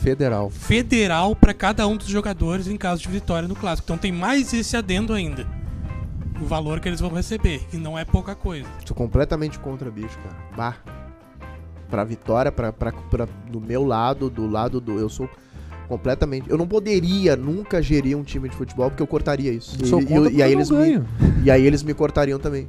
Federal. 0.00 0.50
federal 0.50 1.36
pra 1.36 1.52
cada 1.54 1.86
um 1.86 1.96
dos 1.96 2.06
jogadores 2.08 2.66
em 2.66 2.76
caso 2.76 3.02
de 3.02 3.08
vitória 3.08 3.46
no 3.48 3.54
clássico. 3.54 3.86
Então 3.86 3.98
tem 3.98 4.10
mais 4.12 4.52
esse 4.52 4.76
adendo 4.76 5.12
ainda. 5.12 5.46
O 6.40 6.44
valor 6.46 6.80
que 6.80 6.88
eles 6.88 7.00
vão 7.00 7.10
receber. 7.12 7.60
E 7.72 7.76
não 7.76 7.98
é 7.98 8.04
pouca 8.04 8.34
coisa. 8.34 8.66
Sou 8.86 8.96
completamente 8.96 9.58
contra, 9.58 9.90
bicho, 9.90 10.18
cara. 10.18 10.36
Bah. 10.56 10.76
Pra 11.90 12.02
vitória, 12.04 12.50
pra, 12.50 12.72
pra, 12.72 12.92
pra- 12.92 13.28
do 13.50 13.60
meu 13.60 13.84
lado, 13.84 14.30
do 14.30 14.46
lado 14.46 14.80
do. 14.80 14.98
Eu 14.98 15.08
sou 15.08 15.28
completamente. 15.88 16.48
Eu 16.48 16.56
não 16.56 16.66
poderia 16.66 17.36
nunca 17.36 17.82
gerir 17.82 18.16
um 18.16 18.22
time 18.22 18.48
de 18.48 18.56
futebol 18.56 18.88
porque 18.90 19.02
eu 19.02 19.06
cortaria 19.06 19.52
isso. 19.52 19.76
E, 19.82 19.86
Sou 19.86 20.00
e- 20.00 20.36
e 20.36 20.42
aí 20.42 20.52
eu 20.52 20.58
eles 20.58 20.70
não 20.70 20.78
me, 20.78 20.84
ganho. 20.86 21.06
e 21.44 21.50
aí 21.50 21.66
eles 21.66 21.82
me 21.82 21.92
cortariam 21.92 22.38
também. 22.38 22.68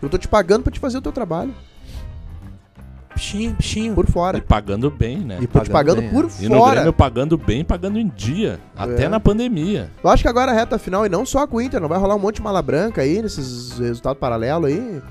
Eu 0.00 0.08
tô 0.08 0.18
te 0.18 0.26
pagando 0.26 0.62
pra 0.64 0.72
te 0.72 0.80
fazer 0.80 0.98
o 0.98 1.02
teu 1.02 1.12
trabalho. 1.12 1.54
Bichinho, 3.14 3.52
bichinho. 3.52 3.94
Por 3.94 4.06
fora. 4.06 4.38
E 4.38 4.40
pagando 4.40 4.90
bem, 4.90 5.18
né? 5.18 5.38
E 5.40 5.46
te 5.46 5.70
pagando 5.70 6.00
bem, 6.00 6.10
por 6.10 6.28
E 6.40 6.48
no 6.48 6.56
fora. 6.58 6.74
Grêmio 6.76 6.92
pagando 6.92 7.36
bem, 7.36 7.64
pagando 7.64 7.98
em 7.98 8.08
dia. 8.08 8.58
Até 8.76 9.04
É. 9.04 9.08
na 9.08 9.20
pandemia. 9.20 9.90
Eu 10.02 10.10
acho 10.10 10.22
que 10.22 10.28
agora 10.28 10.52
a 10.52 10.54
reta 10.54 10.78
final, 10.78 11.04
e 11.04 11.08
não 11.08 11.24
só 11.26 11.46
com 11.46 11.58
o 11.58 11.60
Inter, 11.60 11.80
não 11.80 11.88
vai 11.88 11.98
rolar 11.98 12.14
um 12.16 12.18
monte 12.18 12.36
de 12.36 12.42
mala 12.42 12.62
branca 12.62 13.02
aí, 13.02 13.20
nesses 13.22 13.78
resultados 13.78 14.18
paralelos 14.18 14.70
aí. 14.70 15.02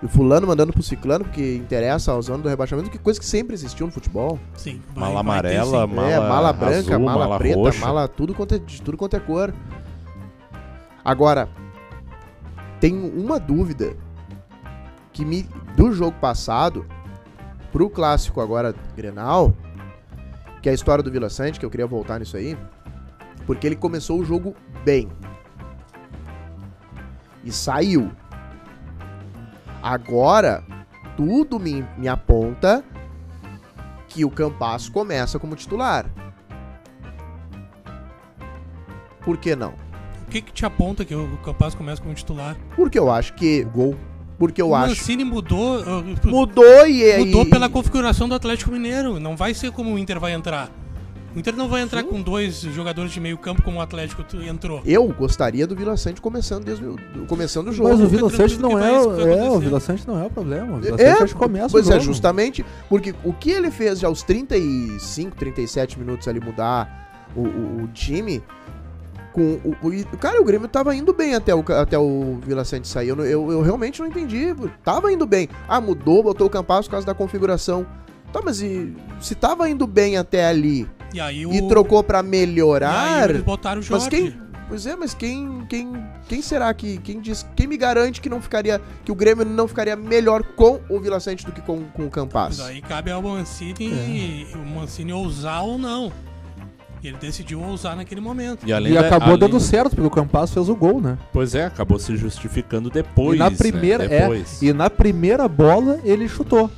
E 0.00 0.06
o 0.06 0.08
fulano 0.08 0.46
mandando 0.46 0.72
pro 0.72 0.82
ciclano, 0.82 1.24
porque 1.24 1.56
interessa 1.56 2.12
ao 2.12 2.22
zona 2.22 2.40
do 2.42 2.48
rebaixamento, 2.48 2.88
que 2.88 2.98
coisa 2.98 3.18
que 3.18 3.26
sempre 3.26 3.54
existiu 3.54 3.84
no 3.86 3.92
futebol. 3.92 4.38
Sim. 4.54 4.80
Mala 4.94 5.14
vai 5.22 5.42
ter, 5.42 5.56
amarela, 5.56 5.88
sim. 5.88 5.94
Mala 5.94 6.10
é, 6.10 6.20
mala 6.20 6.52
branca, 6.52 6.94
azul, 6.94 7.04
mala, 7.04 7.18
mala 7.24 7.38
preta, 7.38 7.56
roxa. 7.56 7.80
mala 7.80 8.06
tudo 8.08 8.32
quanto 8.34 8.54
é, 8.54 8.58
de 8.58 8.80
tudo 8.80 8.96
quanto 8.96 9.16
é 9.16 9.20
cor. 9.20 9.52
Agora, 11.04 11.48
tem 12.80 12.94
uma 12.94 13.40
dúvida 13.40 13.96
que 15.12 15.24
me 15.24 15.48
do 15.76 15.90
jogo 15.92 16.16
passado 16.20 16.86
pro 17.72 17.90
clássico 17.90 18.40
agora 18.40 18.74
Grenal, 18.96 19.54
que 20.62 20.68
é 20.68 20.72
a 20.72 20.74
história 20.74 21.02
do 21.02 21.10
Vila 21.10 21.28
Sante, 21.28 21.58
que 21.58 21.64
eu 21.66 21.70
queria 21.70 21.86
voltar 21.86 22.18
nisso 22.18 22.36
aí, 22.36 22.56
porque 23.46 23.66
ele 23.66 23.76
começou 23.76 24.18
o 24.18 24.24
jogo 24.24 24.54
bem. 24.84 25.08
E 27.44 27.52
saiu. 27.52 28.10
Agora, 29.82 30.64
tudo 31.16 31.58
me, 31.58 31.86
me 31.96 32.08
aponta 32.08 32.84
que 34.08 34.24
o 34.24 34.30
Campas 34.30 34.88
começa 34.88 35.38
como 35.38 35.54
titular. 35.54 36.06
Por 39.20 39.36
que 39.36 39.54
não? 39.54 39.74
O 40.22 40.30
que 40.30 40.42
que 40.42 40.52
te 40.52 40.66
aponta 40.66 41.04
que 41.04 41.14
o 41.14 41.38
Campas 41.38 41.74
começa 41.74 42.02
como 42.02 42.14
titular? 42.14 42.56
Porque 42.76 42.98
eu 42.98 43.10
acho 43.10 43.34
que. 43.34 43.62
O 43.62 43.70
gol. 43.70 43.96
Porque 44.38 44.62
eu 44.62 44.68
o 44.68 44.74
acho. 44.74 44.90
Mancini 44.90 45.24
mudou, 45.24 45.80
uh, 45.80 46.04
Mudou 46.24 46.86
e 46.86 47.18
mudou 47.24 47.42
e- 47.42 47.50
pela 47.50 47.68
configuração 47.68 48.28
do 48.28 48.34
Atlético 48.34 48.70
Mineiro. 48.70 49.18
Não 49.18 49.36
vai 49.36 49.52
ser 49.52 49.72
como 49.72 49.92
o 49.94 49.98
Inter 49.98 50.20
vai 50.20 50.32
entrar. 50.32 50.70
O 51.34 51.38
Inter 51.38 51.54
não 51.56 51.68
vai 51.68 51.82
entrar 51.82 52.02
com 52.04 52.22
dois 52.22 52.60
jogadores 52.62 53.12
de 53.12 53.20
meio 53.20 53.36
campo 53.36 53.62
como 53.62 53.78
o 53.78 53.80
Atlético 53.80 54.24
entrou. 54.48 54.80
Eu 54.84 55.06
gostaria 55.08 55.66
do 55.66 55.76
Vila 55.76 55.96
Sante 55.96 56.20
começando 56.20 56.64
desde 56.64 56.84
o 56.84 56.96
do- 56.96 57.26
começando 57.26 57.68
o 57.68 57.72
jogo. 57.72 57.90
Mas 57.90 58.00
o 58.00 58.06
Vila 58.06 58.30
Sante 58.30 58.58
não 58.58 58.78
é, 58.78 59.00
o- 59.00 59.10
vai 59.16 59.38
é. 59.38 59.50
O. 59.50 59.58
Vila 59.60 59.78
Sante 59.80 60.06
não 60.08 60.22
é 60.22 60.26
o 60.26 60.30
problema. 60.30 60.76
O 60.76 60.80
Vila 60.80 60.96
É, 61.00 61.16
Sante 61.16 61.34
começa 61.34 61.68
pois 61.70 61.86
o 61.86 61.90
é, 61.90 61.92
jogo. 61.94 62.04
justamente 62.06 62.64
porque 62.88 63.14
o 63.24 63.32
que 63.32 63.50
ele 63.50 63.70
fez 63.70 63.98
já 64.00 64.08
aos 64.08 64.22
35, 64.22 65.36
37 65.36 65.98
minutos 65.98 66.26
ali 66.28 66.40
mudar 66.40 67.28
o, 67.36 67.40
o- 67.42 67.82
o 67.84 67.88
time. 67.88 68.42
Com 69.32 69.60
o, 69.64 69.76
o- 69.82 70.16
cara, 70.18 70.40
o 70.40 70.44
Grêmio 70.44 70.66
tava 70.68 70.94
indo 70.94 71.12
bem 71.12 71.34
até 71.34 71.54
o, 71.54 71.64
até 71.80 71.98
o 71.98 72.38
Vila 72.44 72.64
Sante 72.64 72.88
sair. 72.88 73.08
Eu, 73.08 73.18
eu, 73.24 73.52
eu 73.52 73.62
realmente 73.62 74.00
não 74.00 74.08
entendi. 74.08 74.54
Tava 74.84 75.12
indo 75.12 75.26
bem. 75.26 75.48
Ah, 75.68 75.80
mudou, 75.80 76.22
botou 76.22 76.46
o 76.46 76.50
Campas 76.50 76.86
por 76.86 76.92
causa 76.92 77.06
da 77.06 77.14
configuração. 77.14 77.86
Tá, 78.32 78.40
mas 78.44 78.60
e, 78.60 78.94
se 79.20 79.34
tava 79.34 79.68
indo 79.70 79.86
bem 79.86 80.18
até 80.18 80.46
ali 80.46 80.86
E 81.14 81.20
aí 81.20 81.46
o. 81.46 81.52
e 81.52 81.66
trocou 81.68 82.02
pra 82.04 82.18
e 82.18 82.22
aí 82.22 82.26
melhorar. 82.28 83.30
eles 83.30 83.42
botaram 83.42 83.80
o 83.80 83.82
Jorge. 83.82 84.04
Mas 84.04 84.08
quem. 84.08 84.48
Pois 84.68 84.84
é, 84.84 84.94
mas 84.94 85.14
quem, 85.14 85.64
quem, 85.66 85.90
quem 86.28 86.42
será 86.42 86.72
que. 86.74 86.98
Quem 86.98 87.20
diz. 87.22 87.46
Quem 87.56 87.66
me 87.66 87.78
garante 87.78 88.20
que 88.20 88.28
não 88.28 88.42
ficaria. 88.42 88.80
Que 89.02 89.10
o 89.10 89.14
Grêmio 89.14 89.44
não 89.46 89.66
ficaria 89.66 89.96
melhor 89.96 90.42
com 90.42 90.78
o 90.90 91.00
Vila 91.00 91.18
Sante 91.20 91.46
do 91.46 91.52
que 91.52 91.62
com, 91.62 91.84
com 91.84 92.04
o 92.04 92.10
Campas? 92.10 92.58
Mas 92.58 92.66
aí 92.66 92.82
cabe 92.82 93.10
ao 93.10 93.22
Mancini, 93.22 94.46
É. 94.52 94.56
o 94.56 94.66
Mancini 94.66 95.10
ousar 95.12 95.62
ou 95.62 95.78
não. 95.78 96.12
E 97.02 97.08
ele 97.08 97.16
decidiu 97.18 97.60
ousar 97.62 97.94
naquele 97.96 98.20
momento. 98.20 98.66
E, 98.66 98.72
além 98.72 98.92
E 98.92 98.94
da- 98.94 99.00
acabou 99.06 99.28
além- 99.28 99.38
dando 99.40 99.60
certo, 99.60 99.90
porque 99.94 100.06
o 100.06 100.10
Campas 100.10 100.52
fez 100.52 100.68
o 100.68 100.74
gol, 100.74 101.00
né? 101.00 101.16
Pois 101.32 101.54
é, 101.54 101.66
acabou 101.66 101.98
se 101.98 102.16
justificando 102.16 102.90
depois. 102.90 103.36
e 103.36 103.38
na 103.38 103.50
né? 103.50 103.56
primeira, 103.56 104.04
é, 104.04 104.20
Depois. 104.20 104.60
e 104.62 104.72
na 104.72 104.90
primeira 104.90 105.46
bola 105.46 106.00
ele 106.04 106.28
chutou. 106.28 106.70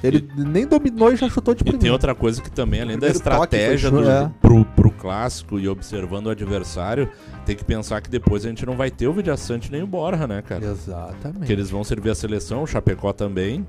Ele 0.00 0.28
nem 0.36 0.64
dominou 0.64 1.12
e 1.12 1.16
já 1.16 1.28
chutou 1.28 1.54
de 1.54 1.62
E 1.62 1.64
tem 1.64 1.72
primeira. 1.72 1.92
outra 1.92 2.14
coisa 2.14 2.40
que 2.40 2.48
também, 2.48 2.80
além 2.80 2.96
da 2.96 3.08
toque 3.08 3.16
estratégia 3.18 3.90
do, 3.90 4.08
é. 4.08 4.30
pro, 4.40 4.64
pro 4.64 4.92
clássico 4.92 5.58
e 5.58 5.66
observando 5.68 6.26
o 6.26 6.30
adversário, 6.30 7.10
tem 7.44 7.56
que 7.56 7.64
pensar 7.64 8.00
que 8.00 8.08
depois 8.08 8.44
a 8.46 8.48
gente 8.48 8.64
não 8.64 8.76
vai 8.76 8.92
ter 8.92 9.08
o 9.08 9.12
Vidiaçante 9.12 9.72
nem 9.72 9.82
o 9.82 9.88
Borja, 9.88 10.24
né, 10.28 10.40
cara? 10.40 10.64
Exatamente. 10.66 11.46
Que 11.46 11.52
eles 11.52 11.68
vão 11.68 11.82
servir 11.82 12.10
a 12.10 12.14
seleção, 12.14 12.62
o 12.62 12.66
Chapecó 12.66 13.12
também. 13.12 13.66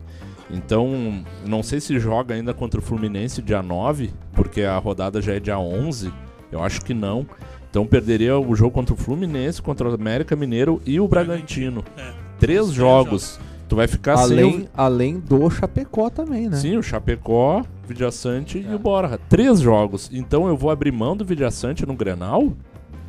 Então, 0.49 1.23
não 1.45 1.61
sei 1.61 1.79
se 1.79 1.99
joga 1.99 2.33
ainda 2.33 2.53
contra 2.53 2.79
o 2.79 2.83
Fluminense 2.83 3.41
dia 3.41 3.61
9, 3.61 4.11
porque 4.33 4.63
a 4.63 4.77
rodada 4.77 5.21
já 5.21 5.33
é 5.33 5.39
dia 5.39 5.59
11. 5.59 6.11
Eu 6.51 6.63
acho 6.63 6.81
que 6.81 6.93
não. 6.93 7.25
Então 7.69 7.85
perderia 7.85 8.37
o 8.37 8.55
jogo 8.55 8.71
contra 8.71 8.93
o 8.93 8.97
Fluminense, 8.97 9.61
contra 9.61 9.87
o 9.87 9.93
América 9.93 10.35
Mineiro 10.35 10.81
e 10.85 10.99
o 10.99 11.07
Bragantino. 11.07 11.83
É. 11.95 12.11
Três 12.39 12.71
jogos. 12.71 13.39
Tu 13.67 13.75
vai 13.75 13.87
ficar 13.87 14.17
além, 14.17 14.51
sem 14.51 14.69
além 14.75 15.19
do 15.19 15.47
Chapecó 15.51 16.09
também, 16.09 16.49
né? 16.49 16.57
o... 16.57 16.59
Sim, 16.59 16.77
o 16.77 16.81
Chapecó, 16.81 17.63
Vidiaçante 17.87 18.57
e 18.57 18.73
o 18.73 18.79
Borja. 18.79 19.19
Três 19.29 19.59
jogos. 19.59 20.09
Então 20.11 20.47
eu 20.47 20.57
vou 20.57 20.71
abrir 20.71 20.91
mão 20.91 21.15
do 21.15 21.23
Vidiaçante 21.23 21.85
no 21.85 21.93
Grenal? 21.93 22.51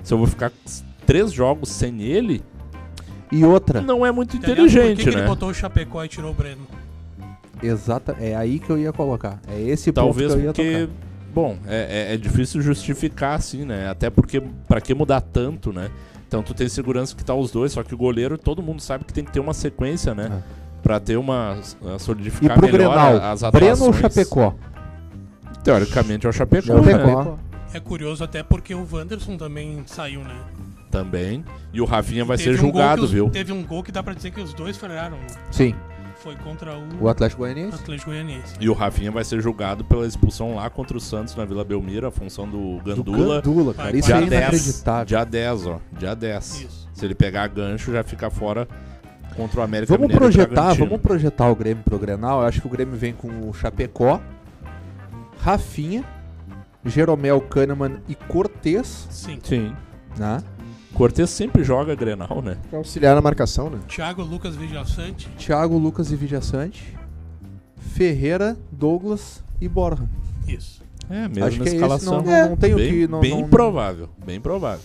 Se 0.03 0.13
eu 0.13 0.19
vou 0.19 0.27
ficar 0.27 0.53
três 1.07 1.33
jogos 1.33 1.71
sem 1.71 2.03
ele, 2.03 2.43
E 3.33 3.43
outra, 3.43 3.81
não 3.81 4.05
é 4.05 4.13
muito 4.13 4.35
ligado? 4.35 4.49
Por 4.49 4.57
que 4.57 4.63
inteligente, 4.63 5.03
que 5.03 5.09
ele 5.09 5.23
né? 5.23 5.27
botou 5.27 5.49
o 5.49 5.55
Chapecó 5.55 6.05
e 6.05 6.09
tirou 6.09 6.31
o 6.31 6.35
Breno? 6.35 6.67
Exata, 7.63 8.17
é 8.21 8.35
aí 8.35 8.59
que 8.59 8.71
eu 8.71 8.79
ia 8.79 8.93
colocar. 8.93 9.41
É 9.49 9.61
esse 9.61 9.93
Talvez 9.93 10.33
ponto 10.33 10.41
que 10.55 10.61
eu 10.61 10.71
ia 10.71 10.87
porque, 10.87 10.87
tocar. 10.87 11.11
bom, 11.35 11.57
é, 11.67 12.09
é- 12.11 12.15
é 12.15 12.17
difícil 12.17 12.61
justificar 12.63 13.35
assim, 13.37 13.65
né? 13.65 13.89
Até 13.89 14.09
porque, 14.11 14.41
pra 14.69 14.81
que 14.81 14.95
mudar 14.95 15.21
tanto, 15.21 15.73
né? 15.73 15.91
Então 16.29 16.43
tu 16.43 16.55
tem 16.55 16.69
segurança 16.69 17.15
que 17.17 17.25
tá 17.25 17.35
os 17.35 17.51
dois, 17.51 17.73
só 17.73 17.83
que 17.83 17.93
o 17.95 17.99
goleiro, 17.99 18.39
todo 18.39 18.63
mundo 18.63 18.81
sabe 18.81 19.05
que 19.05 19.13
tem 19.13 19.25
que 19.25 19.33
ter 19.33 19.41
uma 19.41 19.53
sequência, 19.55 20.15
né? 20.15 20.43
Pra 20.83 20.99
ter 21.01 21.17
uma. 21.17 21.59
uh, 21.83 21.97
E 21.97 21.99
solidificar 21.99 22.57
pro 22.59 22.67
melhor 22.73 22.93
Grenal, 22.95 23.17
as 23.33 23.41
Breno 23.43 23.73
atuações. 23.75 23.81
ou 23.81 23.93
Chapecó? 23.95 24.55
Teoricamente 25.63 26.27
é 26.27 26.31
o 26.31 26.33
Chapecó, 26.33 26.83
Chapecó. 26.83 27.23
né? 27.25 27.39
É 27.75 27.81
curioso 27.81 28.25
até 28.25 28.43
porque 28.43 28.75
o 28.75 28.87
Wanderson 28.91 29.37
também 29.37 29.83
saiu, 29.87 30.21
né? 30.23 30.35
Também. 30.91 31.45
E 31.73 31.81
o 31.81 31.85
Rafinha 31.85 32.25
vai 32.25 32.37
Teve 32.37 32.51
ser 32.51 32.57
um 32.57 32.67
julgado, 32.67 33.01
que 33.03 33.05
os- 33.05 33.11
viu? 33.13 33.31
Teve 33.31 33.53
um 33.53 33.63
gol 33.65 33.83
que 33.83 33.93
dá 33.93 34.03
pra 34.03 34.15
dizer 34.15 34.31
que 34.33 34.41
os 34.41 34.53
dois 34.55 34.77
falharam. 34.77 35.17
né? 35.19 35.27
Sim. 35.51 35.75
Foi 36.23 36.37
contra 36.37 36.77
O 36.77 37.05
o 37.05 37.09
Atlético 37.09 37.41
Goianiense. 37.43 37.77
Atlético 37.81 38.11
Goianiense. 38.11 38.55
E 38.61 38.69
o 38.69 38.75
Rafinha 38.75 39.11
vai 39.11 39.25
ser 39.25 39.41
julgado 39.41 39.83
pela 39.85 40.07
expulsão 40.07 40.55
lá 40.55 40.69
contra 40.69 40.97
o 40.97 41.01
Santos 41.01 41.35
na 41.35 41.45
Vila 41.47 41.65
Belmiro, 41.65 42.07
a 42.07 42.11
função 42.11 42.47
do 42.47 42.77
Do 42.79 42.83
Gandula. 42.85 43.41
Gandula, 43.41 43.75
cara. 43.75 43.97
Isso 43.97 44.07
dia 44.09 44.17
é 44.17 44.21
10, 44.21 44.31
10. 44.31 44.43
inacreditável. 44.43 45.05
Dia 45.07 45.25
10, 45.25 45.67
ó. 45.67 45.81
Dia 45.99 46.15
10. 46.15 46.61
Isso. 46.61 46.89
Se 46.93 47.05
ele 47.07 47.15
pegar 47.15 47.49
gancho, 47.49 47.91
já 47.91 48.03
fica 48.05 48.29
fora 48.31 48.69
contra 49.35 49.61
o 49.61 49.63
América 49.63 49.93
Vamos 49.95 50.09
Mineiro 50.09 50.21
projetar, 50.21 50.75
vamos 50.75 51.01
projetar 51.01 51.49
o 51.49 51.57
Grêmio 51.57 51.83
pro 51.83 51.99
Grenal. 51.99 52.43
Eu 52.43 52.47
acho 52.49 52.61
que 52.61 52.67
o 52.67 52.71
Grêmio 52.71 52.97
vem 52.99 53.15
com 53.15 53.49
o 53.49 53.55
Chapecó, 53.55 54.21
Rafinha, 55.41 56.05
Jeromel, 56.85 57.41
Kahneman 57.41 58.03
e 58.09 58.15
Cortez, 58.15 59.07
Sim. 59.11 59.39
Sim. 59.43 59.75
né? 60.19 60.43
Cortez 60.95 61.31
sempre 61.31 61.63
joga 61.65 61.95
Grenal, 61.95 62.43
né? 62.43 62.57
Pra 62.69 62.79
auxiliar 62.79 63.15
na 63.15 63.21
marcação, 63.23 63.71
né? 63.71 63.79
Thiago 63.89 64.23
Lucas 64.23 64.55
Vijaçante. 64.57 65.29
Thiago, 65.39 65.79
Lucas 65.79 66.11
e 66.13 66.17
Vidiaçante. 66.17 66.95
Ferreira, 67.95 68.57
Douglas 68.71 69.43
e 69.61 69.69
Borja. 69.69 70.05
Isso. 70.47 70.83
É, 71.09 71.27
mesmo 71.29 71.45
Acho 71.45 71.57
que 71.57 71.63
é 71.63 71.67
esse, 71.67 71.75
escalação. 71.77 72.17
não, 72.19 72.23
não, 72.25 72.49
não 72.51 72.57
tem 72.57 72.73
o 72.75 72.77
bem 72.77 72.91
que... 72.93 73.09
Não, 73.09 73.21
bem 73.21 73.41
não, 73.43 73.49
provável, 73.49 74.09
bem 74.25 74.41
provável. 74.41 74.81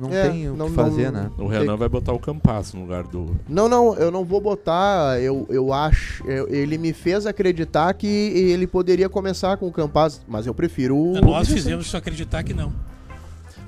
Não 0.00 0.10
É, 0.12 0.28
tem 0.28 0.48
o 0.48 0.54
não- 0.56 0.68
que 0.68 0.74
fazer, 0.74 1.10
não- 1.10 1.22
né? 1.24 1.30
O 1.38 1.46
Renan 1.46 1.76
vai 1.76 1.88
botar 1.88 2.12
o 2.12 2.18
Campas 2.18 2.72
no 2.72 2.82
lugar 2.82 3.02
do. 3.04 3.34
Não, 3.48 3.68
não, 3.68 3.94
eu 3.96 4.10
não 4.12 4.24
vou 4.24 4.40
botar. 4.40 5.20
Eu, 5.20 5.44
eu 5.48 5.72
acho. 5.72 6.24
eu- 6.28 6.48
ele 6.48 6.78
me 6.78 6.92
fez 6.92 7.26
acreditar 7.26 7.92
que 7.94 8.06
ele 8.06 8.66
poderia 8.66 9.08
começar 9.08 9.56
com 9.56 9.66
o 9.66 9.72
Campaz, 9.72 10.20
mas 10.28 10.46
eu 10.46 10.54
prefiro 10.54 10.96
o. 10.96 11.12
Nós 11.14 11.24
Vijaçante. 11.48 11.52
fizemos 11.52 11.86
isso 11.86 11.96
acreditar 11.96 12.42
que 12.44 12.54
não. 12.54 12.72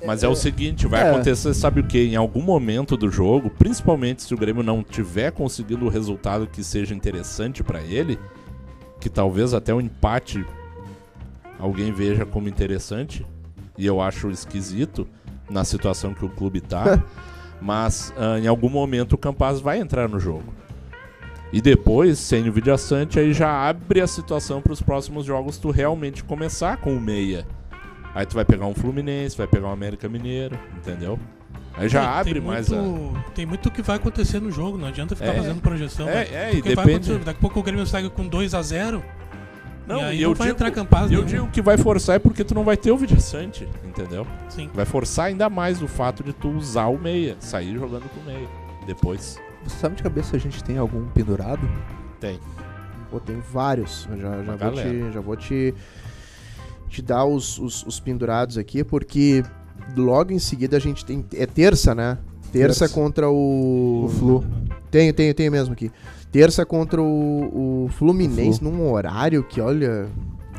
Mas 0.05 0.23
é 0.23 0.27
o 0.27 0.35
seguinte, 0.35 0.87
vai 0.87 1.03
É. 1.03 1.09
acontecer, 1.11 1.53
sabe 1.53 1.81
o 1.81 1.83
que? 1.83 1.99
Em 1.99 2.15
algum 2.15 2.41
momento 2.41 2.97
do 2.97 3.09
jogo, 3.09 3.49
principalmente 3.49 4.23
se 4.23 4.33
o 4.33 4.37
Grêmio 4.37 4.63
não 4.63 4.83
tiver 4.83 5.31
conseguindo 5.31 5.85
o 5.85 5.89
resultado 5.89 6.47
que 6.47 6.63
seja 6.63 6.95
interessante 6.95 7.63
pra 7.63 7.81
ele, 7.81 8.17
que 8.99 9.09
talvez 9.09 9.53
até 9.53 9.73
o 9.73 9.79
empate 9.81 10.45
alguém 11.59 11.91
veja 11.91 12.25
como 12.25 12.49
interessante, 12.49 13.25
e 13.77 13.85
eu 13.85 14.01
acho 14.01 14.29
esquisito 14.31 15.07
na 15.49 15.63
situação 15.63 16.13
que 16.13 16.25
o 16.25 16.29
clube 16.29 16.61
tá, 16.61 17.03
mas 17.61 18.11
ah, 18.17 18.39
em 18.39 18.47
algum 18.47 18.69
momento 18.69 19.13
o 19.13 19.17
Campaz 19.17 19.59
vai 19.59 19.79
entrar 19.79 20.09
no 20.09 20.19
jogo. 20.19 20.53
E 21.53 21.61
depois, 21.61 22.17
sem 22.17 22.47
o 22.47 22.51
Vidiaçante, 22.53 23.19
aí 23.19 23.33
já 23.33 23.67
abre 23.67 23.99
a 23.99 24.07
situação 24.07 24.61
para 24.61 24.71
os 24.71 24.81
próximos 24.81 25.25
jogos 25.25 25.57
tu 25.57 25.69
realmente 25.69 26.23
começar 26.23 26.77
com 26.77 26.95
o 26.95 27.01
meia. 27.01 27.45
Aí 28.13 28.25
tu 28.25 28.35
vai 28.35 28.43
pegar 28.45 28.65
um 28.65 28.73
Fluminense, 28.73 29.37
vai 29.37 29.47
pegar 29.47 29.67
um 29.67 29.71
América 29.71 30.09
Mineiro, 30.09 30.57
entendeu? 30.77 31.17
Aí 31.75 31.87
já 31.87 32.01
Tem- 32.01 32.09
abre 32.09 32.33
tem 32.33 32.41
mais 32.41 32.71
a. 32.73 32.77
Tem 33.33 33.45
muito 33.45 33.71
que 33.71 33.81
vai 33.81 33.95
acontecer 33.95 34.41
no 34.41 34.51
jogo, 34.51 34.77
não 34.77 34.87
adianta 34.87 35.15
ficar 35.15 35.29
É. 35.31 35.35
fazendo 35.37 35.61
projeção. 35.61 36.05
né? 36.05 36.27
É, 36.29 36.33
é, 36.51 36.55
e 36.55 36.61
depende. 36.61 37.17
daqui 37.19 37.29
a 37.37 37.41
pouco 37.41 37.59
o 37.59 37.63
Grêmio 37.63 37.85
sai 37.87 38.09
com 38.09 38.27
2x0. 38.27 39.01
Não, 39.87 39.99
e 39.99 40.03
aí 40.03 40.21
eu 40.21 40.29
não 40.29 40.35
vai 40.35 40.47
digo- 40.47 40.57
entrar 40.57 40.71
Campaz 40.71 41.09
E 41.09 41.13
eu 41.15 41.19
nenhum. 41.23 41.27
digo 41.27 41.47
que 41.47 41.61
vai 41.61 41.77
forçar 41.77 42.17
é 42.17 42.19
porque 42.19 42.43
tu 42.43 42.53
não 42.53 42.63
vai 42.63 42.77
ter 42.77 42.91
o 42.91 42.97
Vidiaçante, 42.97 43.67
entendeu? 43.83 44.27
Sim. 44.49 44.69
Vai 44.73 44.85
forçar 44.85 45.25
ainda 45.27 45.49
mais 45.49 45.81
o 45.81 45.87
fato 45.87 46.23
de 46.23 46.33
tu 46.33 46.49
usar 46.49 46.85
o 46.87 46.97
meia, 46.99 47.35
sair 47.39 47.73
jogando 47.75 48.03
com 48.09 48.19
o 48.19 48.23
meia. 48.25 48.47
Depois. 48.85 49.39
Você 49.63 49.77
sabe 49.77 49.95
de 49.95 50.03
cabeça 50.03 50.29
se 50.31 50.35
a 50.35 50.39
gente 50.39 50.63
tem 50.63 50.77
algum 50.77 51.05
pendurado? 51.07 51.67
Tem. 52.19 52.39
Pô, 53.09 53.19
tem 53.19 53.41
vários. 53.51 54.07
Eu 54.11 54.17
já, 54.19 54.43
já, 54.43 54.55
vou 54.55 54.71
te, 54.71 55.11
já 55.13 55.19
vou 55.21 55.35
te, 55.35 55.73
te 56.91 57.01
dar 57.01 57.25
os, 57.25 57.57
os, 57.57 57.83
os 57.87 57.99
pendurados 57.99 58.57
aqui, 58.57 58.83
porque 58.83 59.43
logo 59.95 60.33
em 60.33 60.39
seguida 60.39 60.77
a 60.77 60.79
gente 60.79 61.05
tem. 61.05 61.25
É 61.33 61.45
terça, 61.45 61.95
né? 61.95 62.17
Terça, 62.51 62.81
Terça. 62.81 62.89
contra 62.89 63.29
o. 63.29 64.05
O 64.05 64.09
Flu. 64.09 64.43
Tenho, 64.91 65.13
tenho, 65.13 65.33
tenho 65.33 65.51
mesmo 65.51 65.73
aqui. 65.73 65.89
Terça 66.31 66.65
contra 66.65 67.01
o, 67.01 67.85
o 67.85 67.89
Fluminense 67.89 68.61
O 68.61 68.65
num 68.65 68.91
horário 68.91 69.43
que, 69.43 69.61
olha. 69.61 70.07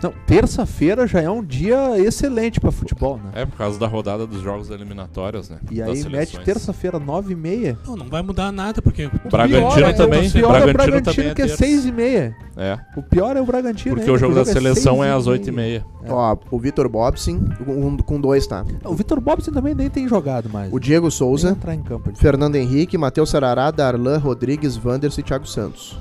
Não, 0.02 0.12
terça-feira 0.26 1.06
já 1.06 1.20
é 1.20 1.30
um 1.30 1.44
dia 1.44 1.96
excelente 1.98 2.58
pra 2.58 2.72
futebol, 2.72 3.18
né? 3.18 3.30
É 3.34 3.46
por 3.46 3.56
causa 3.56 3.78
da 3.78 3.86
rodada 3.86 4.26
dos 4.26 4.42
jogos 4.42 4.68
eliminatórios, 4.68 5.48
né? 5.48 5.58
E 5.70 5.80
aí 5.80 6.02
mete 6.08 6.40
terça-feira, 6.40 6.98
nove 6.98 7.34
e 7.34 7.36
meia. 7.36 7.78
Não, 7.86 7.96
não 7.96 8.08
vai 8.08 8.20
mudar 8.20 8.50
nada, 8.50 8.82
porque. 8.82 9.06
O 9.06 9.28
Bragantino 9.30 9.72
Pior 9.72 9.88
é- 9.88 9.92
também. 9.92 10.28
O 10.28 10.32
pior 10.32 10.44
é 10.44 10.48
o 10.48 10.72
Bragantino 10.72 10.72
Bragantino 10.72 11.02
também 11.02 11.30
é 11.30 11.34
que 11.34 11.42
é 11.42 11.48
seis 11.48 11.86
e 11.86 11.92
meia. 11.92 12.36
É, 12.56 12.78
O 12.96 13.02
pior 13.02 13.36
é 13.36 13.40
o 13.40 13.46
Bragantino. 13.46 13.94
porque 13.94 14.10
ainda, 14.10 14.12
o 14.12 14.18
jogo 14.18 14.34
que 14.34 14.40
da 14.40 14.44
seleção 14.44 14.96
seis 14.96 15.06
é 15.06 15.12
às 15.12 15.26
8h30. 15.26 15.84
É. 16.04 16.12
Ó, 16.12 16.36
o 16.50 16.58
Vitor 16.58 16.88
Bobsin, 16.88 17.40
com, 17.64 17.96
com 17.98 18.20
dois, 18.20 18.46
tá? 18.46 18.64
O 18.84 18.94
Vitor 18.94 19.20
Bobson 19.20 19.52
também 19.52 19.74
nem 19.74 19.88
tem 19.88 20.08
jogado 20.08 20.50
mais. 20.50 20.72
O 20.72 20.80
Diego 20.80 21.10
Souza, 21.10 21.50
entrar 21.50 21.74
em 21.74 21.82
campo. 21.82 22.10
Fernando 22.16 22.56
Henrique, 22.56 22.98
Matheus 22.98 23.30
Sarará, 23.30 23.70
Darlan, 23.70 24.18
Rodrigues, 24.18 24.76
Wanderson 24.84 25.20
e 25.20 25.24
Thiago 25.24 25.46
Santos. 25.46 25.96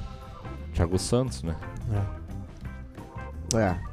Thiago 0.73 0.97
Santos, 0.97 1.43
né? 1.43 1.55
É. 3.55 3.90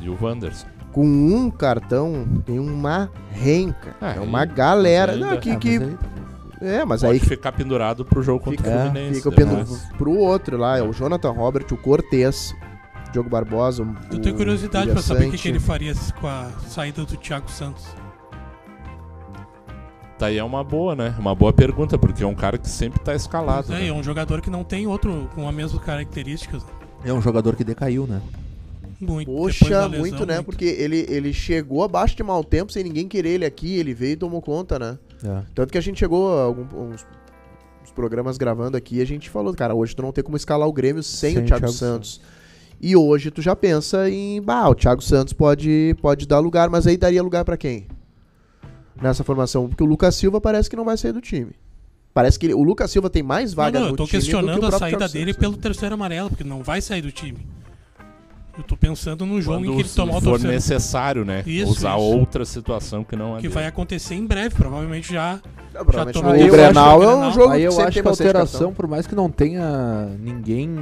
E 0.00 0.08
o 0.08 0.16
Wanderson. 0.20 0.66
Com 0.92 1.06
um 1.06 1.50
cartão, 1.50 2.26
tem 2.44 2.58
uma 2.58 3.10
renca. 3.30 3.94
Ah, 4.00 4.12
é 4.14 4.20
uma 4.20 4.44
galera. 4.44 5.12
mas 5.12 5.20
Não, 5.20 5.28
ainda- 5.30 5.40
que, 5.40 5.50
Ah, 5.50 5.56
que- 5.56 5.78
mas 5.78 5.88
aí- 5.88 5.96
É, 6.58 6.84
mas 6.86 7.02
Pode 7.02 7.12
aí 7.12 7.20
ficar 7.20 7.52
pendurado 7.52 8.02
pro 8.02 8.22
jogo 8.22 8.42
contra 8.42 8.56
fica, 8.64 8.70
o 8.74 8.80
Fluminense. 8.80 9.14
fica 9.16 9.28
o 9.28 9.30
depois. 9.32 9.68
penduro 9.68 9.80
pro 9.98 10.16
outro 10.16 10.56
lá. 10.56 10.78
É 10.78 10.82
o 10.82 10.90
Jonathan 10.90 11.30
Robert, 11.32 11.66
o 11.70 11.76
Cortez, 11.76 12.54
Diogo 13.12 13.28
Barbosa. 13.28 13.82
O, 13.82 13.94
Eu 14.14 14.20
tenho 14.22 14.34
curiosidade 14.34 14.90
pra 14.90 15.02
saber 15.02 15.28
o 15.28 15.30
que, 15.32 15.36
que 15.36 15.48
ele 15.48 15.60
faria 15.60 15.92
com 16.18 16.26
a 16.26 16.48
saída 16.66 17.04
do 17.04 17.14
Thiago 17.16 17.50
Santos. 17.50 17.84
Tá 20.18 20.26
aí 20.26 20.38
é 20.38 20.44
uma 20.44 20.64
boa, 20.64 20.96
né? 20.96 21.14
Uma 21.18 21.34
boa 21.34 21.52
pergunta, 21.52 21.98
porque 21.98 22.22
é 22.22 22.26
um 22.26 22.34
cara 22.34 22.56
que 22.56 22.68
sempre 22.70 22.98
tá 23.00 23.14
escalado. 23.14 23.70
É, 23.74 23.80
né? 23.80 23.88
é 23.88 23.92
um 23.92 24.02
jogador 24.02 24.40
que 24.40 24.48
não 24.48 24.64
tem 24.64 24.86
outro 24.86 25.28
com 25.34 25.46
as 25.46 25.54
mesmas 25.54 25.82
características. 25.84 26.64
É 27.04 27.12
um 27.12 27.20
jogador 27.20 27.54
que 27.54 27.62
decaiu, 27.64 28.06
né? 28.06 28.22
Muito. 29.00 29.30
Poxa, 29.30 29.64
lesão, 29.86 29.90
muito, 30.00 30.26
né? 30.26 30.34
muito. 30.36 30.46
Porque 30.46 30.64
ele, 30.64 31.04
ele 31.08 31.32
chegou 31.32 31.82
abaixo 31.82 32.16
de 32.16 32.22
mau 32.22 32.42
tempo 32.42 32.72
sem 32.72 32.82
ninguém 32.84 33.06
querer 33.08 33.30
ele 33.30 33.44
aqui. 33.44 33.76
Ele 33.76 33.92
veio 33.94 34.12
e 34.12 34.16
tomou 34.16 34.40
conta, 34.40 34.78
né? 34.78 34.98
É. 35.24 35.42
Tanto 35.54 35.70
que 35.72 35.78
a 35.78 35.80
gente 35.80 35.98
chegou 35.98 36.38
a 36.38 36.42
algum, 36.44 36.62
uns, 36.92 37.06
uns 37.84 37.90
programas 37.92 38.36
gravando 38.38 38.76
aqui 38.76 38.96
e 38.96 39.00
a 39.02 39.06
gente 39.06 39.28
falou, 39.30 39.52
cara, 39.54 39.74
hoje 39.74 39.94
tu 39.94 40.02
não 40.02 40.12
tem 40.12 40.22
como 40.24 40.36
escalar 40.36 40.66
o 40.68 40.72
Grêmio 40.72 41.02
sem, 41.02 41.34
Sem 41.34 41.42
o 41.42 41.46
Thiago, 41.46 41.60
Thiago 41.66 41.72
Santos. 41.74 42.20
E 42.80 42.94
hoje 42.94 43.30
tu 43.30 43.40
já 43.40 43.56
pensa 43.56 44.08
em, 44.10 44.40
bah, 44.42 44.68
o 44.68 44.74
Thiago 44.74 45.00
Santos 45.02 45.32
pode, 45.32 45.96
pode 46.00 46.26
dar 46.26 46.38
lugar, 46.38 46.68
mas 46.68 46.86
aí 46.86 46.96
daria 46.96 47.22
lugar 47.22 47.44
pra 47.44 47.56
quem? 47.56 47.86
Nessa 49.00 49.22
formação, 49.24 49.68
porque 49.68 49.82
o 49.82 49.86
Lucas 49.86 50.14
Silva 50.14 50.40
parece 50.40 50.70
que 50.70 50.76
não 50.76 50.84
vai 50.84 50.96
sair 50.96 51.12
do 51.12 51.20
time. 51.20 51.52
Parece 52.14 52.38
que 52.38 52.46
ele- 52.46 52.54
o 52.54 52.62
Lucas 52.62 52.90
Silva 52.90 53.10
tem 53.10 53.22
mais 53.22 53.50
Não, 53.52 53.56
vaga 53.56 53.78
não, 53.78 53.86
no 53.88 53.92
eu 53.92 53.96
tô 53.96 54.04
time 54.04 54.10
que 54.10 54.16
o 54.16 54.20
questionando 54.20 54.66
a 54.66 54.78
saída 54.78 54.98
Thiago 54.98 55.12
dele 55.12 55.32
Santos. 55.32 55.40
pelo 55.40 55.56
terceiro 55.58 55.94
amarelo, 55.94 56.30
porque 56.30 56.44
não 56.44 56.62
vai 56.62 56.80
sair 56.80 57.02
do 57.02 57.12
time. 57.12 57.46
Eu 58.58 58.64
tô 58.64 58.76
pensando 58.76 59.26
no 59.26 59.40
jogo 59.42 59.58
Quando 59.58 59.66
em 59.72 59.76
que 59.76 59.82
ele 59.82 59.88
tomar 59.90 60.16
o 60.16 60.20
for 60.20 60.30
terceiro. 60.32 60.54
necessário, 60.54 61.24
né? 61.26 61.42
Isso, 61.46 61.70
Usar 61.72 61.96
isso. 61.98 62.04
outra 62.06 62.44
situação 62.44 63.04
que 63.04 63.14
não 63.14 63.34
é 63.34 63.36
Que 63.36 63.42
dele. 63.42 63.54
vai 63.54 63.66
acontecer 63.66 64.14
em 64.14 64.24
breve, 64.26 64.54
provavelmente 64.54 65.12
já. 65.12 65.40
Não, 65.74 65.84
provavelmente 65.84 66.14
Já 66.16 66.22
tomou 66.22 66.34
o 66.46 66.50
Grenal 66.50 67.02
é 67.02 67.16
um 67.16 67.32
jogo 67.32 67.52
Aí 67.52 67.62
eu 67.62 67.70
que 67.72 67.80
acho 67.82 67.92
tem 67.92 68.02
que 68.02 68.08
a 68.08 68.10
alteração, 68.10 68.72
por 68.72 68.86
mais 68.86 69.06
que 69.06 69.14
não 69.14 69.28
tenha 69.30 70.06
ninguém 70.18 70.74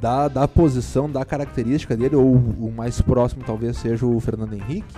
da, 0.00 0.26
da 0.28 0.48
posição, 0.48 1.10
da 1.10 1.22
característica 1.22 1.94
dele, 1.94 2.16
ou 2.16 2.32
o 2.34 2.72
mais 2.74 2.98
próximo 3.02 3.42
talvez 3.44 3.76
seja 3.76 4.06
o 4.06 4.18
Fernando 4.18 4.54
Henrique, 4.54 4.94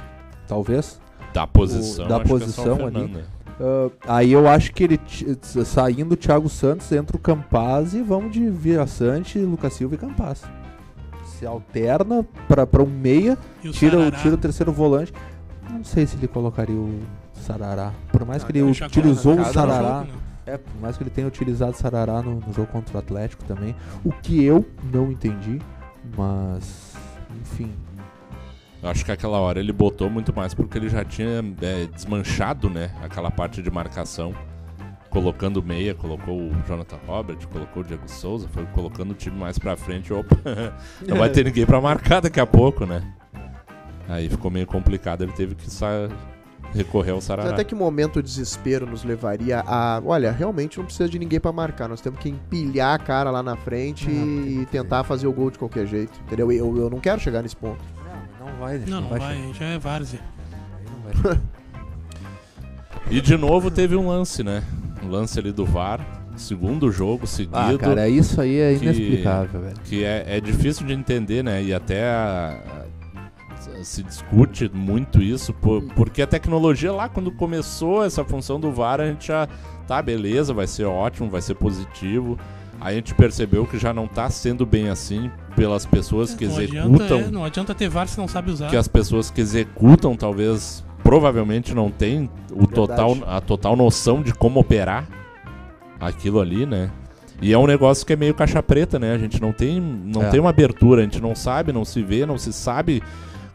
talvez. 0.46 1.00
Da 1.34 1.48
posição, 1.48 2.04
o- 2.04 2.08
da 2.08 2.16
acho 2.18 2.24
que 2.24 2.30
é 2.30 2.38
posição 2.38 2.76
só 2.76 2.82
o 2.84 2.86
ali. 2.86 3.24
Ah, 3.60 3.90
aí 4.18 4.30
eu 4.32 4.46
acho 4.48 4.72
que 4.72 4.84
ele, 4.84 5.00
saindo 5.64 6.12
o 6.12 6.16
Thiago 6.16 6.48
Santos, 6.48 6.90
entra 6.92 7.16
o 7.16 7.20
Campaz 7.20 7.92
e 7.92 8.02
vamos 8.02 8.32
de 8.32 8.48
Viraçante, 8.48 9.38
Lucas 9.40 9.72
Silva 9.74 9.96
e 9.96 9.98
Campaz. 9.98 10.42
Se 11.42 11.46
alterna 11.46 12.24
pra, 12.46 12.64
pra 12.64 12.84
um 12.84 12.86
meia, 12.86 13.36
E 13.64 13.68
o 13.68 13.72
tira, 13.72 13.98
o- 13.98 14.10
tira 14.12 14.34
o 14.36 14.38
terceiro 14.38 14.72
volante. 14.72 15.12
Não 15.68 15.82
sei 15.82 16.06
se 16.06 16.14
ele 16.16 16.28
colocaria 16.28 16.76
o 16.76 17.00
Sarará. 17.34 17.90
Por 18.12 18.24
mais 18.24 18.44
Ah, 18.44 18.46
que 18.46 18.52
ele 18.52 18.62
utilizou 18.62 19.32
o 19.34 19.38
no 19.38 19.44
Sarará. 19.46 19.98
jogo, 20.02 20.12
né? 20.12 20.18
É, 20.46 20.56
por 20.56 20.80
mais 20.80 20.96
que 20.96 21.02
ele 21.02 21.10
tenha 21.10 21.26
utilizado 21.26 21.72
o 21.72 21.74
Sarará 21.76 22.22
no, 22.22 22.36
no 22.36 22.52
jogo 22.52 22.68
contra 22.68 22.94
o 22.96 22.98
Atlético 23.00 23.42
também. 23.42 23.74
O 24.04 24.12
que 24.12 24.44
eu 24.44 24.64
não 24.92 25.10
entendi, 25.10 25.58
mas. 26.16 26.94
Enfim. 27.40 27.72
Eu 28.80 28.88
Acho 28.88 29.04
que 29.04 29.10
aquela 29.10 29.38
hora 29.40 29.58
ele 29.58 29.72
botou 29.72 30.08
muito 30.08 30.32
mais 30.32 30.54
porque 30.54 30.78
ele 30.78 30.88
já 30.88 31.04
tinha 31.04 31.44
é, 31.60 31.86
desmanchado, 31.86 32.70
né? 32.70 32.92
Aquela 33.02 33.32
parte 33.32 33.60
de 33.60 33.70
marcação. 33.70 34.32
Colocando 35.12 35.62
meia, 35.62 35.94
colocou 35.94 36.38
o 36.40 36.50
Jonathan 36.66 36.96
Robert, 37.06 37.36
colocou 37.48 37.82
o 37.82 37.86
Diego 37.86 38.08
Souza, 38.08 38.48
foi 38.50 38.64
colocando 38.66 39.10
o 39.10 39.14
time 39.14 39.38
mais 39.38 39.58
pra 39.58 39.76
frente. 39.76 40.10
Opa, 40.12 40.36
não 41.06 41.18
vai 41.18 41.28
ter 41.28 41.44
ninguém 41.44 41.66
pra 41.66 41.80
marcar 41.80 42.20
daqui 42.20 42.40
a 42.40 42.46
pouco, 42.46 42.86
né? 42.86 43.02
Aí 44.08 44.28
ficou 44.30 44.50
meio 44.50 44.66
complicado, 44.66 45.22
ele 45.22 45.32
teve 45.32 45.54
que 45.54 45.70
sa- 45.70 46.08
recorrer 46.74 47.10
ao 47.10 47.20
Sarará. 47.20 47.50
Até 47.50 47.62
que 47.62 47.74
momento 47.74 48.20
o 48.20 48.22
desespero 48.22 48.86
nos 48.86 49.04
levaria 49.04 49.62
a. 49.66 50.00
Olha, 50.04 50.32
realmente 50.32 50.78
não 50.78 50.86
precisa 50.86 51.06
de 51.10 51.18
ninguém 51.18 51.38
pra 51.38 51.52
marcar. 51.52 51.88
Nós 51.88 52.00
temos 52.00 52.18
que 52.18 52.30
empilhar 52.30 52.94
a 52.94 52.98
cara 52.98 53.30
lá 53.30 53.42
na 53.42 53.54
frente 53.54 54.08
Ah, 54.08 54.12
e 54.12 54.66
tentar 54.70 55.04
fazer 55.04 55.26
o 55.26 55.32
gol 55.32 55.50
de 55.50 55.58
qualquer 55.58 55.86
jeito. 55.86 56.18
Entendeu? 56.26 56.50
Eu, 56.50 56.74
eu 56.78 56.88
não 56.88 56.98
quero 57.00 57.20
chegar 57.20 57.42
nesse 57.42 57.54
ponto. 57.56 57.84
Não, 58.40 58.46
não 58.48 58.56
vai, 58.58 58.78
Não, 58.78 59.00
não 59.02 59.08
vai, 59.10 59.52
já 59.52 59.66
é 59.66 59.78
várzea. 59.78 60.20
E 63.10 63.20
de 63.20 63.36
novo 63.36 63.70
teve 63.70 63.94
um 63.96 64.08
lance, 64.08 64.42
né? 64.42 64.62
Um 65.04 65.08
lance 65.10 65.38
ali 65.38 65.52
do 65.52 65.64
VAR, 65.66 66.00
segundo 66.36 66.90
jogo 66.92 67.26
seguido. 67.26 67.56
Ah, 67.58 67.76
cara, 67.78 68.08
isso 68.08 68.40
aí 68.40 68.58
é 68.58 68.74
que- 68.74 68.84
inexplicável, 68.84 69.60
velho. 69.60 69.76
que 69.84 70.04
é, 70.04 70.24
é 70.36 70.40
difícil 70.40 70.86
de 70.86 70.92
entender, 70.92 71.42
né? 71.42 71.62
E 71.62 71.74
até 71.74 72.04
a- 72.04 72.58
a- 72.78 73.84
se 73.84 74.02
discute 74.02 74.70
muito 74.72 75.20
isso, 75.22 75.52
por- 75.54 75.82
porque 75.94 76.22
a 76.22 76.26
tecnologia 76.26 76.92
lá, 76.92 77.08
quando 77.08 77.30
começou 77.32 78.04
essa 78.04 78.24
função 78.24 78.58
do 78.60 78.70
VAR, 78.70 79.00
a 79.00 79.06
gente 79.06 79.26
já 79.28 79.48
tá, 79.86 80.00
beleza, 80.00 80.54
vai 80.54 80.66
ser 80.66 80.84
ótimo, 80.84 81.28
vai 81.28 81.40
ser 81.42 81.54
positivo. 81.54 82.38
Aí 82.80 82.94
a 82.94 82.96
gente 82.96 83.14
percebeu 83.14 83.64
que 83.66 83.78
já 83.78 83.92
não 83.92 84.08
tá 84.08 84.28
sendo 84.30 84.66
bem 84.66 84.88
assim 84.88 85.30
pelas 85.54 85.86
pessoas 85.86 86.34
que 86.34 86.46
não, 86.46 86.60
executam, 86.60 86.94
adianta, 86.94 87.14
é, 87.14 87.30
não 87.30 87.44
adianta 87.44 87.74
ter 87.74 87.88
VAR 87.88 88.08
se 88.08 88.18
não 88.18 88.26
sabe 88.26 88.50
usar. 88.50 88.68
que 88.70 88.76
as 88.76 88.88
pessoas 88.88 89.30
que 89.30 89.40
executam 89.40 90.16
talvez 90.16 90.84
provavelmente 91.02 91.74
não 91.74 91.90
tem 91.90 92.30
o 92.50 92.66
Verdade. 92.66 92.74
total, 92.74 93.16
a 93.26 93.40
total 93.40 93.76
noção 93.76 94.22
de 94.22 94.32
como 94.32 94.60
operar 94.60 95.06
aquilo 96.00 96.40
ali, 96.40 96.66
né? 96.66 96.90
E 97.40 97.52
é 97.52 97.58
um 97.58 97.66
negócio 97.66 98.06
que 98.06 98.12
é 98.12 98.16
meio 98.16 98.34
caixa 98.34 98.62
preta, 98.62 98.98
né? 98.98 99.12
A 99.14 99.18
gente 99.18 99.40
não 99.40 99.52
tem, 99.52 99.80
não 99.80 100.22
É. 100.22 100.28
tem 100.30 100.38
uma 100.38 100.50
abertura, 100.50 101.00
a 101.00 101.04
gente 101.04 101.20
não 101.20 101.34
sabe, 101.34 101.72
não 101.72 101.84
se 101.84 102.02
vê, 102.02 102.24
não 102.24 102.38
se 102.38 102.52
sabe 102.52 103.02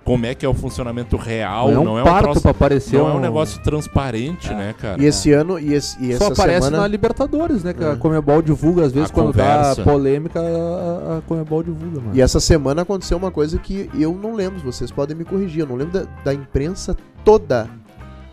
como 0.08 0.26
é 0.26 0.34
que 0.34 0.46
é 0.46 0.50
o 0.50 0.54
funcionamento 0.54 1.18
real, 1.18 1.70
não 1.70 1.76
é 1.76 1.80
um 1.80 1.84
não 1.84 2.00
é 2.00 2.02
um 2.02 2.06
parto 2.06 2.24
troço- 2.24 2.42
pra 2.42 2.52
aparecer 2.52 2.98
não 2.98 3.10
é 3.10 3.14
um 3.16 3.20
negócio 3.20 3.62
transparente, 3.62 4.50
É. 4.50 4.56
né, 4.56 4.74
cara? 4.80 5.02
E 5.02 5.06
esse 5.06 5.34
ano, 5.34 5.60
e, 5.60 5.74
esse, 5.74 5.98
e 6.02 6.16
Só 6.16 6.24
essa 6.26 6.34
aparece 6.34 6.66
semana... 6.68 6.82
na 6.84 6.88
Libertadores, 6.88 7.62
né? 7.62 7.74
Que 7.74 7.84
É. 7.84 7.92
a 7.92 7.96
Comebol 7.98 8.42
divulga, 8.42 8.86
às 8.86 8.94
vezes, 8.94 9.10
A 9.12 9.14
quando 9.14 9.28
conversa. 9.34 9.84
dá 9.84 9.92
polêmica, 9.92 10.40
a, 10.40 11.18
a 11.18 11.22
Comebol 11.24 11.62
divulga, 11.62 12.00
mano. 12.00 12.12
E 12.16 12.22
essa 12.22 12.40
semana 12.40 12.84
aconteceu 12.84 13.18
uma 13.18 13.32
coisa 13.32 13.58
que 13.58 13.90
eu 14.00 14.14
não 14.16 14.34
lembro, 14.34 14.60
vocês 14.62 14.90
podem 14.92 15.14
me 15.18 15.26
corrigir, 15.26 15.60
eu 15.60 15.68
não 15.68 15.76
lembro 15.76 16.00
da, 16.00 16.08
da 16.24 16.34
imprensa 16.34 16.96
toda, 17.26 17.68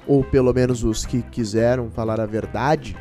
ou 0.07 0.23
pelo 0.23 0.53
menos 0.55 0.85
os 0.85 1.05
que 1.05 1.23
quiseram 1.23 1.91
falar 1.91 2.21
a 2.21 2.27
verdade. 2.27 2.97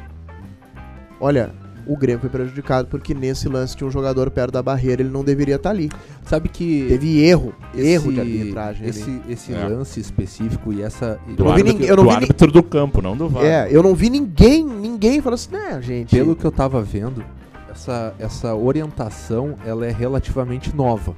Olha, 1.22 1.52
o 1.88 1.98
Grêmio 1.98 2.20
foi 2.22 2.30
prejudicado 2.30 2.88
porque 2.88 3.14
nesse 3.14 3.48
lance 3.50 3.76
tinha 3.76 3.88
um 3.88 3.92
jogador 3.92 4.30
perto 4.32 4.52
da 4.54 4.62
barreira, 4.64 5.02
ele 5.02 5.10
não 5.12 5.24
deveria 5.24 5.56
estar 5.56 5.70
ali. 5.72 5.90
Sabe 6.26 6.50
que. 6.50 6.86
Teve 6.88 7.22
erro, 7.24 7.54
esse- 7.74 7.88
erro 7.88 8.14
de 8.14 8.20
arbitragem 8.20 8.82
ali. 8.82 8.90
Esse, 8.90 9.22
esse 9.30 9.54
É. 9.54 9.66
lance 9.68 10.00
específico 10.00 10.72
e 10.74 10.82
essa. 10.82 11.20
Do, 11.28 11.44
não 11.44 11.54
vi 11.56 11.62
árbitro, 11.62 11.74
ninguém- 11.74 11.88
eu 11.90 11.96
não 11.98 12.04
do 12.04 12.10
vi 12.10 12.16
árbitro 12.16 12.52
do 12.52 12.64
campo, 12.64 13.02
não 13.02 13.16
do 13.18 13.28
VAR. 13.30 13.44
É, 13.46 13.68
eu 13.72 13.82
não 13.84 13.94
vi 13.96 14.10
ninguém, 14.10 14.66
ninguém 14.66 15.22
falando 15.22 15.36
assim, 15.36 15.52
né, 15.52 15.82
gente. 15.82 16.16
Pelo 16.16 16.36
que 16.36 16.46
eu 16.46 16.52
tava 16.52 16.82
vendo, 16.82 17.24
essa, 17.72 18.14
essa 18.20 18.54
orientação 18.56 19.56
ela 19.66 19.86
é 19.86 19.92
relativamente 19.92 20.76
nova. 20.76 21.16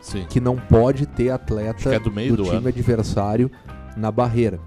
Sim. 0.00 0.24
Que 0.28 0.40
não 0.40 0.56
pode 0.56 1.04
ter 1.06 1.30
atleta 1.30 1.94
é 1.94 1.98
do 1.98 2.10
meio 2.10 2.34
do 2.36 2.44
time 2.44 2.56
ano. 2.56 2.68
adversário 2.68 3.50
na 3.96 4.10
barreira. 4.10 4.58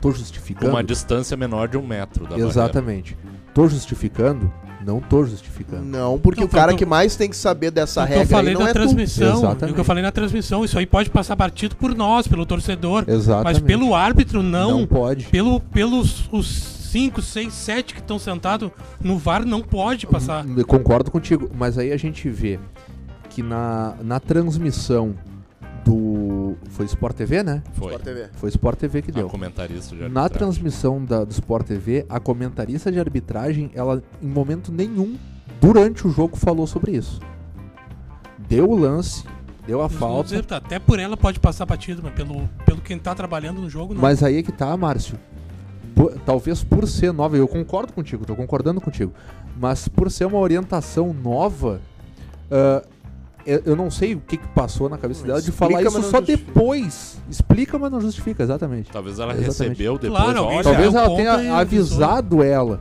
Tô 0.00 0.10
Com 0.10 0.14
justificando. 0.14 0.70
uma 0.70 0.84
distância 0.84 1.36
menor 1.36 1.66
de 1.68 1.76
um 1.76 1.84
metro 1.84 2.22
da 2.24 2.30
barreira. 2.30 2.48
Exatamente. 2.50 3.16
Tô 3.56 3.66
justificando? 3.66 4.52
Não 4.84 5.00
tô 5.00 5.24
justificando. 5.24 5.82
Não, 5.82 6.18
porque 6.18 6.40
Não, 6.42 6.46
o 6.46 6.50
cara 6.50 6.74
que 6.74 6.84
mais 6.84 7.16
tem 7.16 7.30
que 7.30 7.36
saber 7.36 7.70
dessa 7.70 8.02
eu 8.02 8.04
regra 8.04 8.22
aí 8.22 8.26
falei 8.26 8.52
não 8.52 8.60
na 8.60 8.68
é 8.68 8.72
transmissão, 8.74 9.38
Exatamente. 9.38 9.70
o 9.70 9.74
que 9.74 9.80
eu 9.80 9.84
falei 9.84 10.02
na 10.02 10.12
transmissão, 10.12 10.62
isso 10.62 10.78
aí 10.78 10.84
pode 10.84 11.08
passar 11.08 11.34
batido 11.34 11.74
por 11.74 11.94
nós, 11.94 12.28
pelo 12.28 12.44
torcedor, 12.44 13.04
Exatamente. 13.08 13.44
mas 13.44 13.58
pelo 13.58 13.94
árbitro 13.94 14.42
não, 14.42 14.80
Não 14.80 14.86
pode. 14.86 15.24
pelo 15.28 15.58
pelos 15.58 16.28
os 16.30 16.46
5, 16.46 17.22
6, 17.22 17.50
7 17.50 17.94
que 17.94 18.00
estão 18.00 18.18
sentados 18.18 18.70
no 19.02 19.16
VAR 19.16 19.46
não 19.46 19.62
pode 19.62 20.06
passar. 20.06 20.44
Eu 20.54 20.66
Concordo 20.66 21.10
contigo, 21.10 21.50
mas 21.56 21.78
aí 21.78 21.92
a 21.92 21.96
gente 21.96 22.28
vê 22.28 22.60
que 23.30 23.42
na, 23.42 23.94
na 24.04 24.20
transmissão 24.20 25.14
do. 25.86 26.56
Foi 26.70 26.84
Sport 26.86 27.16
TV, 27.16 27.42
né? 27.42 27.62
Foi. 27.74 27.92
Sport 27.92 28.02
TV. 28.02 28.28
Foi 28.34 28.48
Sport 28.50 28.78
TV 28.78 29.02
que 29.02 29.10
A 29.12 29.14
deu. 29.14 29.28
comentarista 29.28 29.94
de 29.94 30.08
Na 30.08 30.28
transmissão 30.28 31.02
da, 31.04 31.24
do 31.24 31.30
Sport 31.30 31.66
TV, 31.66 32.04
a 32.08 32.18
comentarista 32.18 32.90
de 32.90 32.98
arbitragem, 32.98 33.70
ela 33.74 34.02
em 34.20 34.26
momento 34.26 34.72
nenhum 34.72 35.16
durante 35.60 36.06
o 36.06 36.10
jogo 36.10 36.36
falou 36.36 36.66
sobre 36.66 36.92
isso. 36.92 37.20
Deu 38.48 38.68
o 38.68 38.76
lance, 38.78 39.24
deu 39.66 39.80
a 39.82 39.88
falta, 39.88 40.30
dizer, 40.30 40.44
tá, 40.44 40.56
até 40.58 40.78
por 40.78 40.98
ela 40.98 41.16
pode 41.16 41.40
passar 41.40 41.64
batido, 41.66 42.00
mas 42.02 42.12
pelo, 42.14 42.48
pelo 42.64 42.80
quem 42.80 42.98
tá 42.98 43.14
trabalhando 43.14 43.60
no 43.60 43.70
jogo, 43.70 43.94
não. 43.94 44.00
mas 44.02 44.22
aí 44.22 44.38
é 44.38 44.42
que 44.42 44.52
tá, 44.52 44.76
Márcio. 44.76 45.18
Por- 45.94 46.12
talvez 46.26 46.62
por 46.62 46.86
ser 46.86 47.12
nova, 47.12 47.36
eu 47.36 47.48
concordo 47.48 47.92
contigo, 47.92 48.24
tô 48.26 48.36
concordando 48.36 48.80
contigo, 48.80 49.12
mas 49.58 49.88
por 49.88 50.10
ser 50.10 50.26
uma 50.26 50.38
orientação 50.38 51.12
nova, 51.14 51.80
ah, 52.50 52.82
eu, 53.46 53.76
não 53.76 53.90
sei 53.90 54.14
o 54.14 54.20
que, 54.20 54.36
que 54.36 54.48
passou 54.48 54.88
na 54.88 54.98
cabeça 54.98 55.20
Não, 55.20 55.28
dela 55.28 55.40
de 55.42 55.52
falar 55.52 55.80
isso 55.82 55.90
só 56.02 56.18
justifica. 56.18 56.36
depois. 56.52 57.16
Explica, 57.30 57.78
mas 57.78 57.90
não 57.92 58.00
justifica, 58.00 58.42
exatamente. 58.42 58.90
Talvez 58.90 59.18
ela 59.18 59.32
Exatamente. 59.32 59.46
recebeu 59.70 59.98
depois. 59.98 60.22
Claro, 60.22 60.38
alguém 60.40 60.62
Talvez 60.62 60.94
ela 60.94 61.16
tenha 61.16 61.42
e 61.42 61.48
avisado 61.50 62.42
ela 62.42 62.80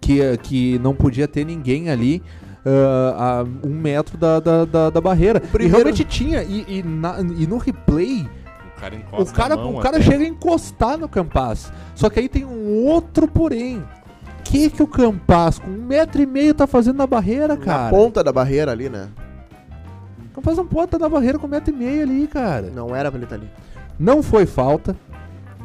que, 0.00 0.20
que 0.38 0.78
não 0.80 0.94
podia 0.94 1.26
ter 1.26 1.44
ninguém 1.44 1.90
ali 1.90 2.22
ah, 2.64 3.40
a 3.42 3.66
um 3.66 3.70
metro 3.74 4.16
da, 4.16 4.40
da, 4.40 4.64
da, 4.64 4.90
da 4.90 5.00
barreira. 5.00 5.40
E 5.42 5.46
primeiro- 5.48 5.76
realmente 5.76 6.04
tinha. 6.04 6.42
E, 6.42 6.64
e, 6.78 6.82
na- 6.82 7.20
e 7.20 7.46
no 7.46 7.58
replay, 7.58 8.28
o 8.76 8.80
cara 8.80 8.96
o 9.18 9.26
cara, 9.26 9.56
o 9.56 9.78
cara 9.80 10.00
chega 10.02 10.24
a 10.24 10.28
encostar 10.28 10.98
no 10.98 11.08
Campas. 11.08 11.72
Só 11.94 12.10
que 12.10 12.20
aí 12.20 12.28
tem 12.28 12.44
um 12.44 12.84
outro 12.84 13.26
porém. 13.28 13.78
O 13.78 14.48
que, 14.48 14.70
que 14.70 14.80
o 14.82 14.86
Campas, 14.86 15.58
com 15.58 15.68
um 15.70 15.82
metro 15.86 16.22
e 16.22 16.26
meio, 16.26 16.54
tá 16.54 16.68
fazendo 16.68 16.98
na 16.98 17.06
barreira, 17.06 17.48
Na 17.48 17.56
cara? 17.56 17.90
ponta 17.90 18.22
da 18.22 18.32
barreira 18.32 18.70
ali, 18.70 18.88
né? 18.88 19.08
O 20.36 20.40
Campas 20.42 20.56
não 20.58 20.66
pode 20.66 20.84
estar 20.86 20.98
na 20.98 21.08
barreira 21.08 21.38
com 21.38 21.46
um 21.46 21.50
metro 21.50 21.72
e 21.74 21.76
meio 21.76 22.02
ali, 22.02 22.26
cara. 22.26 22.70
Não 22.70 22.94
era 22.94 23.10
pra 23.10 23.16
ele 23.18 23.24
estar 23.24 23.36
ali. 23.36 23.50
Não 23.98 24.22
foi 24.22 24.44
falta 24.44 24.94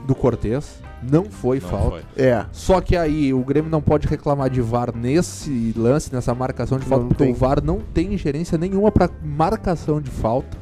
do 0.07 0.15
Cortez. 0.15 0.80
Não 1.03 1.26
foi 1.26 1.59
Não 1.59 1.67
falta. 1.67 1.89
foi. 2.15 2.24
É. 2.24 2.45
Só 2.51 2.80
que 2.80 2.95
aí 2.95 3.34
o 3.34 3.43
Grêmio 3.43 3.69
não 3.69 3.82
pode 3.82 4.07
reclamar 4.07 4.49
de 4.49 4.61
VAR 4.61 4.95
nesse 4.95 5.74
lance, 5.76 6.13
nessa 6.13 6.34
marcação 6.34 6.78
de 6.80 6.86
falta, 6.86 7.01
Não 7.03 7.09
porque 7.09 7.24
tem. 7.26 7.34
o 7.34 7.36
VAR 7.36 7.61
não 7.61 7.80
tem 7.80 8.13
ingerência 8.13 8.57
nenhuma 8.57 8.91
pra 8.91 9.09
marcação 9.24 9.99
de 9.99 10.09
falta. 10.11 10.57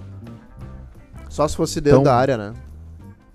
Só 1.30 1.48
se 1.48 1.56
fosse 1.56 1.80
dentro 1.80 2.00
Então, 2.00 2.04
da 2.12 2.16
área, 2.16 2.38
né? 2.38 2.54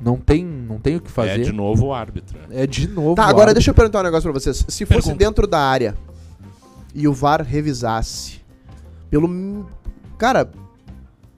Não 0.02 0.16
tem, 0.16 0.44
não 0.44 0.78
tem 0.78 0.96
o 0.96 1.00
que 1.00 1.08
É 1.08 1.10
fazer. 1.12 1.42
de 1.44 1.52
novo 1.52 1.86
o 1.86 1.94
árbitro. 1.94 2.36
né? 2.48 2.62
É 2.62 2.66
de 2.66 2.88
novo. 2.88 3.14
Tá, 3.14 3.22
o 3.22 3.24
agora 3.26 3.42
árbitro. 3.42 3.54
deixa 3.54 3.70
eu 3.70 3.74
perguntar 3.74 4.00
um 4.00 4.04
negócio 4.04 4.28
pra 4.30 4.40
vocês. 4.40 4.56
Se 4.66 4.84
fosse 4.84 5.00
Pergunta. 5.02 5.16
dentro 5.16 5.46
da 5.46 5.60
área 5.60 5.94
e 6.94 7.06
o 7.06 7.12
VAR 7.12 7.42
revisasse, 7.42 8.40
pelo. 9.08 9.66
Cara, 10.18 10.50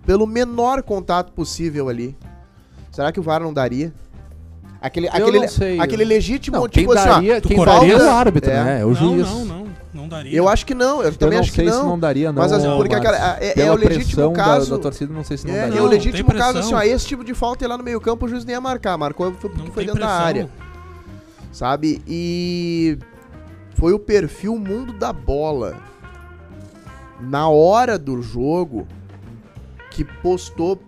pelo 0.07 0.27
menor 0.27 0.83
contato 0.83 1.33
possível 1.33 1.89
ali, 1.89 2.17
será 2.93 3.11
que 3.13 3.21
o 3.21 3.23
VAR 3.23 3.43
não 3.43 3.53
daria? 3.53 3.93
Aquele, 4.81 5.07
Eu 5.09 5.13
aquele, 5.13 5.41
não 5.41 5.49
sei. 5.49 5.81
aquele 5.81 6.05
legítimo, 6.05 6.57
Não, 6.59 6.69
tipo 6.69 6.93
quem 6.93 6.99
assim, 7.01 7.09
ó, 7.09 7.13
daria, 7.15 7.41
quem 7.41 7.65
daria 7.65 7.95
é 7.95 7.97
o 7.97 8.11
árbitro, 8.11 8.51
é. 8.51 8.63
né? 8.65 8.81
É 8.83 8.85
o 8.85 8.89
não, 8.89 8.95
juiz. 8.95 9.27
não, 9.27 9.45
não, 9.45 9.67
não 9.93 10.09
daria. 10.09 10.37
Eu 10.37 10.49
acho 10.49 10.65
que 10.67 10.75
não, 10.75 10.99
eu 11.03 11.07
Eu 11.09 11.15
também 11.17 11.39
não 11.39 11.43
acho 11.43 11.53
sei 11.53 11.65
que 11.65 11.73
se 11.73 11.79
não. 11.79 11.89
não 11.89 11.99
daria, 11.99 12.31
não. 12.31 12.41
Mas 12.43 12.53
assim, 12.53 12.67
Não, 12.69 12.77
porque 12.77 12.95
Márcio. 12.95 13.11
aquela- 13.15 13.39
é, 13.41 13.49
é 13.49 13.55
Pela 13.55 13.73
o 13.75 13.79
legítimo 13.79 14.05
pressão 14.05 14.33
da- 14.33 14.45
caso. 14.45 14.71
Da, 14.71 14.79
torcida, 14.79 15.13
não 15.13 15.25
sei 15.25 15.37
se 15.39 15.47
não 15.47 15.55
É, 15.55 15.61
daria. 15.63 15.79
é 15.79 15.81
o 15.81 15.85
Não, 15.85 15.91
legítimo 15.91 16.33
caso 16.33 16.59
assim, 16.59 16.75
ó, 16.75 16.83
esse 16.83 17.07
tipo 17.07 17.25
de 17.25 17.35
falta 17.35 17.65
ir 17.65 17.69
lá 17.69 17.77
no 17.77 17.83
meio 17.83 18.01
campo, 18.01 18.27
o 18.27 18.29
juiz 18.29 18.45
nem 18.45 18.55
ia 18.55 18.61
marcar, 18.61 18.97
marcou 18.97 19.33
porque 19.33 19.59
não 19.59 19.73
foi 19.73 19.87
dentro 19.87 19.99
da 20.01 20.07
pressão. 20.07 20.25
área, 20.25 20.51
sabe? 21.51 22.01
E 22.07 22.99
foi 23.75 23.93
o 23.93 23.99
perfil 23.99 24.57
mundo 24.57 24.93
da 24.93 25.13
bola 25.13 25.75
na 27.21 27.49
hora 27.49 27.99
do 27.99 28.21
jogo 28.23 28.87
que 29.97 30.05
postou 30.05 30.79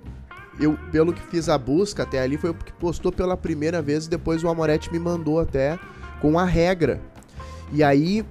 eu 0.60 0.76
pelo 0.92 1.12
que 1.14 1.22
fiz 1.22 1.48
a 1.48 1.56
busca 1.56 2.02
até 2.02 2.20
ali 2.20 2.36
foi 2.36 2.50
o 2.50 2.54
que 2.54 2.72
postou 2.74 3.10
pela 3.10 3.36
primeira 3.36 3.80
vez 3.80 4.04
e 4.06 4.10
depois 4.10 4.44
o 4.44 4.48
Amoretti 4.48 4.92
me 4.92 4.98
mandou 4.98 5.40
até 5.40 5.78
com 6.20 6.38
a 6.38 6.44
regra. 6.44 7.00
E 7.72 7.82
aí 7.82 8.22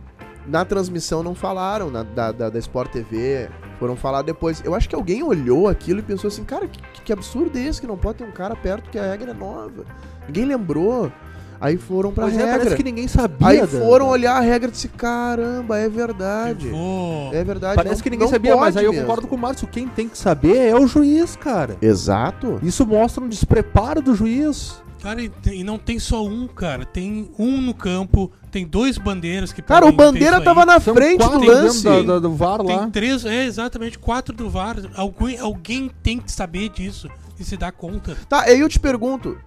na 0.45 0.63
transmissão 0.63 1.23
não 1.23 1.33
falaram 1.33 1.89
na- 1.89 2.03
da, 2.03 2.31
da, 2.31 2.49
da 2.49 2.59
Sport 2.59 2.91
TV, 2.91 3.49
foram 3.79 3.95
falar 3.95 4.21
depois. 4.21 4.61
Eu 4.63 4.75
acho 4.75 4.87
que 4.87 4.93
alguém 4.95 5.23
olhou 5.23 5.67
aquilo 5.67 5.99
e 5.99 6.03
pensou 6.03 6.27
assim, 6.27 6.43
cara, 6.43 6.67
que, 6.67 6.79
que 7.01 7.11
absurdo 7.13 7.57
é 7.57 7.61
esse 7.63 7.81
que 7.81 7.87
não 7.87 7.97
pode 7.97 8.19
ter 8.19 8.23
um 8.25 8.31
cara 8.31 8.55
perto 8.55 8.89
que 8.89 8.99
a 8.99 9.03
regra 9.11 9.31
é 9.31 9.33
nova. 9.33 9.83
Ninguém 10.27 10.45
lembrou. 10.45 11.11
Aí 11.59 11.77
foram 11.77 12.11
pra 12.11 12.25
Pois 12.25 12.35
é, 12.35 12.39
regra. 12.39 12.57
parece 12.59 12.75
que 12.75 12.83
ninguém 12.83 13.07
sabia. 13.07 13.47
Aí 13.47 13.67
foram 13.67 14.07
olhar 14.07 14.35
a 14.37 14.39
regra 14.41 14.69
e 14.69 14.71
disse, 14.71 14.87
caramba, 14.87 15.77
é 15.77 15.89
verdade. 15.89 16.67
Eu 16.67 17.29
É 17.33 17.43
verdade. 17.43 17.75
Parece 17.75 17.95
não- 17.95 18.01
que 18.03 18.09
ninguém 18.09 18.27
sabia, 18.27 18.55
mas 18.55 18.77
aí 18.77 18.85
eu 18.85 18.91
mesmo. 18.91 19.05
concordo 19.07 19.27
com 19.27 19.35
o 19.35 19.39
Márcio. 19.39 19.67
Quem 19.67 19.87
tem 19.87 20.07
que 20.07 20.17
saber 20.17 20.55
é 20.57 20.75
o 20.75 20.87
juiz, 20.87 21.35
cara. 21.35 21.77
Exato. 21.81 22.59
Isso 22.63 22.85
mostra 22.85 23.23
um 23.23 23.27
despreparo 23.27 24.01
do 24.01 24.13
juiz. 24.15 24.81
Cara, 25.01 25.21
e, 25.21 25.29
tem- 25.29 25.61
e 25.61 25.63
não 25.63 25.77
tem 25.77 25.99
só 25.99 26.25
um, 26.25 26.47
cara. 26.47 26.83
Tem 26.83 27.29
um 27.37 27.61
no 27.61 27.73
campo, 27.73 28.31
tem 28.51 28.65
dois 28.65 28.97
bandeiras 28.97 29.53
que 29.53 29.61
Cara, 29.61 29.85
o 29.85 29.91
Bandeira 29.91 30.41
tava 30.41 30.65
na 30.65 30.79
São 30.79 30.93
frente 30.95 31.19
do 31.19 31.29
quatro 31.29 31.45
lance. 31.45 31.83
dentro 31.83 32.03
da- 32.07 32.13
da- 32.13 32.19
do 32.19 32.33
VAR 32.33 32.63
Tem 32.63 32.75
lá. 32.75 32.89
três, 32.91 33.23
é 33.23 33.45
exatamente, 33.45 33.97
quatro 33.99 34.35
do 34.35 34.49
VAR. 34.49 34.75
Alguém, 34.95 35.37
alguém 35.39 35.91
tem 36.01 36.17
que 36.19 36.31
saber 36.31 36.69
disso 36.69 37.07
e 37.39 37.43
se 37.43 37.55
dar 37.55 37.71
conta. 37.71 38.17
Tá, 38.27 38.41
aí 38.41 38.59
eu 38.59 38.67
te 38.67 38.79
pergunto: 38.79 39.37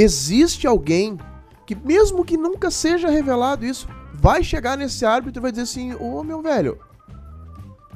existe 0.00 0.66
alguém 0.66 1.18
que, 1.66 1.74
mesmo 1.74 2.24
que 2.24 2.36
nunca 2.36 2.70
seja 2.70 3.08
revelado 3.08 3.64
isso, 3.64 3.88
vai 4.14 4.44
chegar 4.44 4.76
nesse 4.76 5.04
árbitro 5.04 5.40
e 5.40 5.42
vai 5.42 5.50
dizer 5.50 5.62
assim: 5.64 5.94
Ô 5.94 6.22
meu 6.22 6.40
velho, 6.42 6.78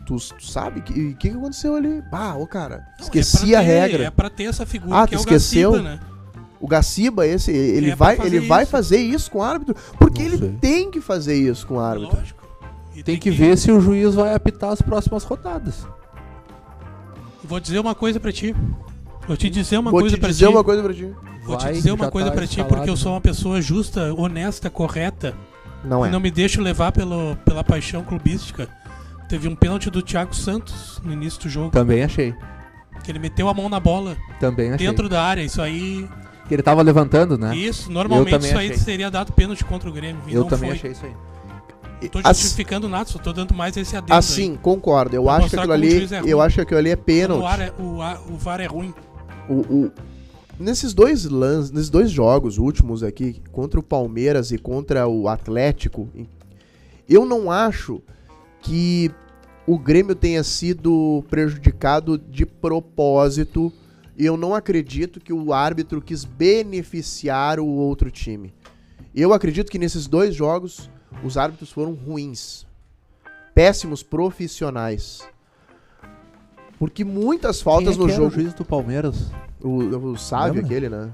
tu, 0.07 0.17
tu 0.17 0.45
sabe 0.47 0.81
o 0.81 0.83
que, 0.83 1.15
que, 1.15 1.31
que 1.31 1.37
aconteceu 1.37 1.77
ali? 1.77 2.03
Ah, 2.13 2.37
ô 2.37 2.47
cara, 2.47 2.85
Não, 2.99 3.05
esqueci 3.05 3.55
é 3.55 3.59
a 3.59 3.61
pra 3.61 3.69
ter- 3.69 3.81
regra. 3.81 4.05
É 4.05 4.11
pra 4.11 4.31
ter 4.31 4.45
essa 4.45 4.67
figura 4.67 4.97
Ah, 5.03 5.07
que 5.07 5.11
tu 5.13 5.17
é 5.17 5.19
o 5.19 5.21
esqueceu? 5.21 5.71
Gaciba, 5.73 5.89
né? 5.91 6.01
O 6.61 6.67
Gaciba, 6.69 7.27
esse, 7.27 7.51
ele, 7.51 7.91
É 7.93 7.97
vai, 7.97 8.17
fazer 8.17 8.37
ele 8.37 8.47
vai 8.47 8.63
isso. 8.65 8.71
fazer 8.73 8.99
isso 8.99 9.31
com 9.31 9.39
o 9.39 9.43
árbitro, 9.43 9.75
porque 9.99 10.23
Não 10.25 10.29
ele 10.29 10.39
sei. 10.39 10.57
tem 10.61 10.91
que 10.91 11.01
fazer 11.01 11.35
isso 11.37 11.67
com 11.67 11.77
o 11.77 11.81
árbitro. 11.81 12.17
Lógico. 12.19 12.41
E 12.95 13.03
Tem 13.03 13.17
que 13.19 13.31
ver 13.31 13.57
se 13.57 13.71
o 13.73 13.81
juiz 13.81 14.15
vai 14.15 14.35
apitar 14.35 14.71
as 14.71 14.83
próximas 14.83 15.25
rodadas. 15.25 15.87
Vou 17.43 17.59
dizer 17.59 17.79
uma 17.79 17.95
coisa 17.95 18.21
pra 18.21 18.31
ti. 18.33 18.55
Vou 19.31 19.37
te 19.37 19.49
dizer 19.49 19.79
uma 19.79 19.93
Vou 19.93 20.01
coisa 20.01 20.17
te 20.17 20.19
pra 20.21 20.29
dizer 20.31 20.47
ti. 20.47 20.51
uma 20.53 20.65
coisa 20.65 20.83
pra 20.83 20.93
ti. 20.93 21.09
Vou 21.45 21.57
te 21.57 21.73
dizer 21.73 21.93
uma 21.93 22.11
coisa 22.11 22.31
tá 22.31 22.35
pra 22.35 22.47
ti, 22.49 22.65
porque 22.65 22.91
eu 22.91 22.97
sou 22.97 23.13
uma 23.13 23.21
pessoa 23.21 23.63
justa, 23.63 24.13
honesta, 24.15 24.69
correta. 24.69 25.37
Não 25.85 26.05
E 26.05 26.09
é. 26.09 26.11
não 26.11 26.19
me 26.19 26.33
deixo 26.33 26.61
levar 26.61 26.91
pelo, 26.91 27.37
pela 27.45 27.63
paixão 27.63 28.03
clubística. 28.03 28.69
Teve 29.29 29.47
um 29.47 29.55
pênalti 29.55 29.89
do 29.89 30.03
Thiago 30.03 30.35
Santos 30.35 31.01
no 31.05 31.13
início 31.13 31.41
do 31.43 31.49
jogo. 31.49 31.71
Também 31.71 32.03
achei. 32.03 32.35
que 33.05 33.11
ele 33.13 33.21
meteu 33.21 33.49
a 33.49 33.55
mão 33.55 33.69
na 33.69 33.79
bola 33.79 34.17
Também 34.41 34.73
achei. 34.73 34.85
dentro 34.85 35.09
da 35.09 35.23
área. 35.23 35.43
Isso 35.43 35.63
aí. 35.63 36.09
Que 36.49 36.55
ele 36.55 36.63
tava 36.65 36.83
levantando, 36.83 37.39
né? 37.39 37.55
Isso, 37.57 37.89
normalmente 37.93 38.45
isso 38.47 38.59
aí 38.59 38.67
achei. 38.73 38.79
seria 38.79 39.13
dado 39.13 39.33
pênalti 39.33 39.65
contra 39.65 39.89
o 39.89 39.93
Grêmio. 39.93 40.21
E 40.27 40.35
Eu 40.35 40.41
não 40.41 40.49
também 40.49 40.71
foi. 40.71 40.77
achei 40.79 40.91
isso 40.91 41.07
aí. 41.07 41.13
Não 42.03 42.09
tô 42.09 42.19
Assim- 42.25 42.43
justificando 42.43 42.89
nada, 42.89 43.05
só 43.09 43.19
tô 43.21 43.33
dando 43.33 43.55
mais 43.55 43.77
esse 43.77 43.97
adendo. 43.97 44.13
Assim, 44.13 44.57
concordo. 44.57 45.15
Eu 45.15 45.23
Pra 45.23 45.35
acho 45.37 45.51
que 45.51 45.57
aquilo 45.57 45.73
ali, 45.73 46.09
é 46.13 46.23
eu 46.27 46.41
acho 46.41 46.57
que 46.57 46.61
aquilo 46.63 46.79
ali 46.81 46.89
é 46.91 46.95
aí. 46.95 46.99
O, 46.99 47.05
pênalti. 47.05 47.45
ar 47.47 47.61
é- 47.61 47.73
o, 47.79 48.03
ar- 48.03 48.21
o 48.29 48.37
VAR 48.37 48.61
é 48.61 48.67
ruim. 48.67 48.93
O, 49.51 49.87
o- 49.87 49.93
nesses 50.59 50.95
dois 50.95 51.25
lances, 51.25 51.71
nesses 51.73 51.91
dois 51.91 52.11
jogos 52.11 52.57
últimos 52.57 53.03
aqui, 53.03 53.43
contra 53.51 53.81
o 53.81 53.83
Palmeiras 53.83 54.53
e 54.53 54.59
contra 54.59 55.09
o 55.09 55.29
Atlético, 55.29 56.09
eu 57.09 57.25
não 57.27 57.51
acho 57.51 58.01
que 58.63 59.11
o 59.67 59.79
Grêmio 59.79 60.15
tenha 60.15 60.45
sido 60.45 61.25
prejudicado 61.29 62.17
de 62.17 62.47
propósito. 62.47 63.73
E 64.17 64.27
eu 64.27 64.37
não 64.37 64.55
acredito 64.55 65.19
que 65.19 65.33
o 65.33 65.53
árbitro 65.53 66.01
quis 66.01 66.25
beneficiar 66.25 67.59
o 67.59 67.67
outro 67.67 68.11
time. 68.11 68.53
Eu 69.15 69.33
acredito 69.33 69.71
que 69.71 69.79
nesses 69.79 70.07
dois 70.07 70.35
jogos 70.35 70.91
os 71.25 71.37
árbitros 71.37 71.71
foram 71.73 71.95
ruins. 71.95 72.67
Péssimos 73.55 74.03
profissionais. 74.03 75.27
Porque 76.81 77.05
muitas 77.05 77.61
faltas 77.61 77.95
Quem 77.95 77.97
é 77.97 77.99
no 77.99 78.07
que 78.07 78.13
era 78.15 78.23
o 78.23 78.25
jogo. 78.31 78.35
juiz 78.41 78.55
do 78.55 78.65
Palmeiras. 78.65 79.31
O, 79.61 79.77
o 80.13 80.17
Sávio, 80.19 80.55
Lembra? 80.63 80.67
aquele, 80.67 80.89
né? 80.89 81.11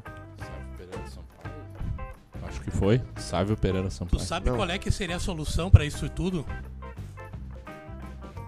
Acho 2.48 2.60
que 2.60 2.70
foi. 2.70 3.02
Sávio 3.16 3.56
Pereira 3.56 3.88
Tu 3.88 3.92
Sampaio. 3.94 4.22
sabe 4.22 4.48
Não. 4.48 4.56
qual 4.56 4.70
é 4.70 4.78
que 4.78 4.92
seria 4.92 5.16
a 5.16 5.20
solução 5.20 5.68
pra 5.68 5.84
isso 5.84 6.08
tudo? 6.08 6.46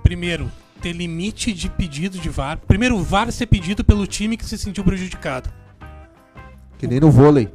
Primeiro, 0.02 0.50
ter 0.80 0.92
limite 0.92 1.52
de 1.52 1.68
pedido 1.68 2.18
de 2.18 2.28
VAR. 2.28 2.56
Primeiro, 2.58 2.96
o 2.96 3.02
VAR 3.02 3.30
ser 3.32 3.46
pedido 3.46 3.84
pelo 3.84 4.06
time 4.06 4.36
que 4.36 4.46
se 4.46 4.56
sentiu 4.56 4.84
prejudicado. 4.84 5.50
Que 6.78 6.86
nem 6.86 7.00
no 7.00 7.10
vôlei. 7.10 7.52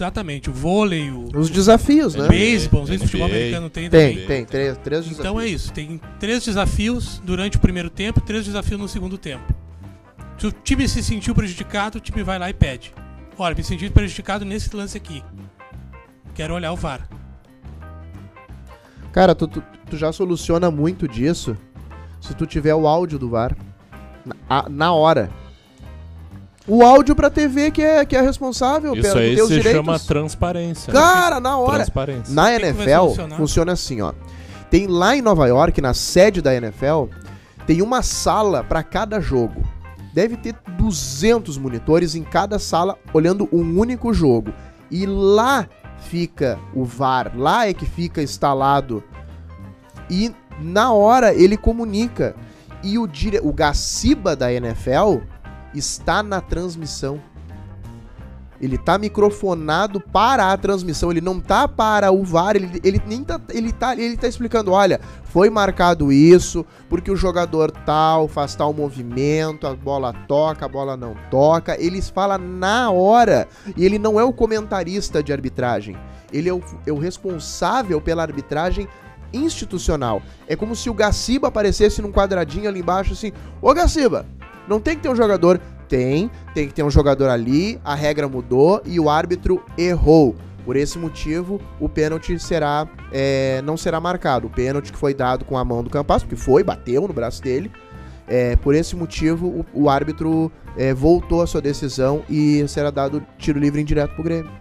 Exatamente, 0.00 0.48
o 0.48 0.52
vôlei, 0.52 1.10
o 1.10 1.28
Os 1.36 1.50
desafios, 1.50 2.14
né? 2.14 2.26
Beisebol, 2.26 2.84
o 2.84 2.86
futebol 2.86 3.26
americano 3.26 3.68
tem 3.68 3.90
Tem, 3.90 4.12
também. 4.12 4.26
tem. 4.26 4.44
Três, 4.46 4.78
três 4.78 5.00
desafios. 5.04 5.18
Então 5.18 5.38
é 5.38 5.46
isso, 5.46 5.70
tem 5.74 6.00
três 6.18 6.42
desafios 6.42 7.20
durante 7.22 7.58
o 7.58 7.60
primeiro 7.60 7.90
tempo 7.90 8.18
e 8.18 8.22
três 8.22 8.46
desafios 8.46 8.80
no 8.80 8.88
segundo 8.88 9.18
tempo. 9.18 9.52
Se 10.38 10.46
o 10.46 10.52
time 10.52 10.88
se 10.88 11.02
sentiu 11.02 11.34
prejudicado, 11.34 11.98
o 11.98 12.00
time 12.00 12.22
vai 12.22 12.38
lá 12.38 12.48
e 12.48 12.54
pede. 12.54 12.94
Olha, 13.36 13.54
me 13.54 13.62
senti 13.62 13.90
prejudicado 13.90 14.42
nesse 14.42 14.74
lance 14.74 14.96
aqui. 14.96 15.22
Quero 16.34 16.54
olhar 16.54 16.72
o 16.72 16.76
VAR. 16.76 17.06
Cara, 19.12 19.34
tu, 19.34 19.46
tu, 19.46 19.62
tu 19.90 19.98
já 19.98 20.10
soluciona 20.12 20.70
muito 20.70 21.06
disso 21.06 21.54
se 22.22 22.32
tu 22.34 22.46
tiver 22.46 22.74
o 22.74 22.86
áudio 22.86 23.18
do 23.18 23.28
VAR 23.28 23.54
na, 24.48 24.66
na 24.66 24.92
hora. 24.94 25.30
O 26.68 26.84
áudio 26.84 27.16
pra 27.16 27.30
TV 27.30 27.70
que 27.70 27.82
é, 27.82 28.04
que 28.04 28.14
é 28.14 28.20
responsável 28.20 28.92
Isso 28.94 29.02
pelo 29.02 29.18
aí 29.18 29.36
se 29.36 29.46
direitos. 29.46 29.72
chama 29.72 29.98
transparência. 29.98 30.92
né? 30.92 31.00
Cara, 31.00 31.40
na 31.40 31.56
hora. 31.56 31.76
Transparência. 31.78 32.34
Na 32.34 32.50
que 32.50 32.64
NFL 32.64 33.34
funciona 33.36 33.72
assim, 33.72 34.00
ó. 34.00 34.12
Tem 34.70 34.86
lá 34.86 35.16
em 35.16 35.22
Nova 35.22 35.48
York, 35.48 35.80
na 35.80 35.92
sede 35.94 36.40
da 36.40 36.54
NFL, 36.54 37.06
tem 37.66 37.82
uma 37.82 38.02
sala 38.02 38.62
pra 38.62 38.82
cada 38.82 39.20
jogo. 39.20 39.62
Deve 40.12 40.36
ter 40.36 40.54
200 40.76 41.58
monitores 41.58 42.14
em 42.14 42.22
cada 42.22 42.58
sala 42.58 42.96
olhando 43.12 43.48
um 43.52 43.78
único 43.78 44.12
jogo. 44.12 44.52
E 44.90 45.06
lá 45.06 45.68
fica 46.00 46.58
o 46.74 46.84
VAR, 46.84 47.32
lá 47.36 47.66
é 47.66 47.74
que 47.74 47.86
fica 47.86 48.22
instalado. 48.22 49.02
E 50.08 50.32
na 50.60 50.92
hora 50.92 51.34
ele 51.34 51.56
comunica. 51.56 52.34
E 52.82 52.98
o, 52.98 53.06
dire... 53.06 53.40
o 53.42 53.52
Gaciba 53.52 54.34
da 54.34 54.52
NFL 54.52 55.18
está 55.74 56.22
na 56.22 56.40
transmissão. 56.40 57.20
Ele 58.60 58.76
tá 58.76 58.98
microfonado 58.98 59.98
para 59.98 60.52
a 60.52 60.56
transmissão, 60.56 61.10
ele 61.10 61.22
não 61.22 61.40
tá 61.40 61.66
para 61.66 62.12
o 62.12 62.22
VAR, 62.22 62.56
ele, 62.56 62.78
ele 62.84 63.00
nem 63.06 63.24
tá, 63.24 63.40
ele 63.48 63.72
tá, 63.72 63.96
ele 63.96 64.18
tá 64.18 64.28
explicando, 64.28 64.70
olha, 64.70 65.00
foi 65.24 65.48
marcado 65.48 66.12
isso, 66.12 66.66
porque 66.86 67.10
o 67.10 67.16
jogador 67.16 67.70
tal 67.70 68.28
faz 68.28 68.54
tal 68.54 68.74
movimento, 68.74 69.66
a 69.66 69.74
bola 69.74 70.12
toca, 70.28 70.66
a 70.66 70.68
bola 70.68 70.94
não 70.94 71.16
toca, 71.30 71.74
eles 71.80 72.10
falam 72.10 72.36
na 72.36 72.90
hora, 72.90 73.48
e 73.74 73.82
ele 73.82 73.98
não 73.98 74.20
é 74.20 74.24
o 74.24 74.32
comentarista 74.32 75.22
de 75.22 75.32
arbitragem, 75.32 75.96
ele 76.30 76.50
é 76.50 76.52
o, 76.52 76.60
é 76.86 76.92
o 76.92 76.98
responsável 76.98 77.98
pela 77.98 78.20
arbitragem 78.20 78.86
institucional. 79.32 80.20
É 80.46 80.54
como 80.54 80.76
se 80.76 80.90
o 80.90 80.94
Gaciba 80.94 81.48
aparecesse 81.48 82.02
num 82.02 82.12
quadradinho 82.12 82.68
ali 82.68 82.80
embaixo 82.80 83.14
assim, 83.14 83.32
ô 83.62 83.72
Gaciba, 83.72 84.26
não 84.70 84.80
tem 84.80 84.96
que 84.96 85.02
ter 85.02 85.08
um 85.08 85.16
jogador 85.16 85.60
tem, 85.90 86.30
tem 86.54 86.68
que 86.68 86.72
ter 86.72 86.84
um 86.84 86.90
jogador 86.90 87.28
ali, 87.28 87.80
a 87.84 87.96
regra 87.96 88.28
mudou 88.28 88.80
e 88.86 89.00
o 89.00 89.10
árbitro 89.10 89.60
errou. 89.76 90.36
Por 90.64 90.76
esse 90.76 90.96
motivo, 90.98 91.60
o 91.80 91.88
pênalti 91.88 92.38
será 92.38 92.86
é, 93.10 93.60
não 93.62 93.76
será 93.76 93.98
marcado. 93.98 94.46
O 94.46 94.50
pênalti 94.50 94.92
que 94.92 94.98
foi 94.98 95.12
dado 95.12 95.44
com 95.44 95.58
a 95.58 95.64
mão 95.64 95.82
do 95.82 95.90
Campas, 95.90 96.22
porque 96.22 96.36
foi, 96.36 96.62
bateu 96.62 97.08
no 97.08 97.12
braço 97.12 97.42
dele. 97.42 97.72
É, 98.28 98.54
por 98.54 98.72
esse 98.76 98.94
motivo, 98.94 99.48
o, 99.48 99.66
o 99.82 99.90
árbitro 99.90 100.52
é, 100.76 100.94
voltou 100.94 101.42
a 101.42 101.46
sua 101.46 101.60
decisão 101.60 102.22
e 102.30 102.64
será 102.68 102.92
dado 102.92 103.26
tiro 103.36 103.58
livre 103.58 103.80
indireto 103.80 104.14
pro 104.14 104.22
Grêmio. 104.22 104.52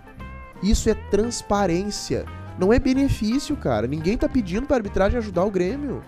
Isso 0.63 0.89
é 0.89 0.95
transparência. 1.11 2.25
Não 2.57 2.73
é 2.73 2.79
benefício, 2.79 3.55
cara. 3.55 3.85
Ninguém 3.85 4.17
tá 4.17 4.27
pedindo 4.27 4.65
pra 4.65 4.77
arbitragem 4.77 5.19
ajudar 5.19 5.45
o 5.45 5.51
Grêmio. 5.51 6.01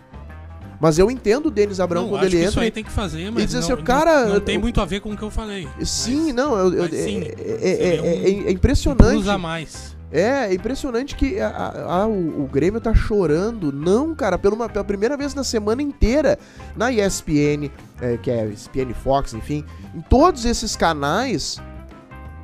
Mas 0.81 0.97
eu 0.97 1.11
entendo 1.11 1.45
o 1.45 1.51
Denis 1.51 1.79
Abrão 1.79 2.01
Não, 2.03 2.09
quando 2.09 2.23
ele 2.23 2.31
que 2.37 2.41
isso 2.41 2.49
entra. 2.53 2.63
aí 2.63 2.71
tem 2.71 2.83
que 2.83 2.91
fazer, 2.91 3.31
mas 3.31 3.43
diz 3.43 3.53
não, 3.53 3.59
assim, 3.59 3.69
não- 3.69 3.83
cara, 3.83 4.25
não, 4.25 4.33
eu- 4.33 4.41
tem 4.41 4.57
muito 4.57 4.81
a 4.81 4.85
ver 4.85 4.99
com 4.99 5.11
o 5.11 5.15
que 5.17 5.21
eu 5.21 5.29
falei. 5.29 5.67
Sim, 5.83 6.25
Mas 6.25 6.35
não, 6.35 6.57
eu, 6.57 6.73
eu- 6.73 6.89
sim, 6.89 7.21
é, 7.21 7.97
é- 7.97 8.01
um- 8.01 8.05
é- 8.05 8.15
é- 8.17 8.47
é 8.47 8.51
impressionante. 8.51 9.11
plus 9.13 9.27
a 9.27 9.37
mais. 9.37 9.95
É, 10.11 10.47
é 10.49 10.53
impressionante 10.55 11.15
que 11.15 11.39
a- 11.39 11.47
a- 11.49 12.01
a- 12.01 12.07
o, 12.07 12.43
o 12.43 12.49
Grêmio 12.51 12.81
tá 12.81 12.93
chorando. 12.95 13.71
Não, 13.71 14.13
cara, 14.15 14.37
pela, 14.39 14.55
uma- 14.55 14.67
pela 14.67 14.83
primeira 14.83 15.15
vez 15.15 15.33
na 15.35 15.43
semana 15.43 15.81
inteira, 15.83 16.37
na 16.75 16.91
ESPN, 16.91 17.69
é, 18.01 18.17
que 18.17 18.29
é 18.31 18.47
ESPN 18.47 18.91
Fox, 18.93 19.33
enfim, 19.35 19.63
em 19.95 20.01
todos 20.01 20.43
esses 20.45 20.75
canais, 20.75 21.61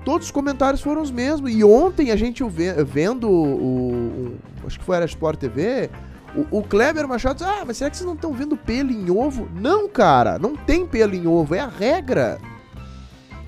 todos 0.06 0.28
os 0.28 0.32
comentários 0.32 0.80
foram 0.82 1.02
os 1.02 1.10
mesmos. 1.12 1.52
E 1.52 1.62
ontem 1.64 2.12
a 2.12 2.16
gente 2.16 2.42
o 2.44 2.50
ve- 2.50 2.84
vendo 2.86 3.28
o, 3.30 3.92
o- 3.92 4.36
Acho 4.66 4.78
que 4.80 4.86
foi 4.86 4.98
a 4.98 5.06
Sport 5.06 5.40
TV. 5.40 5.90
O, 6.36 6.60
o 6.60 6.64
Kleber 6.64 7.08
Machado 7.08 7.38
disse, 7.38 7.50
ah, 7.50 7.64
mas 7.66 7.78
será 7.78 7.90
que 7.90 7.98
vocês 7.98 8.06
não 8.08 8.14
estão 8.16 8.34
vendo 8.34 8.56
pelo 8.58 8.92
em 8.92 9.10
ovo? 9.10 9.48
Não, 9.56 9.88
cara, 9.90 10.38
não 10.38 10.56
tem 10.56 10.86
pelo 10.86 11.16
em 11.16 11.26
ovo, 11.26 11.56
é 11.56 11.60
a 11.60 11.68
regra. 11.68 12.38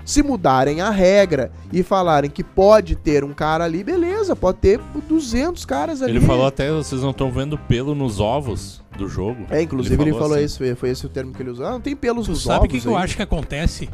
Se 0.06 0.24
mudarem 0.24 0.82
a 0.82 0.90
regra 0.90 1.52
e 1.72 1.84
falarem 1.84 2.32
que 2.32 2.44
pode 2.44 2.96
ter 2.96 3.24
um 3.24 3.32
cara 3.32 3.66
ali, 3.66 3.84
beleza, 3.84 4.36
pode 4.36 4.58
ter 4.58 4.80
200 5.08 5.64
caras 5.66 6.02
ali. 6.02 6.14
Ele 6.14 6.22
falou 6.26 6.48
até, 6.48 6.72
vocês 6.72 7.02
não 7.04 7.12
estão 7.12 7.32
vendo 7.32 7.60
pelo 7.60 7.94
nos 7.94 8.20
ovos 8.20 8.82
do 8.98 9.08
jogo. 9.08 9.46
É, 9.52 9.62
inclusive 9.62 9.94
ele, 9.96 10.04
Ele 10.04 10.12
falou, 10.14 10.30
falou 10.30 10.44
isso, 10.44 10.64
foi 10.78 10.90
esse 10.90 11.06
o 11.06 11.10
termo 11.10 11.32
que 11.32 11.44
ele 11.44 11.52
usou. 11.52 11.66
Ah, 11.68 11.72
não 11.72 11.82
tem 11.82 11.96
pelos 11.96 12.26
Tu 12.26 12.32
nos 12.32 12.42
sabe 12.44 12.56
o 12.56 12.60
ovos 12.62 12.72
que, 12.72 12.82
que 12.82 12.88
eu 12.88 12.98
acho 12.98 13.16
que 13.18 13.22
acontece? 13.22 13.88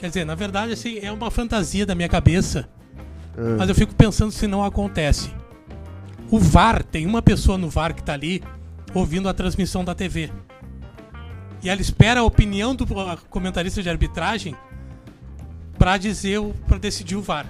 Quer 0.00 0.08
dizer, 0.08 0.24
na 0.24 0.34
verdade, 0.34 0.72
assim, 0.72 0.98
é 1.00 1.12
uma 1.12 1.30
fantasia 1.30 1.86
da 1.86 1.94
minha 1.94 2.08
cabeça, 2.08 2.68
Ah. 3.38 3.54
mas 3.58 3.68
eu 3.68 3.74
fico 3.74 3.94
pensando 3.94 4.32
se 4.32 4.48
não 4.48 4.64
acontece. 4.64 5.30
O 6.30 6.38
VAR, 6.38 6.82
tem 6.84 7.06
uma 7.06 7.20
pessoa 7.20 7.58
no 7.58 7.68
VAR 7.68 7.94
que 7.94 8.02
tá 8.02 8.12
ali 8.12 8.42
ouvindo 8.94 9.28
a 9.28 9.34
transmissão 9.34 9.84
da 9.84 9.94
TV. 9.94 10.30
E 11.62 11.68
ela 11.68 11.80
espera 11.80 12.20
a 12.20 12.22
opinião 12.24 12.74
do 12.74 12.86
comentarista 13.28 13.82
de 13.82 13.90
arbitragem 13.90 14.54
pra 15.78 15.96
dizer, 15.96 16.40
pra 16.66 16.78
decidir 16.78 17.16
o 17.16 17.22
VAR. 17.22 17.46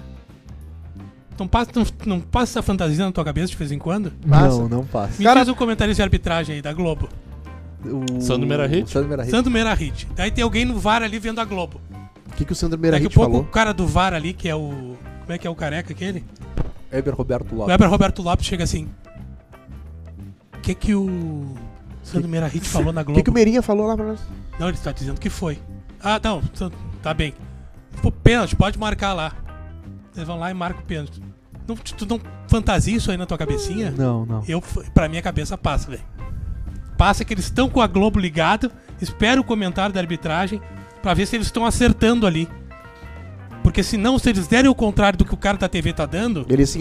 Então 1.33 1.47
passa, 1.47 1.71
não, 1.73 1.85
não 2.05 2.19
passa 2.21 2.53
essa 2.53 2.61
fantasia 2.61 3.05
na 3.05 3.11
tua 3.11 3.23
cabeça 3.23 3.47
de 3.47 3.55
vez 3.55 3.71
em 3.71 3.79
quando? 3.79 4.11
Passa. 4.27 4.57
Não, 4.57 4.67
não 4.69 4.85
passa. 4.85 5.17
Me 5.17 5.23
Cara- 5.25 5.41
diz 5.41 5.49
o 5.49 5.55
comentarista 5.55 5.95
de 5.95 6.03
arbitragem 6.03 6.55
aí 6.55 6.61
da 6.61 6.73
Globo. 6.73 7.07
O... 7.83 8.21
Sandro 8.21 8.47
Merahit? 8.47 8.89
Sandro 8.91 9.09
Merahit. 9.09 9.31
Sandro 9.31 9.51
Merahit. 9.51 10.07
Daí 10.15 10.29
tem 10.29 10.43
alguém 10.43 10.65
no 10.65 10.77
VAR 10.79 11.01
ali 11.01 11.17
vendo 11.17 11.39
a 11.39 11.45
Globo. 11.45 11.81
O 12.31 12.35
que, 12.35 12.45
que 12.45 12.51
o 12.51 12.55
Sandro 12.55 12.77
Daqui 12.77 12.87
a 12.87 12.91
Merahit 12.91 13.15
pouco 13.15 13.31
falou? 13.31 13.45
o 13.47 13.49
cara 13.51 13.73
do 13.73 13.87
VAR 13.87 14.13
ali, 14.13 14.33
que 14.33 14.47
é 14.49 14.55
o. 14.55 14.95
Como 15.21 15.33
é 15.33 15.37
que 15.37 15.47
é 15.47 15.49
o 15.49 15.55
careca 15.55 15.91
aquele? 15.93 16.23
Eber 16.91 17.13
Roberto 17.15 17.51
O 17.53 17.55
Lopes. 17.55 17.71
Weber 17.71 17.89
Roberto 17.89 18.21
Lopes 18.21 18.45
chega 18.45 18.63
assim. 18.63 18.89
O 20.55 20.59
que 20.61 20.75
que 20.75 20.93
o 20.95 21.53
Sandro 22.03 22.27
Merahit 22.29 22.67
falou 22.67 22.91
na 22.93 23.01
O 23.01 23.05
Globo? 23.05 23.17
que, 23.19 23.23
que 23.23 23.29
o 23.29 23.33
Meirinha 23.33 23.61
falou 23.61 23.87
lá 23.87 23.95
pra 23.95 24.05
nós? 24.05 24.19
Não, 24.59 24.67
ele 24.67 24.77
está 24.77 24.91
dizendo 24.91 25.19
que 25.19 25.29
foi. 25.29 25.59
Ah, 26.03 26.19
não, 26.23 26.41
tá- 27.01 27.13
bem. 27.13 27.33
Pô, 28.01 28.11
pênalti, 28.11 28.55
pode 28.55 28.77
marcar 28.77 29.13
lá. 29.13 29.33
Eles 30.15 30.27
vão 30.27 30.37
lá 30.39 30.51
e 30.51 30.53
marcam 30.53 30.81
o 30.81 30.85
pênalti. 30.85 31.21
Não, 31.67 31.75
tu 31.75 32.05
não 32.05 32.19
fantasia 32.47 32.95
isso 32.97 33.09
aí 33.11 33.17
na 33.17 33.25
tua 33.25 33.37
cabecinha? 33.37 33.91
Não, 33.91 34.25
não. 34.25 34.43
Eu, 34.47 34.61
pra 34.93 35.07
minha 35.07 35.21
cabeça 35.21 35.57
passa, 35.57 35.89
velho. 35.89 36.03
Passa 36.97 37.23
que 37.23 37.33
eles 37.33 37.45
estão 37.45 37.69
com 37.69 37.81
a 37.81 37.87
Globo 37.87 38.19
ligado, 38.19 38.71
espera 39.01 39.39
o 39.39 39.43
comentário 39.43 39.93
da 39.93 39.99
arbitragem 39.99 40.61
pra 41.01 41.13
ver 41.13 41.25
se 41.25 41.35
eles 41.35 41.47
estão 41.47 41.65
acertando 41.65 42.27
ali. 42.27 42.47
Porque 43.71 43.83
senão, 43.83 44.19
se 44.19 44.29
eles 44.29 44.47
derem 44.47 44.69
o 44.69 44.75
contrário 44.75 45.17
do 45.17 45.23
que 45.23 45.33
o 45.33 45.37
cara 45.37 45.57
da 45.57 45.69
TV 45.69 45.93
tá 45.93 46.05
dando, 46.05 46.45
Ele 46.49 46.65
se 46.65 46.79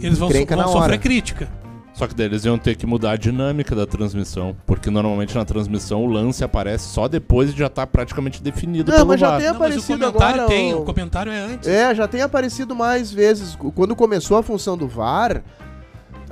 eles 0.00 0.16
vão, 0.18 0.30
so- 0.30 0.46
vão 0.46 0.62
sofrer 0.68 0.82
hora. 0.82 0.98
crítica. 0.98 1.48
Só 1.92 2.06
que 2.06 2.14
daí 2.14 2.26
eles 2.26 2.44
iam 2.44 2.56
ter 2.56 2.76
que 2.76 2.86
mudar 2.86 3.10
a 3.10 3.16
dinâmica 3.16 3.74
da 3.74 3.84
transmissão. 3.84 4.54
Porque 4.64 4.88
normalmente 4.88 5.34
na 5.34 5.44
transmissão 5.44 6.04
o 6.04 6.06
lance 6.06 6.44
aparece 6.44 6.84
só 6.90 7.08
depois 7.08 7.52
de 7.52 7.58
já 7.58 7.66
estar 7.66 7.88
praticamente 7.88 8.40
definido 8.40 8.88
Não, 8.92 8.98
pelo 8.98 9.08
mas 9.08 9.18
já 9.20 9.30
VAR. 9.30 9.38
tem 9.40 9.46
Não, 9.48 9.54
mas 9.54 9.60
o 9.60 9.64
aparecido 9.64 9.98
comentário 9.98 10.34
agora. 10.42 10.48
tem, 10.48 10.74
o- 10.74 10.78
o 10.78 10.84
comentário 10.84 11.32
é 11.32 11.40
antes. 11.40 11.68
É, 11.68 11.92
já 11.92 12.06
tem 12.06 12.22
aparecido 12.22 12.72
mais 12.76 13.10
vezes. 13.10 13.58
Quando 13.74 13.96
começou 13.96 14.36
a 14.38 14.42
função 14.44 14.76
do 14.78 14.86
VAR, 14.86 15.42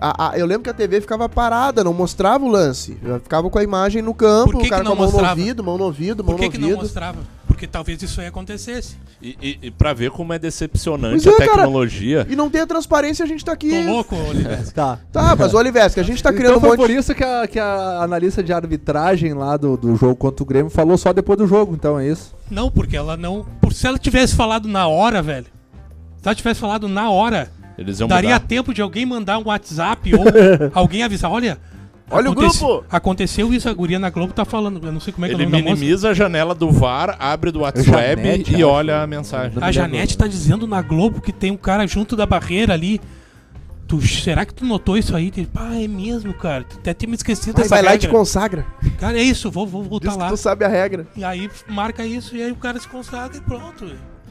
a- 0.00 0.28
a- 0.30 0.38
eu 0.38 0.46
lembro 0.46 0.62
que 0.62 0.70
a 0.70 0.74
TV 0.74 1.00
ficava 1.00 1.28
parada, 1.28 1.82
não 1.82 1.92
mostrava 1.92 2.44
o 2.44 2.48
lance. 2.48 2.96
Já 3.04 3.18
ficava 3.18 3.50
com 3.50 3.58
a 3.58 3.62
imagem 3.64 4.02
no 4.02 4.14
campo, 4.14 4.52
Por 4.52 4.60
que 4.60 4.66
o 4.68 4.70
cara 4.70 4.82
que 4.84 4.86
com 4.88 4.92
a 4.92 4.94
não 4.94 5.02
mão 5.02 5.10
mostrava? 5.10 5.34
no 5.34 5.40
ouvido, 5.40 5.64
mão 5.64 5.76
no 5.78 5.84
ouvido, 5.84 6.22
mão 6.22 6.34
Por 6.36 6.40
que, 6.42 6.46
no 6.46 6.52
que 6.52 6.58
não 6.58 6.68
ouvido. 6.68 6.82
mostrava? 6.84 7.18
Porque 7.56 7.66
talvez 7.66 8.02
isso 8.02 8.20
aí 8.20 8.26
acontecesse. 8.26 8.98
E, 9.20 9.34
e, 9.40 9.58
e 9.68 9.70
pra 9.70 9.94
ver 9.94 10.10
como 10.10 10.30
é 10.30 10.38
decepcionante 10.38 11.26
é, 11.26 11.32
a 11.32 11.36
cara. 11.38 11.50
tecnologia. 11.52 12.26
E 12.28 12.36
não 12.36 12.50
tem 12.50 12.60
a 12.60 12.66
transparência, 12.66 13.24
a 13.24 13.26
gente 13.26 13.42
tá 13.42 13.52
aqui. 13.52 13.70
Tô 13.70 13.90
louco, 13.92 14.14
Oliver. 14.14 14.72
Tá. 14.74 14.98
Tá, 15.10 15.34
mas 15.34 15.54
o 15.54 15.56
Olivesque, 15.56 15.98
a 15.98 16.02
gente 16.02 16.22
tá 16.22 16.34
criando 16.34 16.56
então 16.56 16.58
um 16.58 16.60
foi 16.60 16.76
monte 16.76 16.86
por 16.86 16.90
isso 16.90 17.14
que 17.14 17.24
a, 17.24 17.46
que 17.46 17.58
a 17.58 18.02
analista 18.02 18.42
de 18.42 18.52
arbitragem 18.52 19.32
lá 19.32 19.56
do, 19.56 19.74
do 19.74 19.96
jogo 19.96 20.14
contra 20.16 20.42
o 20.42 20.46
Grêmio 20.46 20.68
falou 20.70 20.98
só 20.98 21.14
depois 21.14 21.38
do 21.38 21.46
jogo, 21.46 21.74
então 21.74 21.98
é 21.98 22.06
isso. 22.06 22.34
Não, 22.50 22.70
porque 22.70 22.94
ela 22.94 23.16
não. 23.16 23.46
Por, 23.58 23.72
se 23.72 23.86
ela 23.86 23.98
tivesse 23.98 24.36
falado 24.36 24.68
na 24.68 24.86
hora, 24.86 25.22
velho. 25.22 25.46
Se 26.20 26.28
ela 26.28 26.34
tivesse 26.34 26.60
falado 26.60 26.86
na 26.88 27.08
hora, 27.08 27.50
Eles 27.78 27.98
iam 28.00 28.06
daria 28.06 28.34
mudar. 28.34 28.46
tempo 28.46 28.74
de 28.74 28.82
alguém 28.82 29.06
mandar 29.06 29.38
um 29.38 29.44
WhatsApp 29.46 30.14
ou 30.14 30.24
alguém 30.74 31.02
avisar, 31.02 31.30
olha. 31.30 31.56
Olha 32.10 32.28
o 32.30 32.32
acontece- 32.32 32.58
grupo! 32.64 32.84
Aconteceu 32.90 33.52
isso, 33.52 33.68
a 33.68 33.72
guria 33.74 33.98
na 33.98 34.10
Globo 34.10 34.32
tá 34.32 34.44
falando. 34.44 34.80
Eu 34.84 34.92
não 34.92 35.00
sei 35.00 35.12
como 35.12 35.26
é 35.26 35.28
que 35.28 35.34
é 35.34 35.38
o 35.38 35.40
Ele 35.40 35.50
nome 35.50 35.62
minimiza 35.62 36.10
a 36.10 36.14
janela 36.14 36.54
do 36.54 36.70
VAR, 36.70 37.16
abre 37.18 37.50
do 37.50 37.60
WhatsApp 37.60 37.90
Janete, 38.22 38.52
e 38.52 38.56
acho. 38.56 38.66
olha 38.66 39.02
a 39.02 39.06
mensagem. 39.06 39.58
A 39.60 39.72
Janete 39.72 40.16
tá 40.16 40.26
dizendo 40.26 40.66
na 40.66 40.80
Globo 40.82 41.20
que 41.20 41.32
tem 41.32 41.50
um 41.50 41.56
cara 41.56 41.86
junto 41.86 42.14
da 42.14 42.24
barreira 42.26 42.72
ali. 42.74 43.00
Tu, 43.88 44.00
será 44.04 44.44
que 44.44 44.52
tu 44.52 44.64
notou 44.64 44.98
isso 44.98 45.14
aí? 45.14 45.30
Pá, 45.46 45.74
é 45.74 45.86
mesmo, 45.86 46.34
cara. 46.34 46.64
Tu 46.64 46.76
até 46.78 46.92
tinha 46.92 47.08
me 47.08 47.14
esquecido 47.14 47.54
dessa 47.54 47.68
vai 47.68 47.82
lá 47.82 47.94
e 47.94 47.98
te 47.98 48.02
regra. 48.06 48.18
consagra. 48.18 48.66
Cara, 48.98 49.16
é 49.18 49.22
isso, 49.22 49.48
vou, 49.48 49.64
vou 49.64 49.82
voltar 49.84 50.08
Diz 50.08 50.16
que 50.16 50.22
lá. 50.22 50.28
tu 50.28 50.36
sabe 50.36 50.64
a 50.64 50.68
regra. 50.68 51.06
E 51.16 51.22
aí 51.22 51.48
marca 51.68 52.04
isso 52.04 52.36
e 52.36 52.42
aí 52.42 52.50
o 52.50 52.56
cara 52.56 52.80
se 52.80 52.88
consagra 52.88 53.36
e 53.36 53.40
pronto. 53.40 53.84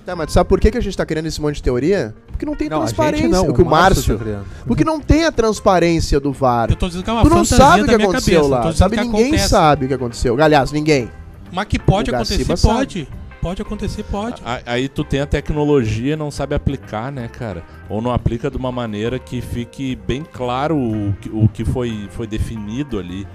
Tá, 0.06 0.16
mas 0.16 0.28
tu 0.28 0.34
sabe 0.34 0.48
por 0.48 0.60
que, 0.60 0.70
que 0.70 0.78
a 0.78 0.82
gente 0.82 0.96
tá 0.96 1.06
criando 1.06 1.26
esse 1.26 1.42
monte 1.42 1.56
de 1.56 1.64
teoria? 1.64 2.14
Porque 2.28 2.46
não 2.46 2.56
tem 2.56 2.70
Não, 2.70 2.80
transparência. 2.80 3.28
não, 3.28 3.48
o 3.50 3.54
que 3.54 3.62
o 3.62 3.66
Márcio. 3.66 4.18
tá 4.18 4.24
criando. 4.24 4.46
Porque 4.68 4.84
não 4.84 5.00
tem 5.00 5.26
a 5.26 5.32
transparência 5.32 6.20
do 6.20 6.32
VAR. 6.32 6.70
Eu 6.70 6.76
tô 6.76 6.88
dizendo 6.88 7.04
que 7.04 7.10
é 7.10 7.14
uma 7.14 7.24
Tu 7.24 7.30
não 7.30 7.44
sabe 7.46 7.82
o 7.82 7.86
que 7.86 7.96
aconteceu 7.96 8.42
cabeça. 8.50 8.66
lá. 8.68 8.74
Sabe, 8.74 8.98
que 8.98 9.04
ninguém 9.04 9.22
acontece. 9.28 9.50
sabe 9.50 9.86
o 9.86 9.88
que 9.88 9.94
aconteceu. 9.96 10.42
Aliás, 10.42 10.72
ninguém. 10.72 11.10
Mas 11.52 11.66
que 11.66 11.80
pode 11.80 12.12
acontecer, 12.14 12.38
Gaciba 12.38 12.58
sabe. 12.58 12.76
pode. 12.76 13.08
Pode 13.42 13.62
acontecer, 13.62 14.04
pode. 14.04 14.42
Aí 14.66 14.88
tu 14.90 15.04
tem 15.04 15.22
a 15.22 15.26
tecnologia 15.28 16.14
e 16.14 16.16
não 16.16 16.30
sabe 16.32 16.56
aplicar, 16.56 17.12
né, 17.12 17.28
cara? 17.28 17.64
Ou 17.88 18.02
não 18.02 18.12
aplica 18.12 18.50
de 18.50 18.58
uma 18.58 18.72
maneira 18.72 19.18
que 19.20 19.40
fique 19.40 19.96
bem 20.08 20.24
claro 20.24 20.76
o 20.76 21.14
que, 21.22 21.30
o 21.30 21.48
que 21.48 21.64
foi, 21.64 22.08
foi 22.12 22.26
definido 22.28 22.98
ali. 23.00 23.28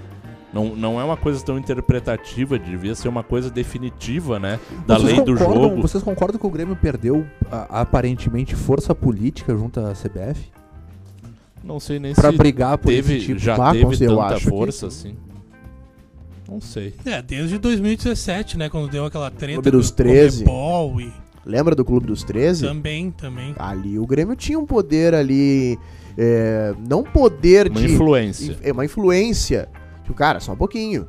Não, 0.53 0.75
não 0.75 0.99
é 0.99 1.03
uma 1.03 1.15
coisa 1.15 1.41
tão 1.45 1.57
interpretativa, 1.57 2.59
devia 2.59 2.93
ser 2.93 3.07
uma 3.07 3.23
coisa 3.23 3.49
definitiva, 3.49 4.37
né? 4.37 4.59
Da 4.85 4.97
Vocês 4.97 5.13
lei 5.15 5.21
do 5.25 5.37
jogo. 5.37 5.81
Vocês 5.81 6.03
concordam 6.03 6.37
que 6.39 6.45
o 6.45 6.49
Grêmio 6.49 6.75
perdeu 6.75 7.25
a- 7.49 7.81
aparentemente 7.81 8.53
força 8.55 8.93
política 8.93 9.55
junto 9.55 9.79
à 9.79 9.93
CBF? 9.93 10.51
Não 11.63 11.79
sei 11.79 11.99
nem 11.99 12.13
Pra 12.13 12.31
se 12.31 12.37
brigar 12.37 12.77
por 12.77 12.89
teve, 12.89 13.17
esse 13.17 13.25
tipo 13.27 13.39
já 13.39 13.55
teve 13.71 13.97
tanta 13.97 14.23
acho 14.25 14.43
que 14.43 14.49
força 14.49 14.89
sim. 14.91 15.09
assim. 15.09 15.17
Não 16.49 16.59
sei. 16.59 16.93
É, 17.05 17.21
desde 17.21 17.57
2017, 17.57 18.57
né? 18.57 18.67
Quando 18.69 18.89
deu 18.91 19.05
aquela 19.05 19.31
treta 19.31 19.53
Clube 19.61 19.71
dos 19.71 19.89
do 19.89 19.95
13. 19.95 20.43
Comebol 20.43 20.99
e 20.99 21.13
Lembra 21.45 21.73
do 21.73 21.85
Clube 21.85 22.07
dos 22.07 22.23
13? 22.23 22.67
também, 22.67 23.09
também. 23.11 23.55
Ali 23.57 23.97
o 23.97 24.05
Grêmio 24.05 24.35
tinha 24.35 24.59
um 24.59 24.65
poder 24.65 25.13
ali. 25.15 25.79
é, 26.17 26.73
não 26.89 27.03
poder 27.03 27.67
Uma 27.71 27.79
de. 27.79 27.93
influência. 27.93 28.57
É 28.61 28.71
uma 28.73 28.83
influência. 28.83 29.69
Cara, 30.13 30.39
só 30.39 30.53
um 30.53 30.57
pouquinho. 30.57 31.07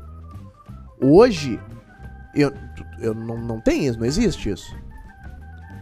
Hoje, 1.01 1.59
eu, 2.35 2.53
eu 3.01 3.15
não, 3.15 3.37
não 3.39 3.61
tem 3.61 3.87
isso, 3.87 3.99
não 3.99 4.07
existe 4.07 4.51
isso. 4.51 4.75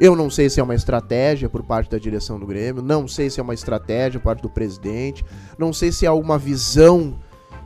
Eu 0.00 0.16
não 0.16 0.30
sei 0.30 0.48
se 0.48 0.58
é 0.58 0.62
uma 0.62 0.74
estratégia 0.74 1.48
por 1.48 1.62
parte 1.62 1.90
da 1.90 1.98
direção 1.98 2.40
do 2.40 2.46
Grêmio, 2.46 2.82
não 2.82 3.06
sei 3.06 3.28
se 3.28 3.38
é 3.38 3.42
uma 3.42 3.52
estratégia 3.52 4.18
por 4.18 4.24
parte 4.26 4.40
do 4.42 4.48
presidente, 4.48 5.22
não 5.58 5.74
sei 5.74 5.92
se 5.92 6.06
é 6.06 6.08
alguma 6.08 6.38
visão 6.38 7.18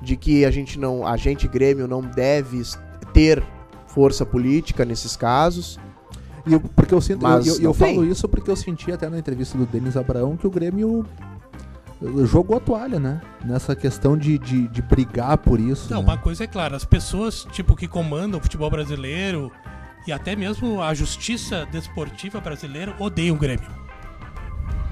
de 0.02 0.16
que 0.16 0.44
a 0.44 0.50
gente 0.50 0.76
não, 0.78 1.06
a 1.06 1.16
gente 1.16 1.46
Grêmio 1.46 1.86
não 1.86 2.00
deve 2.00 2.60
ter 3.12 3.40
força 3.86 4.26
política 4.26 4.84
nesses 4.84 5.16
casos. 5.16 5.78
E 6.44 6.52
eu- 6.52 6.60
porque 6.60 6.92
eu 6.92 7.00
sinto, 7.00 7.22
Mas 7.22 7.46
eu, 7.46 7.54
eu, 7.54 7.60
eu 7.62 7.74
falo 7.74 8.04
isso 8.04 8.28
porque 8.28 8.50
eu 8.50 8.56
senti 8.56 8.90
até 8.90 9.08
na 9.08 9.16
entrevista 9.18 9.56
do 9.56 9.64
Denis 9.64 9.96
Abraão 9.96 10.36
que 10.36 10.46
o 10.46 10.50
Grêmio 10.50 11.06
jogou 12.26 12.56
a 12.56 12.60
toalha, 12.60 12.98
né? 12.98 13.20
Nessa 13.44 13.74
questão 13.74 14.16
de, 14.16 14.38
de, 14.38 14.68
de 14.68 14.82
brigar 14.82 15.38
por 15.38 15.60
isso. 15.60 15.92
Não, 15.92 16.02
né? 16.02 16.04
uma 16.04 16.18
coisa 16.18 16.44
é 16.44 16.46
clara, 16.46 16.76
as 16.76 16.84
pessoas, 16.84 17.46
tipo, 17.52 17.74
que 17.76 17.88
comandam 17.88 18.38
o 18.38 18.42
futebol 18.42 18.70
brasileiro 18.70 19.50
e 20.06 20.12
até 20.12 20.36
mesmo 20.36 20.82
a 20.82 20.92
justiça 20.92 21.66
desportiva 21.70 22.40
brasileira 22.40 22.94
odeiam 22.98 23.36
o 23.36 23.38
Grêmio. 23.38 23.70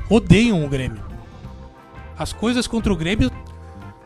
Odeiam 0.09 0.65
o 0.65 0.69
Grêmio. 0.69 1.03
As 2.19 2.33
coisas 2.33 2.67
contra 2.67 2.93
o 2.93 2.97
Grêmio 2.97 3.31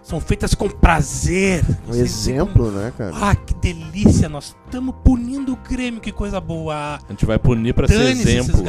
são 0.06 0.20
feitas 0.20 0.54
com 0.54 0.68
prazer. 0.68 1.64
Um 1.88 1.92
Vocês 1.92 2.00
exemplo, 2.28 2.70
né, 2.70 2.92
cara? 2.96 3.12
Ah, 3.20 3.34
que 3.34 3.52
delícia, 3.54 4.28
nós 4.28 4.54
estamos 4.64 4.94
punindo 5.04 5.52
o 5.52 5.56
Grêmio, 5.68 6.00
que 6.00 6.12
coisa 6.12 6.40
boa. 6.40 6.74
A 6.96 7.00
gente 7.10 7.26
vai 7.26 7.38
punir 7.40 7.74
pra 7.74 7.88
ser 7.88 8.00
exemplo. 8.02 8.62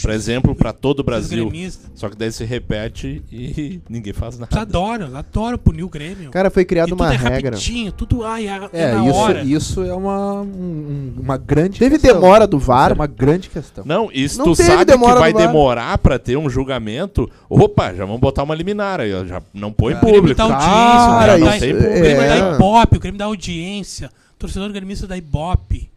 Pra 0.00 0.14
exemplo 0.14 0.54
pra 0.54 0.72
todo 0.72 1.00
o 1.00 1.02
Brasil. 1.02 1.50
Só 1.94 2.08
que 2.08 2.16
daí 2.16 2.30
se 2.30 2.44
repete 2.44 3.22
e 3.32 3.80
ninguém 3.90 4.12
faz 4.12 4.38
nada. 4.38 4.60
adoram, 4.60 5.16
adoram 5.16 5.58
punir 5.58 5.82
o 5.82 5.88
Grêmio. 5.88 6.30
Cara, 6.30 6.48
foi 6.50 6.62
e 6.62 6.66
criada 6.66 6.88
tudo 6.90 7.00
uma 7.02 7.12
é 7.12 7.16
regra. 7.16 7.50
rapidinho, 7.56 7.90
tudo 7.90 8.24
ai, 8.24 8.46
é, 8.46 8.68
é 8.72 8.82
É, 8.84 8.94
na 8.94 9.04
isso, 9.04 9.16
hora. 9.18 9.42
isso 9.42 9.82
é 9.82 9.94
uma, 9.94 10.42
um- 10.42 11.14
uma 11.20 11.36
grande 11.36 11.78
Teve 11.80 11.98
questão. 11.98 12.20
demora 12.20 12.46
do 12.46 12.58
VAR. 12.58 12.92
É 12.92 12.94
uma 12.94 13.06
grande 13.08 13.48
questão. 13.48 13.84
Não, 13.84 14.10
e 14.12 14.28
se 14.28 14.38
Não 14.38 14.44
tu 14.44 14.54
sabe 14.54 14.84
que 14.84 14.96
vai 14.96 15.32
demorar 15.32 15.98
pra 15.98 16.18
ter 16.20 16.36
um 16.36 16.48
julgamento, 16.48 17.28
opa, 17.48 17.92
já 17.92 18.04
vamos 18.04 18.20
botar 18.20 18.44
uma 18.44 18.54
liminar 18.54 19.00
aí, 19.00 19.12
ó, 19.12 19.24
já 19.24 19.42
não 19.52 19.72
põe 19.72 19.94
Grêmio 19.94 20.14
público. 20.14 20.40
audiência, 20.40 20.83
Cara, 20.84 21.34
o 21.34 21.38
Grêmio, 21.38 21.44
dá, 21.46 21.56
isso- 21.56 21.66
o 21.76 21.78
Grêmio 21.80 22.22
é. 22.22 22.28
dá 22.28 22.54
Ibope, 22.54 22.96
o 22.96 23.00
Grêmio 23.00 23.18
dá 23.18 23.24
audiência. 23.26 24.10
O 24.34 24.38
torcedor 24.38 24.70
gremista 24.72 25.06
dá 25.06 25.16
Ibope. 25.16 25.90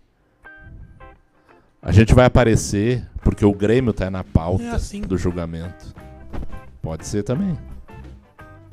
A 1.82 1.92
gente 1.92 2.14
vai 2.14 2.26
aparecer 2.26 3.06
porque 3.24 3.46
o 3.46 3.54
Grêmio 3.54 3.94
tá 3.94 4.10
na 4.10 4.24
pauta 4.24 4.64
É 4.64 4.70
assim. 4.72 5.02
do 5.02 5.18
julgamento. 5.18 5.94
Pode 6.82 7.06
ser 7.06 7.24
também. 7.24 7.58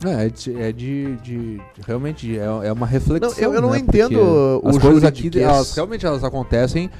É, 0.04 0.26
é 0.26 0.28
de, 0.28 0.60
é 0.60 0.72
de- 0.72 1.16
de- 1.16 1.56
de- 1.56 1.62
realmente 1.86 2.36
é, 2.38 2.44
é 2.44 2.72
uma 2.72 2.86
reflexão. 2.86 3.30
Não, 3.30 3.38
eu- 3.38 3.54
eu 3.54 3.62
não 3.62 3.70
né? 3.70 3.78
entendo 3.78 4.18
Porque 4.60 4.66
o 4.66 4.68
as 4.70 4.78
coisas 4.78 5.04
aqui, 5.04 5.30
elas, 5.40 5.74
realmente 5.74 6.04
elas 6.04 6.22
acontecem 6.24 6.90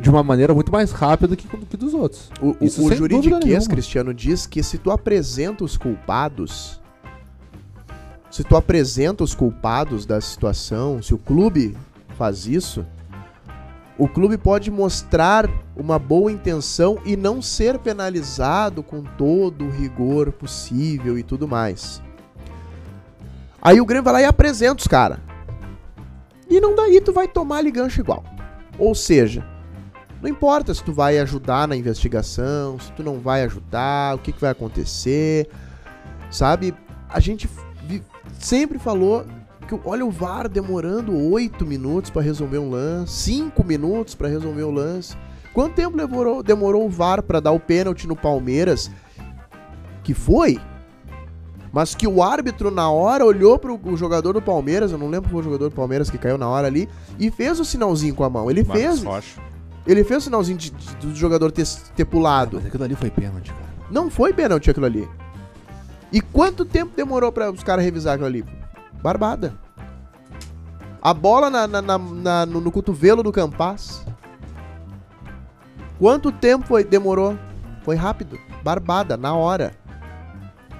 de 0.00 0.08
uma 0.10 0.22
maneira 0.22 0.54
muito 0.54 0.72
mais 0.72 0.90
rápida 0.90 1.36
que, 1.36 1.46
do 1.56 1.66
que 1.66 1.76
dos 1.76 1.92
outros. 1.94 2.30
O, 2.40 2.50
o, 2.50 2.56
Isso 2.64 2.80
o 2.80 2.84
dúvida 2.90 3.06
juridiquês. 3.36 3.66
Cristiano, 3.68 4.14
diz 4.14 4.46
que 4.46 4.62
se 4.62 4.78
tu 4.78 4.90
apresenta 4.90 5.62
os 5.64 5.76
culpados, 5.76 6.80
se 8.34 8.42
tu 8.42 8.56
apresenta 8.56 9.22
os 9.22 9.32
culpados 9.32 10.04
da 10.04 10.20
situação, 10.20 11.00
se 11.00 11.14
o 11.14 11.18
clube 11.18 11.78
faz 12.18 12.48
isso, 12.48 12.84
o 13.96 14.08
clube 14.08 14.36
pode 14.36 14.72
mostrar 14.72 15.48
uma 15.76 16.00
boa 16.00 16.32
intenção 16.32 16.98
e 17.04 17.16
não 17.16 17.40
ser 17.40 17.78
penalizado 17.78 18.82
com 18.82 19.04
todo 19.04 19.66
o 19.66 19.70
rigor 19.70 20.32
possível 20.32 21.16
e 21.16 21.22
tudo 21.22 21.46
mais. 21.46 22.02
Aí 23.62 23.80
o 23.80 23.86
Grêmio 23.86 24.02
vai 24.02 24.14
lá 24.14 24.22
e 24.22 24.24
apresenta 24.24 24.80
os 24.80 24.88
caras. 24.88 25.20
E 26.50 26.60
não 26.60 26.74
daí 26.74 27.00
tu 27.00 27.12
vai 27.12 27.28
tomar 27.28 27.58
ali 27.58 27.70
gancho 27.70 28.00
igual. 28.00 28.24
Ou 28.76 28.96
seja, 28.96 29.46
não 30.20 30.28
importa 30.28 30.74
se 30.74 30.82
tu 30.82 30.92
vai 30.92 31.20
ajudar 31.20 31.68
na 31.68 31.76
investigação, 31.76 32.80
se 32.80 32.90
tu 32.94 33.04
não 33.04 33.20
vai 33.20 33.44
ajudar, 33.44 34.16
o 34.16 34.18
que, 34.18 34.32
que 34.32 34.40
vai 34.40 34.50
acontecer, 34.50 35.48
sabe? 36.32 36.74
A 37.08 37.20
gente 37.20 37.48
sempre 38.38 38.78
falou 38.78 39.24
que 39.68 39.78
olha 39.84 40.04
o 40.04 40.10
VAR 40.10 40.48
demorando 40.48 41.16
8 41.30 41.64
minutos 41.64 42.10
pra 42.10 42.20
resolver 42.22 42.58
um 42.58 42.68
lance, 42.70 43.12
5 43.32 43.64
minutos 43.64 44.14
pra 44.14 44.28
resolver 44.28 44.62
o 44.62 44.70
lance. 44.70 45.16
Quanto 45.54 45.74
tempo 45.74 45.96
demorou, 45.96 46.42
demorou 46.42 46.84
o 46.84 46.90
VAR 46.90 47.22
pra 47.22 47.40
dar 47.40 47.52
o 47.52 47.60
pênalti 47.60 48.06
no 48.06 48.16
Palmeiras? 48.16 48.90
Que 50.02 50.12
foi? 50.12 50.60
Mas 51.72 51.94
que 51.94 52.06
o 52.06 52.22
árbitro 52.22 52.70
na 52.70 52.90
hora 52.90 53.24
olhou 53.24 53.58
pro 53.58 53.80
o 53.84 53.96
jogador 53.96 54.32
do 54.34 54.42
Palmeiras, 54.42 54.92
eu 54.92 54.98
não 54.98 55.08
lembro 55.08 55.28
qual 55.30 55.32
foi 55.32 55.40
o 55.40 55.44
jogador 55.44 55.70
do 55.70 55.74
Palmeiras 55.74 56.08
que 56.10 56.18
caiu 56.18 56.38
na 56.38 56.48
hora 56.48 56.66
ali, 56.66 56.88
e 57.18 57.30
fez 57.30 57.58
o 57.58 57.64
sinalzinho 57.64 58.14
com 58.14 58.22
a 58.22 58.30
mão. 58.30 58.50
Ele 58.50 58.62
Marcos 58.62 58.84
fez, 58.84 59.02
Rocha. 59.02 59.40
ele 59.86 60.04
fez 60.04 60.22
o 60.22 60.24
sinalzinho 60.26 60.58
de- 60.58 60.70
de- 60.70 60.96
do 61.06 61.14
jogador 61.16 61.50
ter, 61.50 61.66
ter 61.96 62.04
pulado. 62.04 62.58
Mas 62.58 62.66
aquilo 62.66 62.84
ali 62.84 62.94
foi 62.94 63.10
pênalti, 63.10 63.50
cara. 63.52 63.74
Não 63.90 64.08
foi 64.10 64.32
pênalti 64.32 64.70
aquilo 64.70 64.86
ali. 64.86 65.08
E 66.14 66.20
quanto 66.20 66.64
tempo 66.64 66.92
demorou 66.96 67.32
pra 67.32 67.50
os 67.50 67.62
caras 67.64 67.84
revisar 67.84 68.14
aquilo 68.14 68.28
ali? 68.28 68.44
Barbada. 69.02 69.52
A 71.02 71.12
bola 71.12 71.50
na, 71.50 71.66
na- 71.66 71.82
na- 71.82 72.46
no, 72.46 72.60
no 72.60 72.70
cotovelo 72.70 73.20
do 73.22 73.32
Campas. 73.32 74.06
Quanto 75.98 76.30
tempo 76.32 76.64
foi, 76.66 76.84
demorou? 76.84 77.36
Foi 77.82 77.96
rápido. 77.96 78.38
Barbada, 78.62 79.16
na 79.16 79.34
hora. 79.34 79.72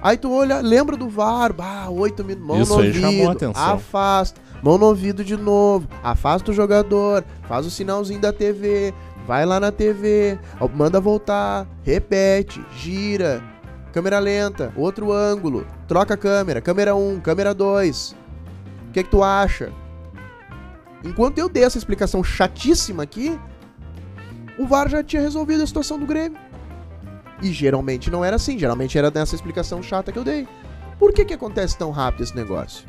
Aí 0.01 0.17
tu 0.17 0.31
olha, 0.31 0.61
lembra 0.61 0.95
do 0.95 1.09
VAR, 1.09 1.51
bah, 1.51 1.89
8 1.89 2.23
minutos, 2.23 2.47
mão 2.47 2.61
Isso 2.61 2.75
no 2.75 2.81
aí 2.81 2.93
chamou 2.93 3.09
a 3.09 3.11
ouvido, 3.29 3.31
atenção. 3.31 3.73
afasta, 3.73 4.41
mão 4.61 4.77
no 4.77 4.85
ouvido 4.85 5.23
de 5.23 5.35
novo, 5.35 5.87
afasta 6.03 6.51
o 6.51 6.53
jogador, 6.53 7.23
faz 7.47 7.65
o 7.65 7.71
sinalzinho 7.71 8.21
da 8.21 8.31
TV, 8.31 8.93
vai 9.25 9.47
lá 9.47 9.59
na 9.59 9.71
TV, 9.71 10.37
manda 10.75 10.99
voltar, 11.01 11.65
repete, 11.83 12.63
gira, 12.77 13.41
câmera 13.95 14.19
lenta, 14.19 14.73
outro 14.75 15.13
ângulo, 15.13 15.65
troca 15.87 16.15
a 16.15 16.17
câmera, 16.17 16.59
câmera 16.59 16.93
1, 16.93 17.21
câmera 17.21 17.53
2. 17.53 18.13
O 18.89 18.91
que 18.91 19.01
que 19.01 19.09
tu 19.09 19.23
acha? 19.23 19.71
Enquanto 21.01 21.37
eu 21.37 21.47
dei 21.47 21.63
essa 21.63 21.77
explicação 21.77 22.21
chatíssima 22.21 23.03
aqui, 23.03 23.39
o 24.59 24.67
VAR 24.67 24.89
já 24.89 25.01
tinha 25.01 25.21
resolvido 25.21 25.63
a 25.63 25.67
situação 25.67 25.97
do 25.97 26.05
Grêmio. 26.05 26.37
E 27.41 27.53
geralmente 27.53 28.11
não 28.11 28.25
era 28.25 28.35
assim, 28.35 28.59
geralmente 28.59 28.97
era 28.97 29.09
nessa 29.09 29.33
explicação 29.33 29.81
chata 29.81 30.11
que 30.11 30.19
eu 30.19 30.25
dei. 30.25 30.45
Por 30.99 31.13
que 31.13 31.23
que 31.23 31.33
acontece 31.33 31.77
tão 31.77 31.89
rápido 31.89 32.23
esse 32.23 32.35
negócio? 32.35 32.85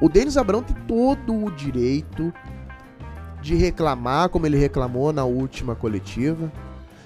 O 0.00 0.08
Denis 0.08 0.36
Abrão 0.36 0.62
tem 0.62 0.76
todo 0.86 1.34
o 1.34 1.50
direito 1.50 2.32
de 3.40 3.56
reclamar, 3.56 4.28
como 4.28 4.46
ele 4.46 4.56
reclamou 4.56 5.12
na 5.12 5.24
última 5.24 5.74
coletiva, 5.74 6.52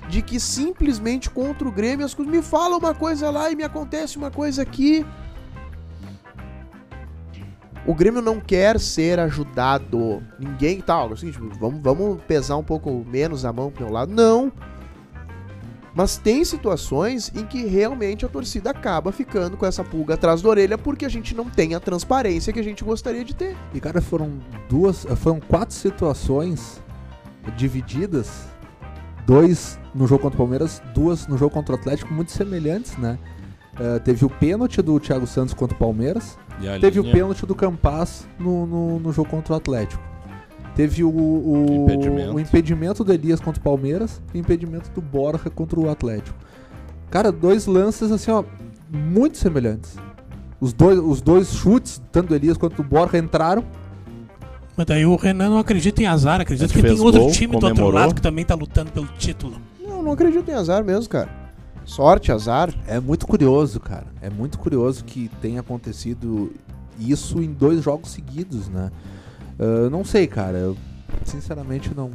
de 0.08 0.22
que 0.22 0.38
simplesmente 0.38 1.28
contra 1.28 1.66
o 1.66 1.72
Grêmio 1.72 2.06
as 2.06 2.14
coisas 2.14 2.34
me 2.34 2.42
falam 2.42 2.78
uma 2.78 2.94
coisa 2.94 3.30
lá 3.30 3.50
e 3.50 3.56
me 3.56 3.64
acontece 3.64 4.16
uma 4.16 4.30
coisa 4.30 4.62
aqui. 4.62 5.04
O 7.86 7.94
Grêmio 7.94 8.20
não 8.20 8.40
quer 8.40 8.80
ser 8.80 9.20
ajudado. 9.20 10.22
Ninguém 10.38 10.80
tá, 10.80 11.02
é 11.02 11.04
o 11.04 11.16
seguinte, 11.16 11.38
vamos, 11.60 11.80
vamos 11.80 12.20
pesar 12.24 12.56
um 12.56 12.64
pouco 12.64 13.04
menos 13.08 13.44
a 13.44 13.52
mão 13.52 13.70
pro 13.70 13.84
meu 13.84 13.92
lado. 13.92 14.12
Não. 14.12 14.52
Mas 15.94 16.18
tem 16.18 16.44
situações 16.44 17.32
em 17.34 17.46
que 17.46 17.64
realmente 17.64 18.26
a 18.26 18.28
torcida 18.28 18.70
acaba 18.70 19.10
ficando 19.12 19.56
com 19.56 19.64
essa 19.64 19.82
pulga 19.82 20.12
atrás 20.12 20.42
da 20.42 20.48
orelha 20.50 20.76
porque 20.76 21.06
a 21.06 21.08
gente 21.08 21.34
não 21.34 21.48
tem 21.48 21.74
a 21.74 21.80
transparência 21.80 22.52
que 22.52 22.60
a 22.60 22.62
gente 22.62 22.84
gostaria 22.84 23.24
de 23.24 23.34
ter. 23.34 23.56
E 23.72 23.80
cara, 23.80 24.02
foram 24.02 24.38
duas, 24.68 25.06
foram 25.16 25.40
quatro 25.40 25.74
situações 25.74 26.82
divididas, 27.56 28.46
dois 29.26 29.78
no 29.94 30.06
jogo 30.06 30.22
contra 30.22 30.36
o 30.36 30.38
Palmeiras, 30.38 30.82
duas 30.94 31.26
no 31.26 31.36
jogo 31.36 31.52
contra 31.52 31.74
o 31.74 31.78
Atlético, 31.78 32.12
muito 32.12 32.30
semelhantes, 32.32 32.96
né? 32.96 33.18
Eh, 33.78 33.98
teve 33.98 34.24
o 34.24 34.30
pênalti 34.30 34.80
do 34.80 34.98
Thiago 35.00 35.26
Santos 35.26 35.52
contra 35.52 35.74
o 35.74 35.78
Palmeiras, 35.78 36.38
E 36.60 36.78
teve 36.80 36.98
o 37.00 37.02
linha- 37.02 37.14
pênalti 37.14 37.44
do 37.44 37.54
Campas 37.54 38.26
no, 38.38 38.66
no, 38.66 39.00
no 39.00 39.12
jogo 39.12 39.28
contra 39.28 39.52
o 39.54 39.56
Atlético. 39.56 40.02
Teve 40.74 41.02
o, 41.04 41.08
o, 41.08 41.66
Impedimento. 41.84 42.34
o 42.34 42.40
impedimento 42.40 43.02
do 43.04 43.12
Elias 43.12 43.40
contra 43.40 43.60
o 43.60 43.64
Palmeiras 43.64 44.20
e 44.34 44.38
o 44.38 44.40
impedimento 44.40 44.90
do 44.90 45.00
Borja 45.00 45.48
contra 45.50 45.78
o 45.80 45.88
Atlético. 45.90 46.36
Cara, 47.10 47.32
dois 47.32 47.66
lances 47.66 48.12
assim, 48.12 48.30
ó, 48.30 48.44
muito 48.90 49.38
semelhantes. 49.38 49.96
Os 50.60 50.72
dois, 50.72 50.98
os 50.98 51.20
dois 51.22 51.48
chutes, 51.54 52.00
tanto 52.12 52.28
do 52.28 52.34
Elias 52.34 52.56
quanto 52.58 52.76
do 52.76 52.82
Borja, 52.84 53.16
entraram. 53.18 53.64
Mas 54.76 54.86
daí 54.86 55.06
o 55.06 55.16
Renan 55.16 55.50
não 55.50 55.58
acredita 55.58 56.02
em 56.02 56.06
azar, 56.06 56.40
acredita 56.40 56.72
Ele 56.72 56.82
que 56.82 56.88
tem 56.94 57.00
outro 57.00 57.20
gol, 57.22 57.30
time 57.30 57.52
do 57.52 57.54
outro 57.54 57.70
comemorou. 57.70 57.98
lado 58.00 58.14
que 58.14 58.20
também 58.20 58.44
tá 58.44 58.54
lutando 58.54 58.90
pelo 58.92 59.06
título. 59.18 59.56
Não, 59.80 60.02
não 60.02 60.12
acredito 60.12 60.48
em 60.50 60.54
azar 60.54 60.84
mesmo, 60.84 61.08
cara. 61.08 61.30
Sorte, 61.84 62.30
azar. 62.32 62.74
É 62.86 63.00
muito 63.00 63.26
curioso, 63.26 63.80
cara. 63.80 64.06
É 64.20 64.28
muito 64.28 64.58
curioso 64.58 65.04
que 65.04 65.30
tenha 65.40 65.60
acontecido 65.60 66.52
isso 66.98 67.40
em 67.40 67.52
dois 67.52 67.82
jogos 67.82 68.10
seguidos, 68.10 68.68
né? 68.68 68.90
Ah, 69.58 69.88
não 69.90 70.04
sei, 70.04 70.26
cara. 70.26 70.58
Eu, 70.58 70.76
sinceramente 71.24 71.92
não, 71.94 72.10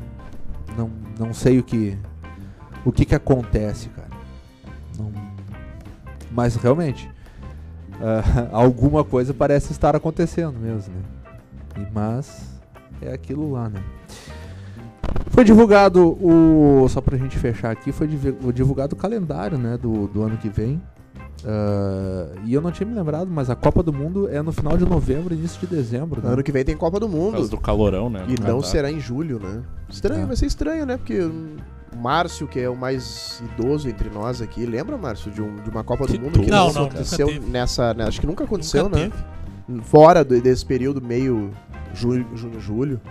não, 0.78 0.91
não 1.18 1.34
sei 1.34 1.57
o 1.57 1.64
que 1.64 1.97
o 2.86 2.91
que 2.91 3.05
que 3.05 3.16
acontece, 3.16 3.89
cara. 3.89 4.09
Não- 4.99 5.12
mas 6.32 6.55
realmente 6.55 7.09
ah, 7.99 8.49
alguma 8.53 9.03
coisa 9.03 9.34
parece 9.34 9.72
estar 9.72 9.95
acontecendo 9.95 10.59
mesmo, 10.59 10.93
né? 10.93 11.01
E, 11.78 11.88
mas 11.93 12.51
é 13.02 13.14
aquilo 13.14 13.52
lá, 13.52 13.70
né? 13.70 13.82
Foi 15.30 15.43
divulgado 15.43 16.10
o. 16.22 16.88
Só 16.89 16.99
pra 17.02 17.18
gente 17.18 17.38
fechar 17.38 17.72
aqui, 17.72 17.91
foi 17.91 18.08
divulgado 18.54 18.93
o 18.95 18.97
calendário 18.97 19.58
né, 19.58 19.78
do, 19.78 20.08
do 20.08 20.22
ano 20.24 20.38
que 20.38 20.49
vem. 20.49 20.82
Ah, 21.45 22.28
e 22.45 22.54
eu 22.54 22.62
não 22.62 22.72
tinha 22.72 22.88
me 22.88 22.93
lembrado, 22.93 23.28
mas 23.32 23.49
a 23.49 23.56
Copa 23.56 23.82
do 23.82 23.91
Mundo 23.91 24.30
é 24.30 24.41
no 24.41 24.52
final 24.52 24.78
de 24.78 24.86
novembro, 24.86 25.34
início 25.34 25.60
de 25.60 25.68
dezembro. 25.68 26.22
Né? 26.22 26.32
Ano 26.34 26.43
que 26.43 26.52
vem 26.52 26.64
tem 26.64 26.76
Copa 26.78 26.99
do 26.99 27.10
Mundo. 27.10 27.47
do 27.47 27.58
calorão, 27.58 28.10
né? 28.10 28.26
E 28.28 28.36
do 28.36 28.43
não 28.47 28.62
será 28.62 28.91
em 28.91 28.99
julho, 28.99 29.39
né? 29.39 29.64
Estranho, 29.89 30.24
É. 30.24 30.26
vai 30.26 30.36
ser 30.36 30.45
estranho, 30.45 30.86
né? 30.86 30.97
Porque 30.97 31.20
o 31.20 31.56
Márcio, 31.97 32.47
que 32.47 32.60
é 32.60 32.70
o 32.70 32.76
mais 32.76 33.41
idoso 33.54 33.89
entre 33.89 34.10
nós 34.10 34.41
aqui, 34.41 34.66
lembra, 34.66 34.97
Márcio, 34.97 35.32
de, 35.32 35.41
um- 35.41 35.56
de 35.56 35.70
uma 35.70 35.84
Copa 35.84 36.06
do 36.06 36.14
Que 36.14 36.20
Mundo 36.20 36.39
que 36.39 36.49
Não, 36.52 36.72
não, 36.72 36.84
aconteceu 36.86 37.28
nessa. 37.47 37.93
né, 37.93 38.04
Acho 38.06 38.20
que 38.22 38.28
nunca 38.28 38.43
aconteceu, 38.43 38.84
Nunca 38.84 38.97
né? 38.97 39.04
teve. 39.10 39.24
Fora 39.84 40.24
do- 40.24 40.39
desse 40.41 40.65
período 40.65 41.01
meio 41.01 41.51
julho, 41.93 42.26
junho, 42.36 42.59
julho. 42.59 43.01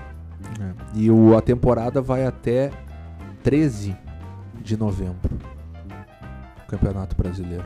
É. 0.60 0.72
E 0.94 1.10
o, 1.10 1.36
a 1.36 1.40
temporada 1.40 2.00
vai 2.00 2.24
até 2.26 2.70
13 3.42 3.96
de 4.62 4.76
novembro. 4.76 5.38
O 6.64 6.70
Campeonato 6.70 7.16
Brasileiro. 7.16 7.64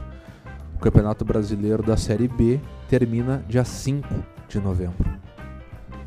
O 0.74 0.78
Campeonato 0.78 1.24
Brasileiro 1.24 1.82
da 1.82 1.96
Série 1.96 2.28
B 2.28 2.60
termina 2.88 3.42
dia 3.48 3.64
5 3.64 4.06
de 4.48 4.58
novembro. 4.60 5.08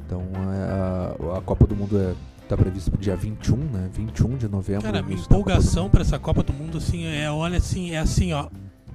Então 0.05 0.21
é, 0.53 1.33
a, 1.33 1.37
a 1.37 1.41
Copa 1.41 1.65
do 1.67 1.75
Mundo 1.75 2.15
está 2.43 2.55
prevista 2.55 2.89
para 2.91 2.99
dia 3.01 3.15
21, 3.15 3.57
né? 3.57 3.89
21 3.91 4.37
de 4.37 4.47
novembro. 4.47 4.83
Cara, 4.83 5.01
minha 5.01 5.19
empolgação 5.19 5.89
pra 5.89 6.01
essa 6.01 6.17
Copa 6.19 6.43
do 6.43 6.53
Mundo, 6.53 6.77
assim, 6.77 7.05
é, 7.05 7.29
olha 7.29 7.57
assim, 7.57 7.91
é 7.91 7.97
assim, 7.99 8.31
ó, 8.33 8.47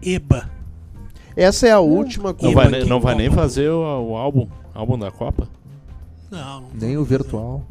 EBA. 0.02 0.48
Essa 1.36 1.66
é 1.68 1.72
a 1.72 1.80
última 1.80 2.30
Não 2.30 2.34
Copa. 2.34 2.54
vai, 2.54 2.68
ne- 2.68 2.84
não 2.84 3.00
vai 3.00 3.14
nem 3.14 3.30
fazer 3.30 3.70
o, 3.70 4.10
o 4.10 4.16
álbum, 4.16 4.46
álbum 4.74 4.98
da 4.98 5.10
Copa? 5.10 5.48
Não, 6.30 6.60
não 6.62 6.66
Nem 6.74 6.96
o 6.96 7.04
virtual. 7.04 7.62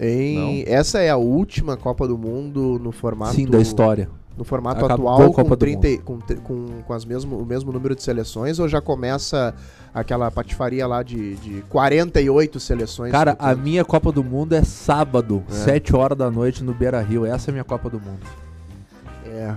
Em, 0.00 0.64
essa 0.66 0.98
é 1.00 1.10
a 1.10 1.16
última 1.16 1.76
Copa 1.76 2.08
do 2.08 2.16
Mundo 2.16 2.80
no 2.82 2.90
formato. 2.90 3.34
Sim, 3.34 3.46
da 3.46 3.60
história. 3.60 4.08
No 4.36 4.44
formato 4.44 4.82
Acabou 4.86 5.08
atual, 5.10 5.22
a 5.28 5.34
Copa 5.34 5.42
com, 5.42 5.48
do 5.50 5.56
30, 5.56 5.88
e- 5.88 5.98
com, 5.98 6.18
com, 6.42 6.66
com 6.86 6.92
as 6.94 7.04
mesmo, 7.04 7.36
o 7.36 7.44
mesmo 7.44 7.70
número 7.70 7.94
de 7.94 8.02
seleções, 8.02 8.58
ou 8.58 8.66
já 8.66 8.80
começa 8.80 9.54
aquela 9.92 10.30
patifaria 10.30 10.86
lá 10.86 11.02
de, 11.02 11.34
de 11.36 11.60
48 11.68 12.58
seleções? 12.58 13.12
Cara, 13.12 13.32
a 13.32 13.34
disputando? 13.34 13.58
minha 13.62 13.84
Copa 13.84 14.10
do 14.10 14.24
Mundo 14.24 14.54
é 14.54 14.62
sábado, 14.64 15.42
É. 15.50 15.52
7 15.52 15.94
horas 15.94 16.16
da 16.16 16.30
noite 16.30 16.64
no 16.64 16.72
Beira 16.72 17.02
Rio. 17.02 17.26
Essa 17.26 17.50
é 17.50 17.52
a 17.52 17.52
minha 17.52 17.64
Copa 17.64 17.90
do 17.90 18.00
Mundo. 18.00 18.20
É. 19.26 19.54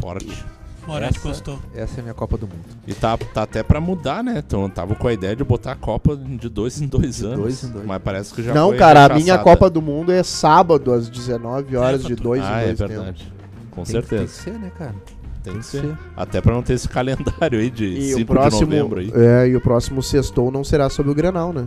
Forte. 0.00 0.44
Essa- 0.88 1.20
gostou. 1.28 1.58
Essa 1.74 1.96
é 1.96 2.00
a 2.00 2.02
minha 2.02 2.14
Copa 2.14 2.36
do 2.36 2.46
Mundo. 2.46 2.64
E 2.86 2.92
tá, 2.94 3.16
tá 3.16 3.42
até 3.42 3.62
pra 3.62 3.80
mudar, 3.80 4.22
né? 4.22 4.42
Então 4.46 4.68
tava 4.68 4.94
com 4.94 5.08
a 5.08 5.12
ideia 5.12 5.34
de 5.34 5.42
botar 5.44 5.72
a 5.72 5.76
Copa 5.76 6.16
de 6.16 6.48
dois 6.48 6.80
em 6.80 6.86
dois 6.86 7.22
anos. 7.22 7.38
dois 7.38 7.64
em 7.64 7.68
dois. 7.70 7.86
Mas 7.86 8.02
parece 8.02 8.34
que 8.34 8.42
já 8.42 8.52
Não, 8.54 8.68
foi 8.68 8.78
cara, 8.78 9.06
a 9.06 9.14
minha 9.16 9.38
Copa 9.38 9.68
do 9.70 9.80
Mundo 9.82 10.12
é 10.12 10.22
sábado 10.22 10.92
às 10.92 11.08
19 11.08 11.76
horas 11.76 12.02
de 12.02 12.08
Certo. 12.08 12.22
dois 12.22 12.42
Ah, 12.44 12.60
em 12.60 12.70
é 12.70 12.74
dois 12.74 12.78
verdade. 12.78 13.32
Com 13.70 13.82
Tem 13.82 14.00
que- 14.00 14.08
Tem 14.08 14.18
que 14.24 14.28
certeza. 14.28 14.42
ser, 14.42 14.58
né, 14.58 14.70
cara? 14.78 14.94
Tem 15.42 15.58
que 15.58 15.66
ser. 15.66 15.98
Até 16.16 16.40
pra 16.40 16.54
não 16.54 16.62
ter 16.62 16.72
esse 16.74 16.88
calendário 16.88 17.58
aí 17.58 17.70
de 17.70 17.84
E 17.84 18.12
5 18.14 18.22
o 18.32 18.34
próximo, 18.34 18.66
de 18.66 18.76
novembro 18.78 19.00
aí. 19.00 19.12
é, 19.14 19.48
e 19.48 19.56
o 19.56 19.60
próximo 19.60 20.02
sextou 20.02 20.50
não 20.50 20.64
será 20.64 20.88
sobre 20.88 21.12
o 21.12 21.14
Grenal, 21.14 21.52
né? 21.52 21.66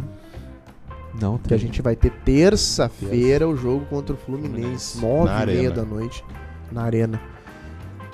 Não, 1.20 1.38
Que 1.39 1.53
a 1.53 1.57
gente 1.57 1.82
vai 1.82 1.95
ter 1.95 2.11
terça-feira 2.24 3.47
o 3.47 3.55
jogo 3.57 3.86
contra 3.89 4.13
o 4.13 4.18
Fluminense. 4.18 4.99
Nove 5.01 5.32
e 5.43 5.45
meia 5.47 5.72
da 5.72 5.84
noite, 5.84 6.24
na 6.72 6.84
arena. 6.84 7.20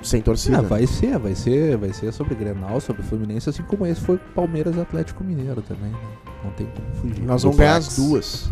Sem 0.04 0.20
torcida. 0.20 0.58
Ah, 0.58 0.62
vai 0.62 0.86
ser, 0.86 1.18
vai 1.18 1.34
ser, 1.34 1.76
vai 1.76 1.92
ser 1.92 2.12
sobre 2.12 2.34
Grenal, 2.34 2.80
sobre 2.80 3.02
Fluminense, 3.02 3.48
assim 3.48 3.62
como 3.62 3.86
esse 3.86 4.00
foi 4.00 4.18
Palmeiras 4.34 4.76
e 4.76 4.80
Atlético 4.80 5.24
Mineiro 5.24 5.62
também, 5.62 5.90
né? 5.90 5.98
Não 6.44 6.50
tem 6.52 6.66
como 6.66 6.94
fugir. 6.96 7.24
Nós 7.24 7.42
vamos 7.42 7.56
ganhar 7.56 7.76
as 7.76 7.96
duas. 7.96 8.50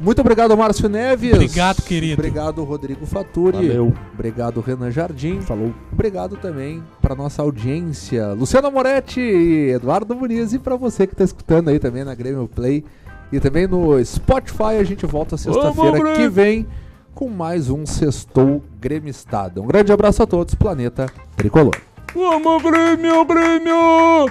Muito 0.00 0.20
obrigado, 0.20 0.56
Márcio 0.56 0.88
Neves. 0.88 1.32
Obrigado, 1.32 1.82
querido. 1.82 2.14
Obrigado, 2.14 2.62
Rodrigo 2.64 3.06
Faturi. 3.06 3.68
Valeu. 3.68 3.94
Obrigado, 4.12 4.60
Renan 4.60 4.90
Jardim. 4.90 5.40
Falou. 5.40 5.72
Obrigado 5.92 6.36
também 6.36 6.82
para 7.00 7.14
nossa 7.14 7.42
audiência, 7.42 8.32
Luciano 8.32 8.70
Moretti, 8.70 9.20
Eduardo 9.20 10.14
Muniz 10.14 10.52
e 10.52 10.58
para 10.58 10.76
você 10.76 11.06
que 11.06 11.14
está 11.14 11.24
escutando 11.24 11.68
aí 11.68 11.78
também 11.78 12.04
na 12.04 12.14
Grêmio 12.14 12.48
Play 12.52 12.84
e 13.32 13.40
também 13.40 13.66
no 13.66 14.04
Spotify. 14.04 14.76
A 14.78 14.84
gente 14.84 15.06
volta 15.06 15.36
sexta-feira 15.36 15.96
que 15.98 16.12
Grêmio! 16.12 16.30
vem 16.30 16.66
com 17.14 17.28
mais 17.28 17.70
um 17.70 17.86
Sextou 17.86 18.62
Gremistado. 18.80 19.62
Um 19.62 19.66
grande 19.66 19.92
abraço 19.92 20.22
a 20.22 20.26
todos, 20.26 20.54
Planeta 20.54 21.06
Tricolor. 21.36 21.76
Vamos, 22.12 22.62
Grêmio, 22.62 23.24
Grêmio! 23.24 24.30